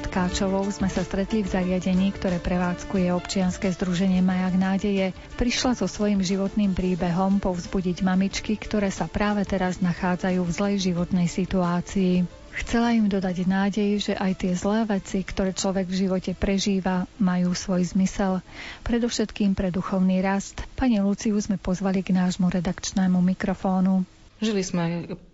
Tkáčovou 0.09 0.65
sme 0.73 0.89
sa 0.89 1.05
stretli 1.05 1.45
v 1.45 1.53
zariadení, 1.53 2.09
ktoré 2.09 2.41
prevádzkuje 2.41 3.13
občianske 3.13 3.69
združenie 3.69 4.25
Majak 4.25 4.57
nádeje. 4.57 5.13
Prišla 5.37 5.77
so 5.77 5.85
svojím 5.85 6.25
životným 6.25 6.73
príbehom 6.73 7.37
povzbudiť 7.37 8.01
mamičky, 8.01 8.57
ktoré 8.57 8.89
sa 8.89 9.05
práve 9.05 9.45
teraz 9.45 9.85
nachádzajú 9.85 10.41
v 10.41 10.49
zlej 10.49 10.75
životnej 10.81 11.29
situácii. 11.29 12.25
Chcela 12.57 12.97
im 12.97 13.05
dodať 13.05 13.45
nádej, 13.45 13.89
že 14.09 14.13
aj 14.17 14.41
tie 14.41 14.57
zlé 14.57 14.89
veci, 14.89 15.21
ktoré 15.21 15.53
človek 15.53 15.85
v 15.85 15.99
živote 16.09 16.33
prežíva, 16.33 17.05
majú 17.21 17.53
svoj 17.53 17.93
zmysel. 17.93 18.41
Predovšetkým 18.81 19.53
pre 19.53 19.69
duchovný 19.69 20.25
rast. 20.25 20.65
Pani 20.73 20.97
Luciu 21.05 21.37
sme 21.37 21.61
pozvali 21.61 22.01
k 22.01 22.17
nášmu 22.17 22.49
redakčnému 22.49 23.21
mikrofónu. 23.21 24.09
Žili 24.39 24.63
sme 24.63 24.83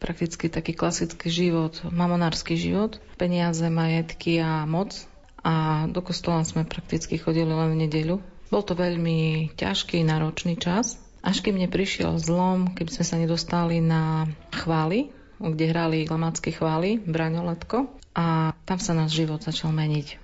prakticky 0.01 0.49
taký 0.49 0.73
klasický 0.73 1.29
život, 1.29 1.77
mamonársky 1.93 2.57
život, 2.57 2.97
peniaze, 3.21 3.61
majetky 3.69 4.41
a 4.41 4.65
moc. 4.65 4.97
A 5.45 5.85
do 5.85 6.01
kostola 6.01 6.41
sme 6.41 6.65
prakticky 6.65 7.21
chodili 7.21 7.53
len 7.53 7.77
v 7.77 7.85
nedeľu. 7.85 8.17
Bol 8.49 8.65
to 8.65 8.73
veľmi 8.73 9.53
ťažký, 9.53 10.01
náročný 10.01 10.57
čas. 10.57 10.97
Až 11.21 11.45
kým 11.45 11.57
neprišiel 11.57 12.17
zlom, 12.17 12.73
keby 12.73 12.89
sme 12.89 13.05
sa 13.05 13.15
nedostali 13.21 13.77
na 13.77 14.25
chvály, 14.49 15.13
kde 15.37 15.65
hrali 15.69 16.09
glamácké 16.09 16.49
chvály, 16.49 16.97
Braňoletko. 16.97 17.89
A 18.17 18.57
tam 18.65 18.81
sa 18.81 18.97
náš 18.97 19.21
život 19.21 19.45
začal 19.45 19.69
meniť. 19.69 20.17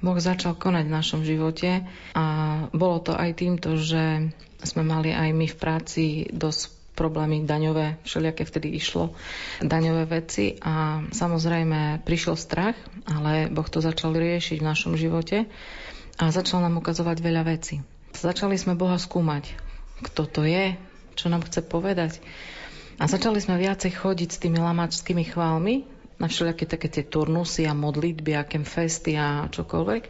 Boh 0.00 0.16
začal 0.16 0.56
konať 0.56 0.84
v 0.88 0.96
našom 0.98 1.20
živote 1.22 1.86
a 2.16 2.24
bolo 2.74 2.98
to 2.98 3.14
aj 3.14 3.38
týmto, 3.38 3.78
že 3.78 4.34
sme 4.64 4.82
mali 4.82 5.14
aj 5.14 5.30
my 5.30 5.46
v 5.46 5.56
práci 5.60 6.04
dosť 6.32 6.81
problémy 6.92 7.48
daňové, 7.48 7.96
všelijaké 8.04 8.44
vtedy 8.44 8.76
išlo, 8.76 9.16
daňové 9.64 10.04
veci 10.04 10.60
a 10.60 11.00
samozrejme 11.08 12.04
prišiel 12.04 12.36
strach, 12.36 12.76
ale 13.08 13.48
Boh 13.48 13.66
to 13.66 13.80
začal 13.80 14.12
riešiť 14.12 14.60
v 14.60 14.68
našom 14.68 14.94
živote 15.00 15.48
a 16.20 16.24
začal 16.28 16.60
nám 16.60 16.78
ukazovať 16.78 17.16
veľa 17.24 17.42
vecí. 17.48 17.80
Začali 18.12 18.60
sme 18.60 18.76
Boha 18.76 19.00
skúmať, 19.00 19.56
kto 20.04 20.28
to 20.28 20.42
je, 20.44 20.76
čo 21.16 21.32
nám 21.32 21.48
chce 21.48 21.64
povedať. 21.64 22.20
A 23.00 23.08
začali 23.08 23.40
sme 23.40 23.56
viacej 23.56 23.98
chodiť 23.98 24.28
s 24.36 24.40
tými 24.44 24.60
lamačskými 24.60 25.24
chválmi 25.32 25.88
na 26.20 26.28
všelijaké 26.28 26.68
také 26.68 26.88
tie 26.92 27.04
turnusy 27.08 27.64
a 27.64 27.72
modlitby 27.72 28.36
a 28.36 28.44
festy 28.44 29.16
a 29.16 29.48
čokoľvek. 29.48 30.02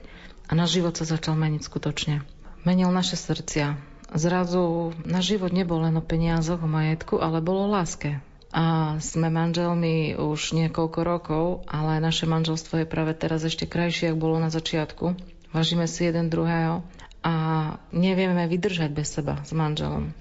A 0.50 0.52
náš 0.52 0.76
život 0.76 0.92
sa 0.98 1.06
začal 1.08 1.38
meniť 1.38 1.62
skutočne. 1.62 2.26
Menil 2.66 2.90
naše 2.92 3.16
srdcia, 3.16 3.91
Zrazu 4.12 4.92
na 5.08 5.24
život 5.24 5.56
nebol 5.56 5.80
len 5.80 5.96
o 5.96 6.04
peniazoch, 6.04 6.60
o 6.60 6.68
majetku, 6.68 7.16
ale 7.16 7.40
bolo 7.40 7.64
o 7.64 7.72
láske. 7.72 8.20
A 8.52 8.96
sme 9.00 9.32
manželmi 9.32 10.20
už 10.20 10.52
niekoľko 10.52 11.00
rokov, 11.00 11.44
ale 11.64 12.04
naše 12.04 12.28
manželstvo 12.28 12.84
je 12.84 12.86
práve 12.86 13.16
teraz 13.16 13.40
ešte 13.48 13.64
krajšie, 13.64 14.12
ako 14.12 14.20
bolo 14.20 14.36
na 14.36 14.52
začiatku. 14.52 15.16
Vážime 15.56 15.88
si 15.88 16.04
jeden 16.04 16.28
druhého 16.28 16.84
a 17.24 17.34
nevieme 17.96 18.44
vydržať 18.44 18.92
bez 18.92 19.08
seba 19.16 19.40
s 19.40 19.56
manželom. 19.56 20.12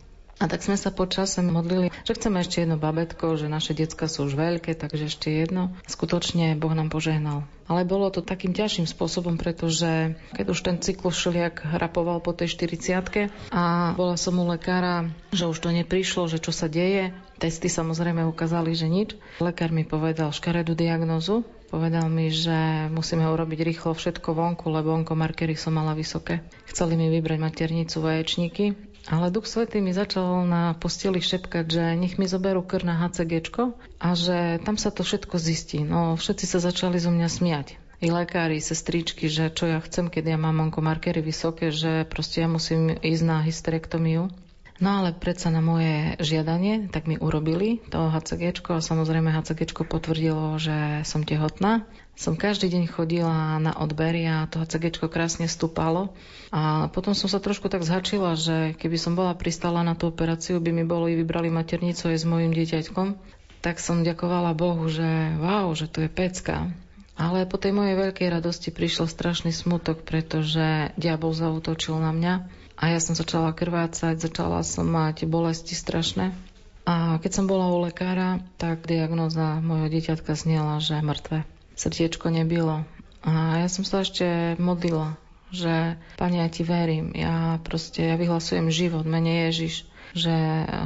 A 0.42 0.50
tak 0.50 0.66
sme 0.66 0.74
sa 0.74 0.90
počase 0.90 1.46
modlili, 1.46 1.94
že 2.02 2.18
chceme 2.18 2.42
ešte 2.42 2.66
jedno 2.66 2.82
babetko, 2.82 3.38
že 3.38 3.46
naše 3.46 3.78
decka 3.78 4.10
sú 4.10 4.26
už 4.26 4.34
veľké, 4.34 4.74
takže 4.74 5.14
ešte 5.14 5.30
jedno. 5.30 5.70
Skutočne 5.86 6.58
Boh 6.58 6.74
nám 6.74 6.90
požehnal. 6.90 7.46
Ale 7.70 7.86
bolo 7.86 8.10
to 8.10 8.26
takým 8.26 8.50
ťažším 8.50 8.90
spôsobom, 8.90 9.38
pretože 9.38 10.18
keď 10.34 10.46
už 10.50 10.60
ten 10.66 10.82
cyklus 10.82 11.14
šeliak 11.22 11.62
hrapoval 11.62 12.26
po 12.26 12.34
tej 12.34 12.58
40 12.58 13.30
a 13.54 13.94
bola 13.94 14.18
som 14.18 14.34
u 14.42 14.50
lekára, 14.50 15.14
že 15.30 15.46
už 15.46 15.62
to 15.62 15.70
neprišlo, 15.70 16.26
že 16.26 16.42
čo 16.42 16.50
sa 16.50 16.66
deje. 16.66 17.14
Testy 17.38 17.70
samozrejme 17.70 18.26
ukázali, 18.26 18.74
že 18.74 18.90
nič. 18.90 19.14
Lekár 19.38 19.70
mi 19.70 19.86
povedal 19.86 20.34
škaredú 20.34 20.74
diagnozu, 20.74 21.46
Povedal 21.72 22.12
mi, 22.12 22.28
že 22.28 22.92
musíme 22.92 23.24
urobiť 23.32 23.64
rýchlo 23.64 23.96
všetko 23.96 24.36
vonku, 24.36 24.68
lebo 24.68 24.92
onkomarkery 24.92 25.56
som 25.56 25.72
mala 25.72 25.96
vysoké. 25.96 26.44
Chceli 26.68 27.00
mi 27.00 27.08
vybrať 27.08 27.40
maternicu 27.40 28.04
vaječníky 28.04 28.91
ale 29.10 29.34
Duch 29.34 29.50
Svetý 29.50 29.82
mi 29.82 29.96
začal 29.96 30.46
na 30.46 30.78
posteli 30.78 31.18
šepkať, 31.18 31.66
že 31.66 31.84
nech 31.98 32.22
mi 32.22 32.30
zoberú 32.30 32.62
krv 32.62 32.86
na 32.86 33.02
HCG 33.02 33.50
a 33.98 34.10
že 34.14 34.62
tam 34.62 34.78
sa 34.78 34.94
to 34.94 35.02
všetko 35.02 35.42
zistí. 35.42 35.82
No 35.82 36.14
všetci 36.20 36.46
sa 36.46 36.60
začali 36.62 37.02
zo 37.02 37.10
mňa 37.10 37.30
smiať. 37.30 37.68
I 38.02 38.10
lekári, 38.10 38.58
sestričky, 38.58 39.30
že 39.30 39.54
čo 39.54 39.70
ja 39.70 39.78
chcem, 39.78 40.10
keď 40.10 40.34
ja 40.34 40.38
mám 40.42 40.58
onkomarkery 40.58 41.22
vysoké, 41.22 41.70
že 41.70 42.02
proste 42.10 42.42
ja 42.42 42.50
musím 42.50 42.98
ísť 42.98 43.24
na 43.26 43.46
hysterektomiu. 43.46 44.34
No 44.82 44.98
ale 44.98 45.14
predsa 45.14 45.54
na 45.54 45.62
moje 45.62 46.18
žiadanie, 46.18 46.90
tak 46.90 47.06
mi 47.06 47.14
urobili 47.14 47.86
to 47.94 48.10
HCG 48.10 48.66
a 48.66 48.82
samozrejme 48.82 49.30
HCG 49.30 49.78
potvrdilo, 49.78 50.58
že 50.58 51.06
som 51.06 51.22
tehotná. 51.22 51.86
Som 52.18 52.34
každý 52.34 52.74
deň 52.74 52.90
chodila 52.90 53.62
na 53.62 53.78
odbery 53.78 54.26
a 54.26 54.50
to 54.50 54.58
HCG 54.58 54.98
krásne 55.06 55.46
stúpalo. 55.46 56.18
A 56.50 56.90
potom 56.90 57.14
som 57.14 57.30
sa 57.30 57.38
trošku 57.38 57.70
tak 57.70 57.86
zhačila, 57.86 58.34
že 58.34 58.74
keby 58.74 58.98
som 58.98 59.14
bola 59.14 59.38
pristala 59.38 59.86
na 59.86 59.94
tú 59.94 60.10
operáciu, 60.10 60.58
by 60.58 60.74
mi 60.74 60.82
boli 60.82 61.14
vybrali 61.14 61.54
maternicu 61.54 62.10
aj 62.10 62.18
s 62.18 62.26
mojim 62.26 62.50
dieťaťkom. 62.50 63.22
Tak 63.62 63.78
som 63.78 64.02
ďakovala 64.02 64.58
Bohu, 64.58 64.90
že 64.90 65.38
wow, 65.38 65.70
že 65.78 65.94
to 65.94 66.02
je 66.02 66.10
pecka. 66.10 66.74
Ale 67.22 67.46
po 67.46 67.62
tej 67.62 67.70
mojej 67.70 67.94
veľkej 67.94 68.34
radosti 68.34 68.74
prišiel 68.74 69.06
strašný 69.06 69.54
smutok, 69.54 70.02
pretože 70.02 70.90
diabol 70.98 71.38
zautočil 71.38 72.02
na 72.02 72.10
mňa 72.10 72.34
a 72.82 72.90
ja 72.90 72.98
som 72.98 73.14
začala 73.14 73.54
krvácať, 73.54 74.18
začala 74.18 74.66
som 74.66 74.90
mať 74.90 75.30
bolesti 75.30 75.78
strašné. 75.78 76.34
A 76.82 77.22
keď 77.22 77.32
som 77.32 77.46
bola 77.46 77.70
u 77.70 77.86
lekára, 77.86 78.42
tak 78.58 78.90
diagnóza 78.90 79.62
mojho 79.62 79.86
dieťatka 79.86 80.34
znela, 80.34 80.82
že 80.82 80.98
mŕtve 80.98 81.46
srdiečko 81.78 82.34
nebilo. 82.34 82.82
A 83.22 83.62
ja 83.62 83.70
som 83.70 83.86
sa 83.86 84.02
ešte 84.02 84.58
modlila, 84.58 85.14
že 85.54 86.02
Pane, 86.18 86.42
ja 86.42 86.50
ti 86.50 86.66
verím, 86.66 87.14
ja 87.14 87.62
proste, 87.62 88.02
ja 88.02 88.18
vyhlasujem 88.18 88.74
život, 88.74 89.06
mene 89.06 89.46
Ježiš, 89.54 89.86
že 90.18 90.34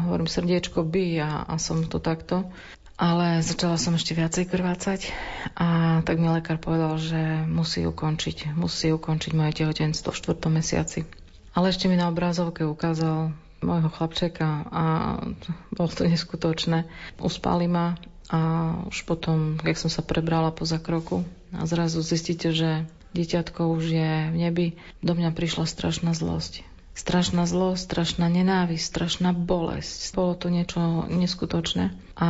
hovorím 0.03 0.27
srdiečko 0.27 0.83
by 0.83 1.23
a, 1.23 1.47
a 1.47 1.55
som 1.55 1.87
to 1.87 2.03
takto. 2.03 2.43
ale 2.99 3.39
začala 3.39 3.79
som 3.79 3.95
ešte 3.95 4.15
viacej 4.15 4.51
krvácať 4.51 5.15
a 5.55 5.99
tak 6.03 6.19
mi 6.19 6.27
lekár 6.27 6.59
povedal, 6.59 6.99
že 6.99 7.43
musí 7.47 7.87
ukončiť, 7.87 8.55
musí 8.55 8.91
ukončiť 8.91 9.31
moje 9.31 9.63
tehotenstvo 9.63 10.11
v 10.11 10.19
štvrtom 10.19 10.51
mesiaci. 10.59 11.24
Ale 11.55 11.71
ešte 11.71 11.87
mi 11.87 11.95
na 11.95 12.11
obrázovke 12.11 12.67
ukázal 12.67 13.31
môjho 13.63 13.89
chlapčeka 13.89 14.67
a 14.69 14.83
bolo 15.71 15.89
to 15.89 16.03
neskutočné. 16.05 16.85
Uspali 17.17 17.65
ma 17.65 17.95
a 18.27 18.39
už 18.89 19.05
potom, 19.05 19.55
keď 19.61 19.87
som 19.87 19.89
sa 19.89 20.01
prebrala 20.01 20.49
po 20.49 20.65
zakroku 20.65 21.23
a 21.53 21.63
zrazu 21.69 22.01
zistíte, 22.01 22.51
že 22.51 22.89
dieťatko 23.15 23.71
už 23.71 23.83
je 23.85 24.11
v 24.33 24.35
nebi, 24.35 24.67
do 24.99 25.13
mňa 25.15 25.31
prišla 25.31 25.69
strašná 25.69 26.11
zlosť. 26.11 26.65
Strašná 26.95 27.43
zlosť, 27.43 27.81
strašná 27.85 28.27
nenávisť, 28.31 28.83
strašná 28.83 29.31
bolesť. 29.35 30.15
Bolo 30.15 30.33
to 30.35 30.47
niečo 30.47 31.07
neskutočné. 31.11 31.91
A 32.15 32.29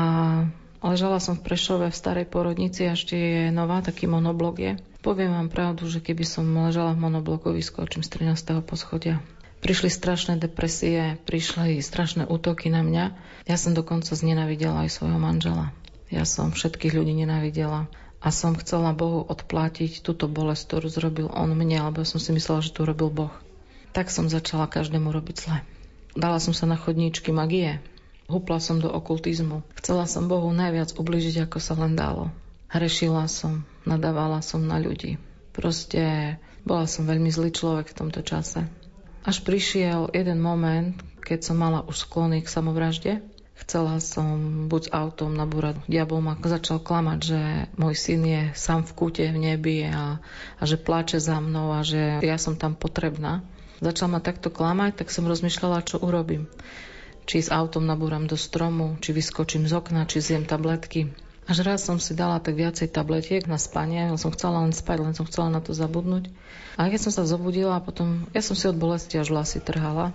ležala 0.82 1.22
som 1.22 1.38
v 1.38 1.46
Prešove 1.46 1.90
v 1.90 1.96
starej 1.96 2.26
porodnici, 2.30 2.86
ešte 2.86 3.16
je 3.16 3.44
nová, 3.54 3.82
taký 3.82 4.10
monoblok 4.10 4.56
je. 4.58 4.74
Poviem 5.06 5.38
vám 5.38 5.54
pravdu, 5.54 5.86
že 5.86 6.02
keby 6.02 6.26
som 6.26 6.50
ležala 6.50 6.98
v 6.98 7.06
monobloku, 7.06 7.54
vyskočím 7.54 8.02
z 8.02 8.34
13. 8.34 8.66
poschodia. 8.66 9.22
Prišli 9.62 9.94
strašné 9.94 10.42
depresie, 10.42 11.22
prišli 11.30 11.78
strašné 11.78 12.26
útoky 12.26 12.74
na 12.74 12.82
mňa. 12.82 13.06
Ja 13.46 13.58
som 13.62 13.78
dokonca 13.78 14.18
znenavidela 14.18 14.90
aj 14.90 14.98
svojho 14.98 15.22
manžela. 15.22 15.70
Ja 16.10 16.26
som 16.26 16.50
všetkých 16.50 16.98
ľudí 16.98 17.14
nenávidela 17.14 17.86
a 18.18 18.34
som 18.34 18.58
chcela 18.58 18.98
Bohu 18.98 19.22
odplatiť 19.22 20.02
túto 20.02 20.26
bolesť, 20.26 20.74
ktorú 20.74 20.88
zrobil 20.90 21.28
On 21.30 21.54
mne, 21.54 21.86
alebo 21.86 22.02
som 22.02 22.18
si 22.18 22.34
myslela, 22.34 22.66
že 22.66 22.74
to 22.74 22.90
robil 22.90 23.14
Boh 23.14 23.34
tak 23.96 24.12
som 24.12 24.28
začala 24.28 24.68
každému 24.68 25.08
robiť 25.08 25.36
zle. 25.40 25.58
Dala 26.20 26.44
som 26.44 26.52
sa 26.52 26.68
na 26.68 26.76
chodníčky 26.76 27.32
magie. 27.32 27.80
Hupla 28.28 28.60
som 28.60 28.84
do 28.84 28.92
okultizmu. 28.92 29.64
Chcela 29.80 30.04
som 30.04 30.28
Bohu 30.28 30.52
najviac 30.52 30.92
ubližiť, 31.00 31.48
ako 31.48 31.64
sa 31.64 31.80
len 31.80 31.96
dalo. 31.96 32.28
Hrešila 32.76 33.32
som, 33.32 33.64
nadávala 33.88 34.44
som 34.44 34.60
na 34.60 34.76
ľudí. 34.76 35.16
Proste 35.56 36.36
bola 36.68 36.84
som 36.92 37.08
veľmi 37.08 37.32
zlý 37.32 37.56
človek 37.56 37.88
v 37.88 37.98
tomto 38.04 38.20
čase. 38.20 38.68
Až 39.24 39.48
prišiel 39.48 40.12
jeden 40.12 40.44
moment, 40.44 41.00
keď 41.24 41.40
som 41.48 41.56
mala 41.56 41.88
už 41.88 42.04
sklony 42.04 42.44
k 42.44 42.52
samovražde. 42.52 43.14
Chcela 43.56 44.04
som 44.04 44.68
buď 44.68 44.92
s 44.92 44.94
autom 44.94 45.32
nabúrať. 45.32 45.80
Diabol 45.88 46.20
ma 46.20 46.36
začal 46.36 46.84
klamať, 46.84 47.20
že 47.24 47.42
môj 47.80 47.96
syn 47.96 48.22
je 48.28 48.42
sám 48.52 48.84
v 48.84 48.92
kúte 48.92 49.24
v 49.24 49.40
nebi 49.40 49.88
a, 49.88 50.20
a 50.60 50.64
že 50.68 50.76
plače 50.76 51.24
za 51.24 51.40
mnou 51.40 51.72
a 51.72 51.80
že 51.80 52.20
ja 52.20 52.36
som 52.36 52.60
tam 52.60 52.76
potrebná 52.76 53.48
začal 53.84 54.08
ma 54.12 54.20
takto 54.24 54.52
klamať, 54.52 55.04
tak 55.04 55.08
som 55.12 55.28
rozmýšľala, 55.28 55.88
čo 55.88 56.00
urobím. 56.00 56.48
Či 57.26 57.50
s 57.50 57.50
autom 57.50 57.90
nabúram 57.90 58.30
do 58.30 58.38
stromu, 58.38 59.02
či 59.02 59.12
vyskočím 59.12 59.66
z 59.66 59.74
okna, 59.74 60.06
či 60.06 60.22
zjem 60.22 60.46
tabletky. 60.46 61.10
Až 61.46 61.62
raz 61.62 61.86
som 61.86 62.02
si 62.02 62.18
dala 62.18 62.42
tak 62.42 62.58
viacej 62.58 62.90
tabletiek 62.90 63.46
na 63.46 63.62
spanie, 63.62 64.10
som 64.18 64.34
chcela 64.34 64.66
len 64.66 64.74
spať, 64.74 64.98
len 65.06 65.14
som 65.14 65.30
chcela 65.30 65.54
na 65.54 65.62
to 65.62 65.78
zabudnúť. 65.78 66.34
A 66.74 66.90
keď 66.90 67.06
som 67.06 67.14
sa 67.14 67.24
zobudila, 67.30 67.78
potom 67.86 68.26
ja 68.34 68.42
som 68.42 68.58
si 68.58 68.66
od 68.66 68.78
bolesti 68.78 69.22
až 69.22 69.30
vlasy 69.30 69.62
trhala. 69.62 70.10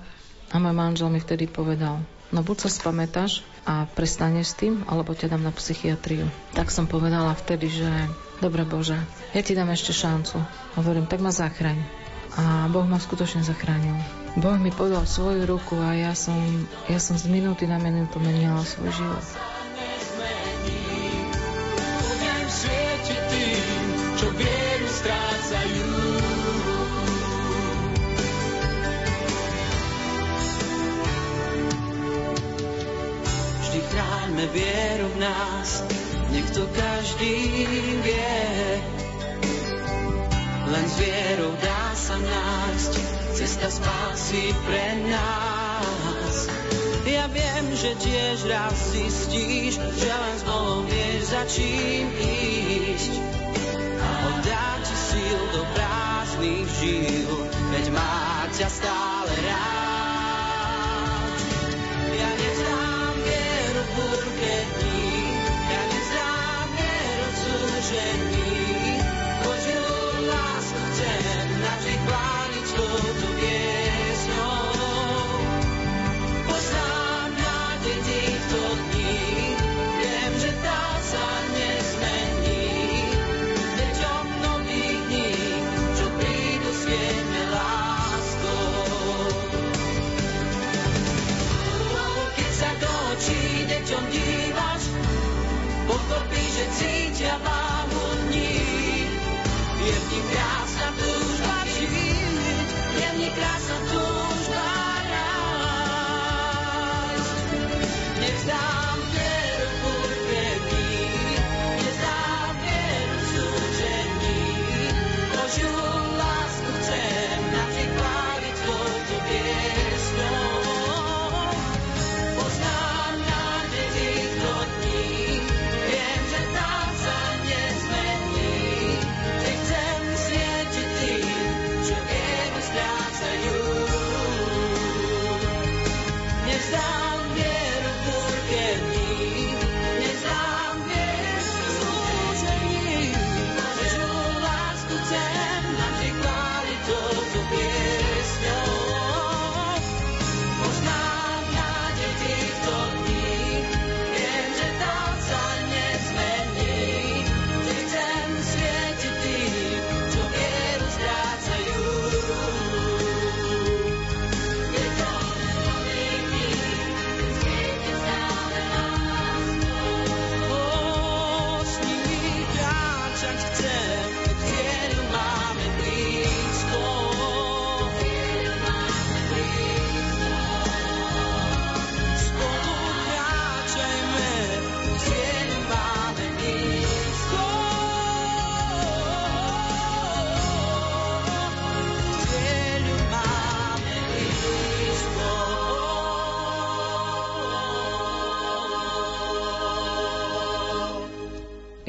A 0.51 0.59
môj 0.59 0.75
manžel 0.75 1.07
mi 1.07 1.23
vtedy 1.23 1.47
povedal, 1.47 2.03
no 2.35 2.43
buď 2.43 2.67
sa 2.67 2.71
spamätáš 2.75 3.47
a 3.63 3.87
prestaneš 3.87 4.51
s 4.51 4.59
tým, 4.59 4.83
alebo 4.91 5.15
ťa 5.15 5.31
dám 5.31 5.47
na 5.47 5.55
psychiatriu. 5.55 6.27
Tak 6.59 6.75
som 6.75 6.91
povedala 6.91 7.39
vtedy, 7.39 7.71
že 7.71 7.91
dobre 8.43 8.67
Bože, 8.67 8.99
ja 9.31 9.41
ti 9.47 9.55
dám 9.55 9.71
ešte 9.71 9.95
šancu. 9.95 10.43
Hovorím, 10.75 11.07
tak 11.07 11.23
ma 11.23 11.31
zachraň 11.31 11.79
a 12.35 12.67
Boh 12.71 12.87
ma 12.87 12.99
skutočne 12.99 13.43
zachránil. 13.43 13.95
Boh 14.39 14.59
mi 14.59 14.71
podal 14.71 15.07
svoju 15.07 15.47
ruku 15.47 15.79
a 15.79 15.95
ja 15.95 16.13
som, 16.15 16.39
ja 16.87 17.03
som 17.03 17.19
z 17.19 17.27
minúty 17.27 17.67
na 17.67 17.79
minútu 17.79 18.23
menila 18.23 18.63
svoj 18.63 18.91
život. 18.95 19.27
Vždy 33.61 33.81
chráňme 33.81 34.45
vieru 34.53 35.09
v 35.09 35.17
nás, 35.25 35.69
nech 36.37 36.49
to 36.53 36.69
každý 36.69 37.65
vie. 38.05 38.45
Len 40.69 40.85
s 40.85 40.95
vierou 41.01 41.57
dá 41.65 41.85
sa 41.97 42.21
nájsť, 42.21 42.93
cesta 43.33 43.73
spásy 43.73 44.53
pre 44.69 45.01
nás. 45.09 46.35
Ja 47.09 47.25
viem, 47.33 47.73
že 47.73 47.97
tiež 47.97 48.45
raz 48.53 48.77
zistíš, 48.93 49.81
že 49.81 50.11
len 50.13 50.35
s 50.37 50.45
Bohom 50.45 50.85
vieš 50.87 51.23
za 51.33 51.43
čím 51.49 52.07
ísť. 52.21 53.40
On 54.27 54.37
dá 54.45 54.77
ti 54.85 54.95
síl 54.97 55.41
do 55.53 55.63
prázdnych 55.73 56.69
žil, 56.81 57.33
veď 57.73 57.87
má 57.93 58.47
ťa 58.53 58.69
stále 58.69 59.35
rád. 59.49 59.90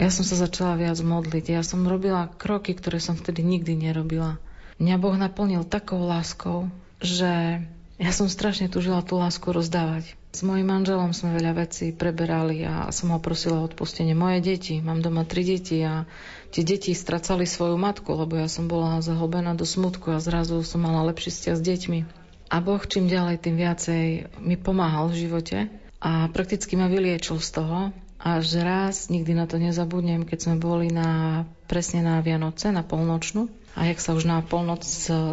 Ja 0.02 0.10
som 0.10 0.26
sa 0.26 0.34
začala 0.34 0.82
viac 0.82 0.98
modliť. 0.98 1.54
Ja 1.54 1.62
som 1.62 1.86
robila 1.86 2.26
kroky, 2.42 2.74
ktoré 2.74 2.98
som 2.98 3.14
vtedy 3.14 3.46
nikdy 3.46 3.78
nerobila. 3.78 4.42
Mňa 4.82 4.98
Boh 4.98 5.14
naplnil 5.14 5.62
takou 5.62 6.02
láskou, 6.02 6.74
že 6.98 7.62
ja 8.02 8.10
som 8.10 8.26
strašne 8.26 8.66
tužila 8.66 9.06
tú 9.06 9.22
lásku 9.22 9.46
rozdávať. 9.46 10.18
S 10.34 10.42
mojim 10.42 10.66
manželom 10.66 11.14
sme 11.14 11.38
veľa 11.38 11.54
vecí 11.54 11.94
preberali 11.94 12.66
a 12.66 12.90
som 12.90 13.14
ho 13.14 13.22
prosila 13.22 13.62
o 13.62 13.68
odpustenie. 13.70 14.18
Moje 14.18 14.42
deti, 14.42 14.82
mám 14.82 15.06
doma 15.06 15.22
tri 15.22 15.46
deti 15.46 15.86
a 15.86 16.10
tie 16.50 16.66
deti 16.66 16.98
stracali 16.98 17.46
svoju 17.46 17.78
matku, 17.78 18.10
lebo 18.18 18.42
ja 18.42 18.50
som 18.50 18.66
bola 18.66 19.06
zahlbená 19.06 19.54
do 19.54 19.70
smutku 19.70 20.18
a 20.18 20.24
zrazu 20.24 20.66
som 20.66 20.82
mala 20.82 21.06
lepší 21.14 21.30
vzťah 21.30 21.56
s 21.60 21.62
deťmi. 21.62 22.00
A 22.50 22.58
Boh 22.58 22.82
čím 22.90 23.06
ďalej, 23.06 23.38
tým 23.38 23.54
viacej 23.54 24.34
mi 24.42 24.58
pomáhal 24.58 25.14
v 25.14 25.30
živote 25.30 25.58
a 26.02 26.26
prakticky 26.34 26.74
ma 26.74 26.90
vyliečil 26.90 27.38
z 27.38 27.50
toho 27.54 27.94
až 28.22 28.62
raz, 28.62 29.10
nikdy 29.10 29.34
na 29.34 29.50
to 29.50 29.58
nezabudnem, 29.58 30.30
keď 30.30 30.40
sme 30.46 30.56
boli 30.62 30.94
na, 30.94 31.44
presne 31.66 32.06
na 32.06 32.22
Vianoce, 32.22 32.70
na 32.70 32.86
polnočnú. 32.86 33.50
A 33.72 33.88
jak 33.88 34.04
sa 34.04 34.12
už 34.12 34.28
na 34.28 34.44
polnoc 34.44 34.84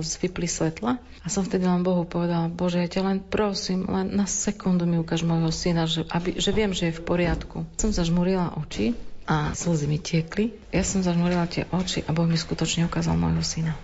zvypli 0.01 0.47
svetla. 0.47 1.03
A 1.23 1.27
som 1.27 1.43
vtedy 1.43 1.67
len 1.67 1.83
Bohu 1.83 2.07
povedala, 2.07 2.47
Bože, 2.47 2.79
ja 2.79 2.89
ťa 2.89 3.03
len 3.03 3.19
prosím, 3.19 3.85
len 3.91 4.15
na 4.15 4.31
sekundu 4.31 4.87
mi 4.87 4.97
ukáž 4.97 5.27
môjho 5.27 5.51
syna, 5.51 5.91
že, 5.91 6.07
aby, 6.07 6.39
že 6.39 6.55
viem, 6.55 6.71
že 6.71 6.89
je 6.89 6.97
v 6.97 7.05
poriadku. 7.05 7.67
Som 7.77 7.91
zažmurila 7.91 8.55
oči 8.55 8.95
a 9.27 9.53
slzy 9.53 9.91
mi 9.91 9.99
tiekli. 9.99 10.55
Ja 10.71 10.87
som 10.87 11.03
zažmurila 11.03 11.51
tie 11.51 11.67
oči 11.75 12.07
a 12.07 12.15
Boh 12.15 12.31
mi 12.31 12.39
skutočne 12.39 12.87
ukázal 12.87 13.19
môjho 13.19 13.43
syna. 13.43 13.75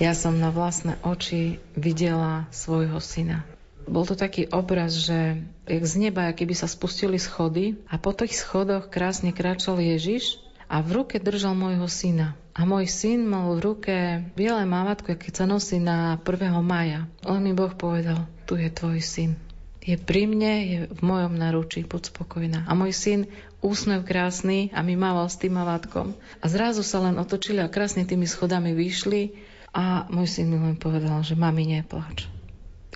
Ja 0.00 0.16
som 0.16 0.40
na 0.40 0.48
vlastné 0.48 0.96
oči 1.04 1.60
videla 1.76 2.48
svojho 2.48 2.98
syna. 3.04 3.44
Bol 3.88 4.04
to 4.04 4.14
taký 4.14 4.46
obraz, 4.52 4.92
že 4.94 5.40
jak 5.64 5.84
z 5.84 5.94
neba, 5.96 6.28
keby 6.30 6.52
sa 6.52 6.68
spustili 6.68 7.16
schody 7.16 7.80
a 7.88 7.96
po 7.96 8.12
tých 8.12 8.36
schodoch 8.36 8.92
krásne 8.92 9.32
kráčal 9.32 9.80
Ježiš 9.80 10.38
a 10.68 10.84
v 10.84 11.00
ruke 11.00 11.16
držal 11.16 11.56
môjho 11.56 11.88
syna. 11.88 12.36
A 12.52 12.68
môj 12.68 12.90
syn 12.90 13.24
mal 13.24 13.48
v 13.56 13.64
ruke 13.64 13.96
biele 14.36 14.68
mávatko, 14.68 15.16
keď 15.16 15.32
sa 15.32 15.44
nosí 15.48 15.80
na 15.80 16.20
1. 16.20 16.52
maja. 16.60 17.08
Len 17.24 17.40
mi 17.40 17.56
Boh 17.56 17.72
povedal, 17.72 18.28
tu 18.44 18.60
je 18.60 18.68
tvoj 18.68 19.00
syn. 19.00 19.40
Je 19.80 19.96
pri 19.96 20.28
mne, 20.28 20.52
je 20.68 20.78
v 20.92 21.00
mojom 21.00 21.32
naručí, 21.32 21.80
buď 21.88 22.12
spokojná. 22.12 22.68
A 22.68 22.76
môj 22.76 22.92
syn 22.92 23.20
úsmev 23.64 24.04
krásny 24.04 24.68
a 24.76 24.84
mi 24.84 25.00
mával 25.00 25.32
s 25.32 25.40
tým 25.40 25.56
mávátkom. 25.56 26.12
A 26.42 26.44
zrazu 26.44 26.84
sa 26.84 27.00
len 27.00 27.16
otočili 27.16 27.64
a 27.64 27.72
krásne 27.72 28.04
tými 28.04 28.28
schodami 28.28 28.76
vyšli 28.76 29.32
a 29.72 30.04
môj 30.12 30.28
syn 30.28 30.52
mi 30.52 30.60
len 30.60 30.76
povedal, 30.76 31.24
že 31.24 31.38
mami, 31.38 31.80
neplač 31.80 32.28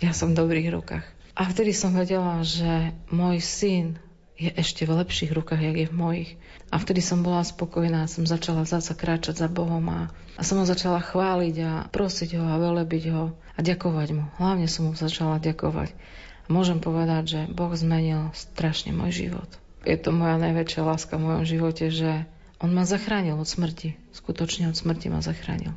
ja 0.02 0.10
som 0.10 0.34
v 0.34 0.38
dobrých 0.42 0.74
rukách. 0.74 1.06
A 1.32 1.48
vtedy 1.48 1.72
som 1.72 1.94
vedela, 1.96 2.42
že 2.44 2.92
môj 3.08 3.40
syn 3.40 4.02
je 4.36 4.50
ešte 4.52 4.82
v 4.82 4.98
lepších 4.98 5.30
rukách, 5.30 5.62
jak 5.62 5.76
je 5.78 5.88
v 5.88 5.94
mojich. 5.94 6.30
A 6.74 6.82
vtedy 6.82 6.98
som 6.98 7.22
bola 7.22 7.46
spokojná, 7.46 8.10
som 8.10 8.26
začala 8.26 8.66
zasa 8.66 8.98
kráčať 8.98 9.38
za 9.38 9.48
Bohom 9.48 9.86
a, 9.88 10.10
a 10.34 10.42
som 10.42 10.58
ho 10.58 10.66
začala 10.66 10.98
chváliť 10.98 11.56
a 11.62 11.72
prosiť 11.88 12.36
ho 12.36 12.44
a 12.50 12.58
velebiť 12.58 13.04
ho 13.14 13.24
a 13.32 13.60
ďakovať 13.62 14.08
mu. 14.12 14.24
Hlavne 14.42 14.66
som 14.66 14.90
mu 14.90 14.92
začala 14.98 15.38
ďakovať. 15.38 15.94
A 16.42 16.48
môžem 16.50 16.82
povedať, 16.82 17.22
že 17.28 17.40
Boh 17.54 17.70
zmenil 17.72 18.34
strašne 18.34 18.90
môj 18.90 19.14
život. 19.14 19.48
Je 19.86 19.94
to 19.94 20.10
moja 20.10 20.36
najväčšia 20.42 20.82
láska 20.82 21.14
v 21.16 21.24
mojom 21.30 21.44
živote, 21.46 21.86
že 21.94 22.26
on 22.58 22.74
ma 22.74 22.82
zachránil 22.82 23.38
od 23.38 23.46
smrti. 23.46 23.94
Skutočne 24.10 24.70
od 24.70 24.76
smrti 24.78 25.10
ma 25.10 25.22
zachránil. 25.22 25.74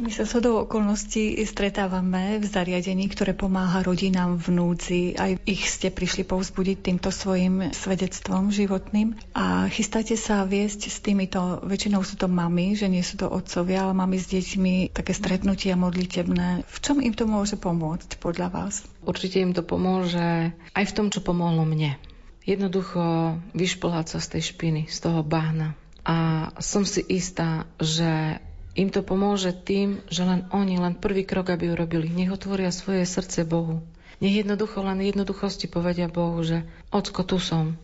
My 0.00 0.08
sa 0.08 0.24
shodou 0.24 0.56
okolností 0.64 1.36
stretávame 1.44 2.40
v 2.40 2.48
zariadení, 2.48 3.12
ktoré 3.12 3.36
pomáha 3.36 3.84
rodinám 3.84 4.40
v 4.40 4.48
núdzi. 4.56 5.02
Aj 5.20 5.36
ich 5.44 5.68
ste 5.68 5.92
prišli 5.92 6.24
povzbudiť 6.24 6.80
týmto 6.80 7.12
svojim 7.12 7.76
svedectvom 7.76 8.48
životným. 8.48 9.12
A 9.36 9.68
chystáte 9.68 10.16
sa 10.16 10.48
viesť 10.48 10.88
s 10.88 11.04
týmito, 11.04 11.60
väčšinou 11.60 12.00
sú 12.08 12.16
to 12.16 12.24
mamy, 12.24 12.72
že 12.72 12.88
nie 12.88 13.04
sú 13.04 13.20
to 13.20 13.28
otcovia, 13.28 13.84
ale 13.84 13.92
mamy 13.92 14.16
s 14.16 14.32
deťmi 14.32 14.96
také 14.96 15.12
stretnutia 15.12 15.76
modlitebné. 15.76 16.64
V 16.64 16.78
čom 16.80 17.04
im 17.04 17.12
to 17.12 17.28
môže 17.28 17.60
pomôcť 17.60 18.16
podľa 18.16 18.48
vás? 18.48 18.88
Určite 19.04 19.44
im 19.44 19.52
to 19.52 19.60
pomôže 19.60 20.56
aj 20.72 20.84
v 20.88 20.94
tom, 20.96 21.12
čo 21.12 21.20
pomohlo 21.20 21.68
mne. 21.68 22.00
Jednoducho 22.48 23.36
vyšplhať 23.52 24.16
sa 24.16 24.18
z 24.24 24.40
tej 24.40 24.42
špiny, 24.56 24.82
z 24.88 24.98
toho 25.04 25.20
bahna. 25.20 25.76
A 26.02 26.48
som 26.64 26.82
si 26.82 27.04
istá, 27.06 27.68
že 27.76 28.40
im 28.72 28.88
to 28.88 29.04
pomôže 29.04 29.52
tým, 29.52 30.00
že 30.08 30.24
len 30.24 30.48
oni, 30.52 30.80
len 30.80 30.96
prvý 30.96 31.28
krok, 31.28 31.52
aby 31.52 31.72
urobili. 31.72 32.08
Nech 32.08 32.32
otvoria 32.32 32.72
svoje 32.72 33.04
srdce 33.04 33.44
Bohu. 33.44 33.84
Nech 34.22 34.38
jednoducho, 34.38 34.80
len 34.80 35.02
jednoduchosti 35.02 35.66
povedia 35.66 36.06
Bohu, 36.08 36.40
že 36.40 36.64
ocko, 36.94 37.26
tu 37.26 37.42
som. 37.42 37.76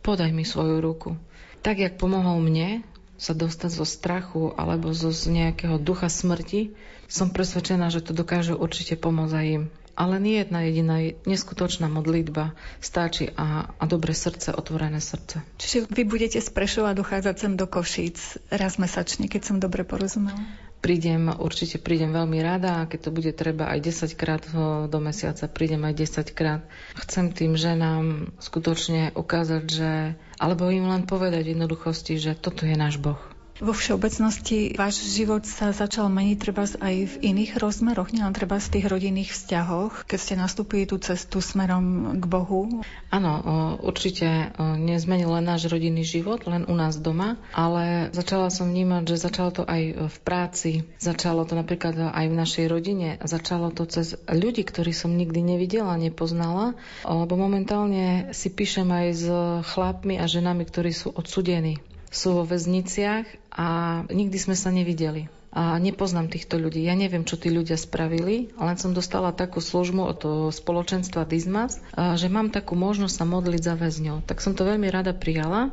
Podaj 0.00 0.30
mi 0.30 0.46
svoju 0.46 0.78
ruku. 0.80 1.18
Tak, 1.62 1.78
jak 1.78 1.98
pomohol 1.98 2.42
mne 2.42 2.82
sa 3.20 3.38
dostať 3.38 3.70
zo 3.70 3.86
strachu 3.86 4.50
alebo 4.58 4.90
zo 4.90 5.14
z 5.14 5.30
nejakého 5.30 5.78
ducha 5.78 6.10
smrti, 6.10 6.74
som 7.06 7.30
presvedčená, 7.30 7.92
že 7.92 8.02
to 8.02 8.16
dokáže 8.16 8.56
určite 8.56 8.98
pomôcť 8.98 9.34
aj 9.36 9.46
im. 9.46 9.64
Ale 9.92 10.16
nie 10.16 10.40
jedna 10.40 10.64
jediná 10.64 10.96
neskutočná 11.28 11.86
modlitba 11.86 12.56
stačí 12.80 13.28
a, 13.36 13.68
a 13.76 13.84
dobré 13.84 14.16
srdce, 14.16 14.56
otvorené 14.56 15.04
srdce. 15.04 15.44
Čiže 15.60 15.92
vy 15.92 16.02
budete 16.08 16.40
z 16.40 16.48
Prešova 16.48 16.96
dochádzať 16.96 17.36
sem 17.36 17.52
do 17.60 17.68
Košíc 17.68 18.40
raz 18.48 18.80
mesačne, 18.80 19.28
keď 19.28 19.42
som 19.44 19.56
dobre 19.60 19.84
porozumela? 19.84 20.40
Prídem, 20.82 21.30
určite 21.30 21.78
prídem 21.78 22.10
veľmi 22.10 22.42
rada 22.42 22.82
a 22.82 22.88
keď 22.90 23.00
to 23.06 23.10
bude 23.14 23.32
treba 23.38 23.70
aj 23.70 23.78
10 23.86 24.18
krát 24.18 24.42
do 24.90 24.98
mesiaca, 24.98 25.46
prídem 25.46 25.86
aj 25.86 25.94
10 25.94 26.34
krát. 26.34 26.66
Chcem 26.98 27.30
tým 27.30 27.54
ženám 27.54 28.34
skutočne 28.42 29.14
ukázať, 29.14 29.64
že, 29.70 29.92
alebo 30.42 30.66
im 30.74 30.90
len 30.90 31.06
povedať 31.06 31.46
v 31.46 31.52
jednoduchosti, 31.54 32.18
že 32.18 32.34
toto 32.34 32.66
je 32.66 32.74
náš 32.74 32.98
Boh. 32.98 33.31
Vo 33.60 33.76
všeobecnosti 33.76 34.72
váš 34.74 35.04
život 35.04 35.44
sa 35.44 35.76
začal 35.76 36.08
meniť 36.08 36.36
treba 36.40 36.64
aj 36.64 36.94
v 37.04 37.14
iných 37.20 37.60
rozmeroch, 37.60 38.08
nielen 38.08 38.32
treba 38.32 38.56
v 38.56 38.72
tých 38.72 38.86
rodinných 38.88 39.30
vzťahoch, 39.30 40.08
keď 40.08 40.18
ste 40.18 40.34
nastúpili 40.40 40.88
tú 40.88 40.96
cestu 40.96 41.44
smerom 41.44 42.16
k 42.16 42.24
Bohu? 42.24 42.80
Áno, 43.12 43.32
určite 43.84 44.56
nezmenil 44.58 45.28
len 45.36 45.44
náš 45.44 45.68
rodinný 45.68 46.00
život, 46.00 46.48
len 46.48 46.64
u 46.64 46.74
nás 46.74 46.96
doma, 46.96 47.36
ale 47.52 48.08
začala 48.16 48.48
som 48.48 48.72
vnímať, 48.72 49.04
že 49.04 49.16
začalo 49.20 49.50
to 49.52 49.62
aj 49.68 50.10
v 50.10 50.16
práci, 50.24 50.70
začalo 50.96 51.44
to 51.44 51.52
napríklad 51.52 51.94
aj 52.08 52.26
v 52.32 52.38
našej 52.38 52.66
rodine, 52.72 53.20
začalo 53.20 53.68
to 53.68 53.84
cez 53.84 54.16
ľudí, 54.26 54.64
ktorých 54.64 54.96
som 54.96 55.12
nikdy 55.12 55.44
nevidela, 55.44 56.00
nepoznala, 56.00 56.72
lebo 57.04 57.36
momentálne 57.36 58.32
si 58.32 58.48
píšem 58.48 58.88
aj 58.88 59.06
s 59.12 59.24
chlapmi 59.76 60.16
a 60.16 60.24
ženami, 60.24 60.64
ktorí 60.64 60.90
sú 60.96 61.12
odsudení 61.12 61.78
sú 62.12 62.36
vo 62.36 62.44
väzniciach 62.44 63.24
a 63.56 63.68
nikdy 64.12 64.36
sme 64.36 64.54
sa 64.54 64.68
nevideli. 64.68 65.32
A 65.52 65.76
nepoznám 65.76 66.32
týchto 66.32 66.56
ľudí. 66.56 66.80
Ja 66.80 66.96
neviem, 66.96 67.28
čo 67.28 67.36
tí 67.36 67.52
ľudia 67.52 67.76
spravili, 67.76 68.52
len 68.56 68.76
som 68.80 68.96
dostala 68.96 69.36
takú 69.36 69.60
službu 69.60 70.00
od 70.00 70.20
spoločenstva 70.48 71.28
Dizmas, 71.28 71.76
že 71.92 72.32
mám 72.32 72.48
takú 72.48 72.72
možnosť 72.72 73.14
sa 73.20 73.24
modliť 73.28 73.60
za 73.60 73.74
väzňov. 73.76 74.24
Tak 74.24 74.40
som 74.40 74.56
to 74.56 74.64
veľmi 74.64 74.88
rada 74.88 75.12
prijala 75.12 75.72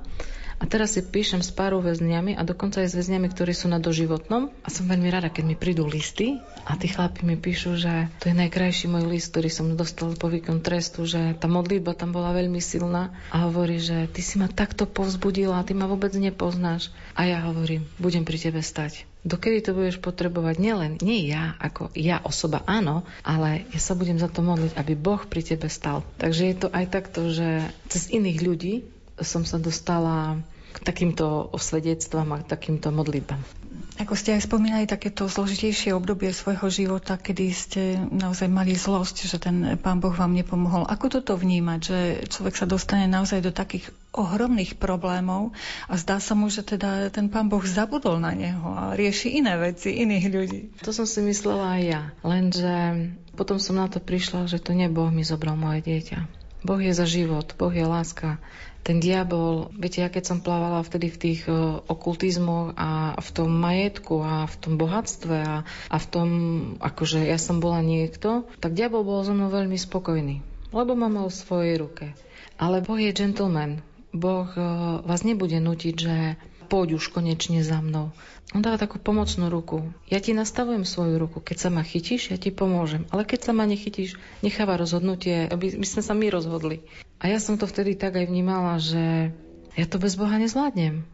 a 0.59 0.67
teraz 0.67 0.99
si 0.99 1.01
píšem 1.01 1.39
s 1.39 1.55
pár 1.55 1.71
väzňami 1.71 2.35
a 2.35 2.43
dokonca 2.43 2.83
aj 2.83 2.91
s 2.91 2.97
väzňami, 2.99 3.31
ktorí 3.31 3.55
sú 3.55 3.71
na 3.71 3.79
doživotnom. 3.79 4.51
A 4.61 4.67
som 4.67 4.91
veľmi 4.91 5.07
rada, 5.07 5.31
keď 5.31 5.43
mi 5.47 5.55
prídu 5.55 5.87
listy 5.87 6.35
a 6.67 6.75
tí 6.75 6.91
chlapi 6.91 7.23
mi 7.23 7.39
píšu, 7.39 7.79
že 7.79 8.11
to 8.19 8.27
je 8.27 8.35
najkrajší 8.35 8.91
môj 8.91 9.07
list, 9.07 9.31
ktorý 9.31 9.47
som 9.47 9.71
dostal 9.79 10.11
po 10.19 10.27
výkon 10.27 10.59
trestu, 10.59 11.07
že 11.07 11.39
tá 11.39 11.47
modlitba 11.47 11.95
tam 11.95 12.11
bola 12.11 12.35
veľmi 12.35 12.59
silná 12.59 13.15
a 13.31 13.47
hovorí, 13.47 13.79
že 13.79 14.11
ty 14.11 14.19
si 14.19 14.35
ma 14.35 14.51
takto 14.51 14.83
povzbudila, 14.83 15.63
ty 15.63 15.71
ma 15.71 15.87
vôbec 15.87 16.11
nepoznáš. 16.19 16.91
A 17.15 17.23
ja 17.23 17.39
hovorím, 17.47 17.87
budem 17.95 18.27
pri 18.27 18.35
tebe 18.35 18.59
stať. 18.59 19.07
Dokedy 19.19 19.59
to 19.59 19.75
budeš 19.75 19.99
potrebovať 19.99 20.63
nielen, 20.63 20.95
nie 21.03 21.27
ja, 21.27 21.59
ako 21.59 21.91
ja 21.91 22.23
osoba 22.23 22.63
áno, 22.63 23.03
ale 23.19 23.67
ja 23.75 23.79
sa 23.83 23.91
budem 23.91 24.15
za 24.15 24.31
to 24.31 24.39
modliť, 24.39 24.79
aby 24.79 24.95
Boh 24.95 25.19
pri 25.27 25.43
tebe 25.43 25.67
stal. 25.67 26.07
Takže 26.15 26.43
je 26.47 26.55
to 26.55 26.67
aj 26.71 26.85
takto, 26.87 27.27
že 27.27 27.67
cez 27.91 28.07
iných 28.15 28.39
ľudí 28.39 28.73
som 29.21 29.43
sa 29.43 29.57
dostala 29.61 30.39
k 30.69 30.77
takýmto 30.85 31.49
osvedectvám 31.49 32.29
a 32.35 32.41
k 32.45 32.49
takýmto 32.49 32.93
modlitbám. 32.93 33.41
Ako 33.99 34.15
ste 34.15 34.31
aj 34.31 34.47
spomínali, 34.47 34.87
takéto 34.87 35.27
zložitejšie 35.27 35.91
obdobie 35.91 36.31
svojho 36.31 36.71
života, 36.71 37.19
kedy 37.19 37.45
ste 37.51 37.99
naozaj 37.99 38.47
mali 38.47 38.71
zlosť, 38.71 39.27
že 39.27 39.37
ten 39.43 39.75
Pán 39.75 39.99
Boh 39.99 40.15
vám 40.15 40.31
nepomohol. 40.31 40.87
Ako 40.87 41.11
toto 41.11 41.35
vnímať, 41.35 41.79
že 41.83 41.99
človek 42.31 42.55
sa 42.55 42.63
dostane 42.63 43.11
naozaj 43.11 43.43
do 43.43 43.51
takých 43.51 43.91
ohromných 44.15 44.79
problémov 44.79 45.51
a 45.91 45.99
zdá 45.99 46.23
sa 46.23 46.31
mu, 46.31 46.47
že 46.47 46.63
teda 46.63 47.11
ten 47.11 47.27
Pán 47.27 47.51
Boh 47.51 47.59
zabudol 47.59 48.23
na 48.23 48.31
neho 48.31 48.71
a 48.71 48.95
rieši 48.95 49.35
iné 49.35 49.59
veci, 49.59 49.91
iných 49.91 50.25
ľudí. 50.31 50.61
To 50.87 50.95
som 50.95 51.03
si 51.03 51.19
myslela 51.19 51.75
aj 51.75 51.81
ja, 51.83 52.01
lenže 52.23 52.75
potom 53.35 53.59
som 53.59 53.75
na 53.83 53.91
to 53.91 53.99
prišla, 53.99 54.47
že 54.47 54.63
to 54.63 54.71
nie 54.71 54.87
Boh 54.87 55.11
mi 55.11 55.27
zobral 55.27 55.59
moje 55.59 55.83
dieťa. 55.83 56.39
Boh 56.63 56.79
je 56.79 56.95
za 56.95 57.03
život, 57.03 57.51
Boh 57.55 57.71
je 57.71 57.83
láska 57.83 58.39
ten 58.83 58.97
diabol, 59.03 59.69
viete, 59.75 60.01
ja 60.01 60.09
keď 60.09 60.23
som 60.25 60.39
plávala 60.39 60.81
vtedy 60.81 61.11
v 61.11 61.17
tých 61.19 61.41
uh, 61.45 61.83
okultizmoch 61.85 62.73
a 62.79 63.13
v 63.19 63.29
tom 63.35 63.51
majetku 63.51 64.23
a 64.23 64.47
v 64.47 64.55
tom 64.57 64.73
bohatstve 64.79 65.37
a, 65.37 65.57
a 65.67 65.97
v 65.99 66.05
tom, 66.07 66.29
akože 66.79 67.27
ja 67.27 67.37
som 67.37 67.59
bola 67.59 67.83
niekto, 67.83 68.47
tak 68.63 68.73
diabol 68.73 69.05
bol 69.05 69.21
so 69.21 69.35
mnou 69.35 69.51
veľmi 69.51 69.77
spokojný, 69.77 70.41
lebo 70.71 70.95
ma 70.95 71.11
mal 71.11 71.27
v 71.27 71.39
svojej 71.39 71.75
ruke. 71.77 72.05
Ale 72.59 72.83
Boh 72.83 72.99
je 72.99 73.15
gentleman. 73.15 73.83
Boh 74.09 74.49
uh, 74.57 75.03
vás 75.05 75.21
nebude 75.21 75.59
nutiť, 75.61 75.95
že 75.95 76.15
poď 76.69 77.01
už 77.01 77.09
konečne 77.09 77.65
za 77.65 77.81
mnou. 77.81 78.13
On 78.53 78.65
dáva 78.65 78.81
takú 78.81 78.97
pomocnú 78.97 79.49
ruku. 79.49 79.89
Ja 80.09 80.17
ti 80.17 80.33
nastavujem 80.33 80.81
svoju 80.81 81.21
ruku. 81.21 81.37
Keď 81.37 81.57
sa 81.57 81.69
ma 81.69 81.85
chytíš, 81.85 82.33
ja 82.33 82.37
ti 82.37 82.49
pomôžem. 82.49 83.05
Ale 83.13 83.21
keď 83.25 83.49
sa 83.49 83.51
ma 83.53 83.65
nechytíš, 83.65 84.17
necháva 84.41 84.77
rozhodnutie, 84.77 85.45
aby 85.49 85.77
my 85.77 85.85
sme 85.85 86.01
sa 86.01 86.17
my 86.17 86.29
rozhodli. 86.33 86.81
A 87.21 87.29
ja 87.29 87.37
som 87.37 87.61
to 87.61 87.69
vtedy 87.69 87.93
tak 87.93 88.17
aj 88.17 88.25
vnímala, 88.25 88.81
že 88.81 89.33
ja 89.77 89.85
to 89.85 90.01
bez 90.01 90.17
Boha 90.17 90.33
nezvládnem. 90.41 91.05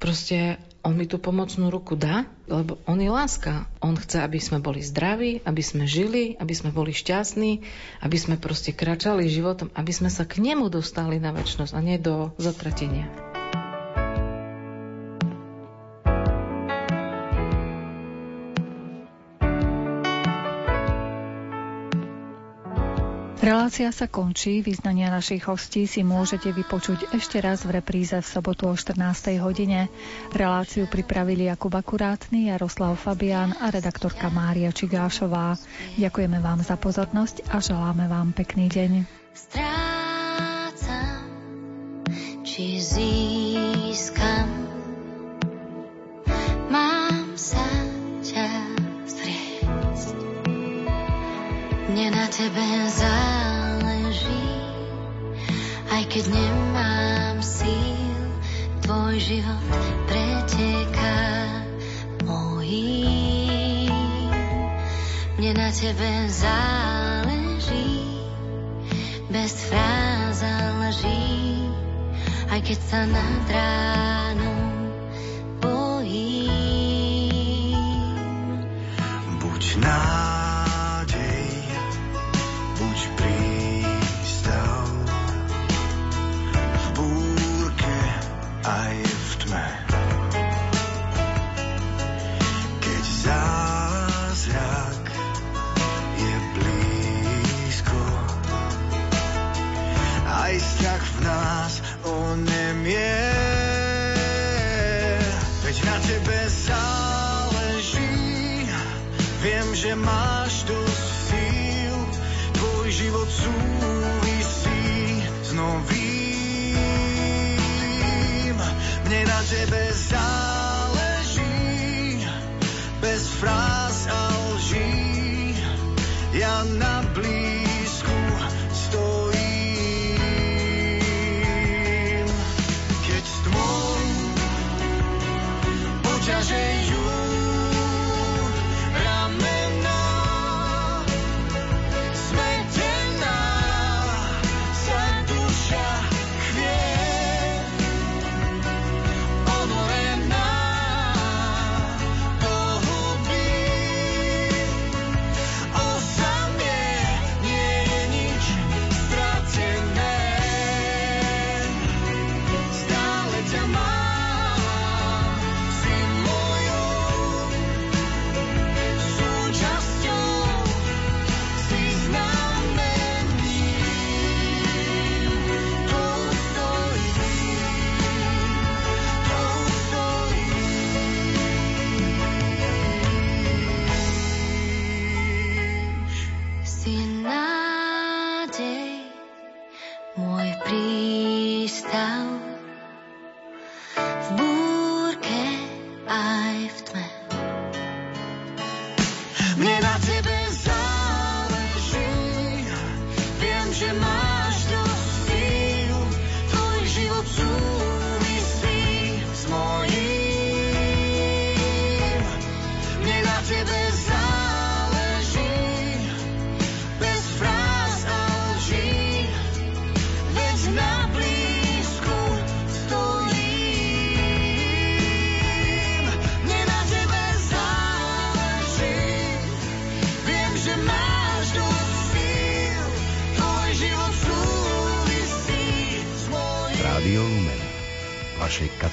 Proste 0.00 0.56
on 0.80 0.96
mi 0.96 1.04
tú 1.04 1.20
pomocnú 1.20 1.68
ruku 1.68 1.92
dá, 1.92 2.24
lebo 2.48 2.80
on 2.88 2.96
je 2.96 3.12
láska. 3.12 3.68
On 3.84 3.92
chce, 3.92 4.24
aby 4.24 4.40
sme 4.40 4.64
boli 4.64 4.80
zdraví, 4.80 5.44
aby 5.44 5.60
sme 5.60 5.84
žili, 5.84 6.40
aby 6.40 6.56
sme 6.56 6.72
boli 6.72 6.96
šťastní, 6.96 7.60
aby 8.00 8.16
sme 8.16 8.40
proste 8.40 8.72
kračali 8.72 9.28
životom, 9.28 9.68
aby 9.76 9.92
sme 9.92 10.08
sa 10.08 10.24
k 10.24 10.40
nemu 10.40 10.72
dostali 10.72 11.20
na 11.20 11.36
väčšnosť 11.36 11.76
a 11.76 11.80
nie 11.84 12.00
do 12.00 12.32
zatratenia. 12.40 13.29
Relácia 23.50 23.90
sa 23.90 24.06
končí, 24.06 24.62
vyznania 24.62 25.10
našich 25.10 25.42
hostí 25.50 25.82
si 25.90 26.06
môžete 26.06 26.54
vypočuť 26.54 27.10
ešte 27.10 27.42
raz 27.42 27.66
v 27.66 27.82
repríze 27.82 28.14
v 28.14 28.22
sobotu 28.22 28.70
o 28.70 28.78
14. 28.78 28.94
hodine. 29.42 29.90
Reláciu 30.30 30.86
pripravili 30.86 31.50
Jakub 31.50 31.74
Akurátny, 31.74 32.46
Jaroslav 32.46 32.94
Fabián 32.94 33.58
a 33.58 33.74
redaktorka 33.74 34.30
Mária 34.30 34.70
Čigášová. 34.70 35.58
Ďakujeme 35.98 36.38
vám 36.38 36.62
za 36.62 36.78
pozornosť 36.78 37.50
a 37.50 37.58
želáme 37.58 38.06
vám 38.06 38.30
pekný 38.38 38.70
deň. 38.70 39.10
Strácam, 39.34 41.18
či 42.46 42.78
získam, 42.78 44.46
mám 46.70 47.34
sa 47.34 47.66
ťa. 48.22 48.78
Mne 51.90 52.14
na 52.14 52.30
tebe 52.30 52.62
záleží 52.86 53.39
keď 56.10 56.26
nemám 56.26 57.38
síl, 57.38 58.34
tvoj 58.82 59.14
život 59.22 59.62
preteká 60.10 61.22
mojím. 62.26 63.94
Mne 65.38 65.50
na 65.54 65.70
tebe 65.70 66.26
záleží, 66.26 68.10
bez 69.30 69.54
fráz 69.70 70.42
záleží, 70.42 71.70
aj 72.50 72.58
keď 72.58 72.78
sa 72.90 73.06
nad 73.06 73.46
ránom 73.46 74.49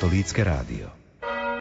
Katolícke 0.07 0.43
rádio. 0.43 0.76